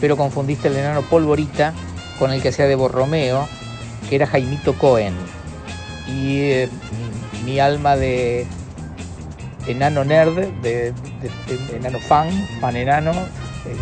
pero 0.00 0.16
confundiste 0.16 0.68
el 0.68 0.76
enano 0.76 1.02
polvorita 1.02 1.72
con 2.18 2.32
el 2.32 2.42
que 2.42 2.48
hacía 2.48 2.66
de 2.66 2.74
Borromeo, 2.74 3.48
que 4.08 4.16
era 4.16 4.26
Jaimito 4.26 4.74
Cohen. 4.74 5.14
Y 6.06 6.40
eh, 6.40 6.68
mi, 7.44 7.60
alma 7.60 7.96
de 7.96 8.46
enano 9.66 10.04
nerd, 10.04 10.48
de, 10.62 10.92
enano 11.74 11.98
fan, 11.98 12.28
fan 12.60 12.76
enano, 12.76 13.12
eh, 13.12 13.76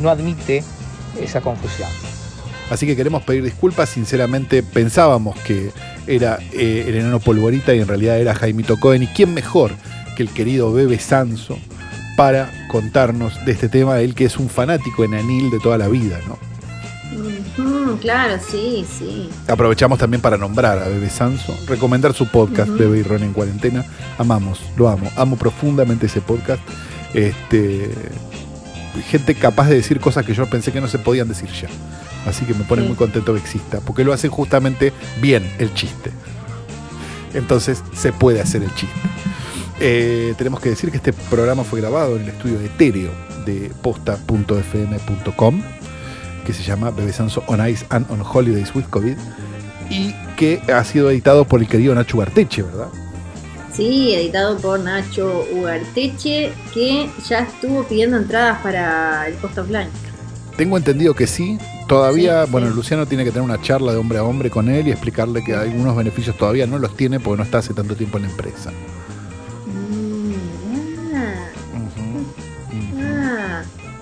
no, 0.00 0.10
admite 0.10 0.62
esa 1.20 1.40
confusión. 1.40 1.88
Así 2.70 2.86
que 2.86 2.96
queremos 2.96 3.22
pedir 3.22 3.44
disculpas, 3.44 3.88
sinceramente 3.88 4.62
pensábamos 4.62 5.38
que 5.40 5.70
era 6.06 6.38
eh, 6.52 6.84
el 6.88 6.96
enano 6.96 7.20
polvorita 7.20 7.74
y 7.74 7.80
en 7.80 7.88
realidad 7.88 8.18
era 8.18 8.34
Jaimito 8.34 8.78
Cohen. 8.78 9.04
¿Y 9.04 9.06
quién 9.08 9.34
mejor 9.34 9.72
que 10.16 10.22
el 10.22 10.30
querido 10.30 10.72
Bebe 10.72 10.98
Sanso 10.98 11.58
para 12.16 12.50
contarnos 12.68 13.44
de 13.44 13.52
este 13.52 13.68
tema, 13.68 14.00
él 14.00 14.14
que 14.14 14.24
es 14.24 14.38
un 14.38 14.48
fanático 14.48 15.04
enanil 15.04 15.50
de 15.50 15.60
toda 15.60 15.78
la 15.78 15.86
vida, 15.86 16.18
¿no? 16.26 16.38
Claro, 18.00 18.38
sí, 18.38 18.84
sí. 18.98 19.28
Aprovechamos 19.48 19.98
también 19.98 20.20
para 20.20 20.36
nombrar 20.36 20.78
a 20.78 20.88
Bebe 20.88 21.10
Sanso, 21.10 21.56
recomendar 21.66 22.12
su 22.14 22.28
podcast, 22.28 22.70
Bebe 22.70 22.98
y 22.98 23.02
Ron 23.02 23.22
en 23.22 23.32
cuarentena. 23.32 23.84
Amamos, 24.18 24.60
lo 24.76 24.88
amo, 24.88 25.10
amo 25.16 25.36
profundamente 25.36 26.06
ese 26.06 26.20
podcast. 26.20 26.62
Este, 27.14 27.90
gente 29.08 29.34
capaz 29.34 29.68
de 29.68 29.76
decir 29.76 30.00
cosas 30.00 30.24
que 30.24 30.34
yo 30.34 30.46
pensé 30.46 30.72
que 30.72 30.80
no 30.80 30.88
se 30.88 30.98
podían 30.98 31.28
decir 31.28 31.48
ya. 31.50 31.68
Así 32.26 32.44
que 32.44 32.54
me 32.54 32.64
pone 32.64 32.82
muy 32.82 32.96
contento 32.96 33.32
que 33.34 33.40
exista, 33.40 33.80
porque 33.80 34.04
lo 34.04 34.12
hacen 34.12 34.30
justamente 34.30 34.92
bien 35.20 35.48
el 35.58 35.72
chiste. 35.74 36.10
Entonces 37.34 37.82
se 37.94 38.12
puede 38.12 38.40
hacer 38.40 38.62
el 38.62 38.74
chiste. 38.74 38.96
Eh, 39.78 40.34
tenemos 40.38 40.60
que 40.60 40.70
decir 40.70 40.90
que 40.90 40.96
este 40.96 41.12
programa 41.12 41.62
fue 41.62 41.80
grabado 41.80 42.16
en 42.16 42.22
el 42.22 42.28
estudio 42.30 42.60
etéreo 42.60 43.12
de 43.44 43.70
posta.fm.com 43.82 45.62
que 46.46 46.52
se 46.52 46.62
llama 46.62 46.90
Bebe 46.90 47.12
Sanso 47.12 47.42
on 47.48 47.66
Ice 47.68 47.84
and 47.90 48.08
on 48.10 48.22
Holidays 48.22 48.74
with 48.74 48.84
COVID 48.84 49.16
y 49.90 50.14
que 50.36 50.60
ha 50.72 50.84
sido 50.84 51.10
editado 51.10 51.44
por 51.44 51.60
el 51.60 51.68
querido 51.68 51.94
Nacho 51.94 52.16
Ugarteche, 52.16 52.62
¿verdad? 52.62 52.88
Sí, 53.72 54.14
editado 54.14 54.56
por 54.58 54.80
Nacho 54.80 55.44
Ugarteche, 55.52 56.52
que 56.72 57.10
ya 57.28 57.40
estuvo 57.40 57.84
pidiendo 57.84 58.16
entradas 58.16 58.60
para 58.62 59.28
el 59.28 59.34
post 59.34 59.58
offline. 59.58 59.88
Tengo 60.56 60.76
entendido 60.78 61.14
que 61.14 61.26
sí. 61.26 61.58
Todavía, 61.86 62.46
bueno, 62.46 62.68
Luciano 62.70 63.06
tiene 63.06 63.24
que 63.24 63.30
tener 63.30 63.44
una 63.44 63.60
charla 63.60 63.92
de 63.92 63.98
hombre 63.98 64.18
a 64.18 64.24
hombre 64.24 64.50
con 64.50 64.68
él 64.68 64.88
y 64.88 64.92
explicarle 64.92 65.44
que 65.44 65.54
algunos 65.54 65.94
beneficios 65.94 66.36
todavía 66.36 66.66
no 66.66 66.78
los 66.78 66.96
tiene 66.96 67.20
porque 67.20 67.38
no 67.38 67.44
está 67.44 67.58
hace 67.58 67.74
tanto 67.74 67.94
tiempo 67.94 68.16
en 68.16 68.24
la 68.24 68.30
empresa. 68.30 68.72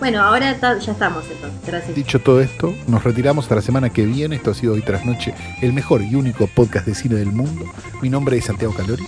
Bueno, 0.05 0.20
ahora 0.20 0.55
ya 0.60 0.93
estamos 0.93 1.24
entonces. 1.31 1.66
Gracias. 1.66 1.97
Dicho 1.97 2.20
todo 2.20 2.43
esto, 2.43 2.74
nos 2.86 3.02
retiramos 3.05 3.47
hasta 3.47 3.55
la 3.55 3.62
semana 3.62 3.89
que 3.89 4.05
viene. 4.05 4.36
Esto 4.36 4.51
ha 4.51 4.55
sido 4.55 4.74
Hoy 4.74 4.82
Tras 4.82 5.06
Noche, 5.06 5.32
el 5.62 5.72
mejor 5.72 6.02
y 6.02 6.14
único 6.14 6.47
podcast 6.47 6.85
de 6.86 6.94
cine 6.94 7.14
del 7.14 7.32
mundo. 7.32 7.64
Mi 8.02 8.10
nombre 8.10 8.36
es 8.36 8.44
Santiago 8.44 8.74
Calori. 8.74 9.06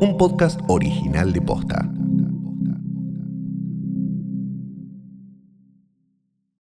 Un 0.00 0.16
podcast 0.18 0.60
original 0.68 1.32
de 1.32 1.40
Posta. 1.40 1.93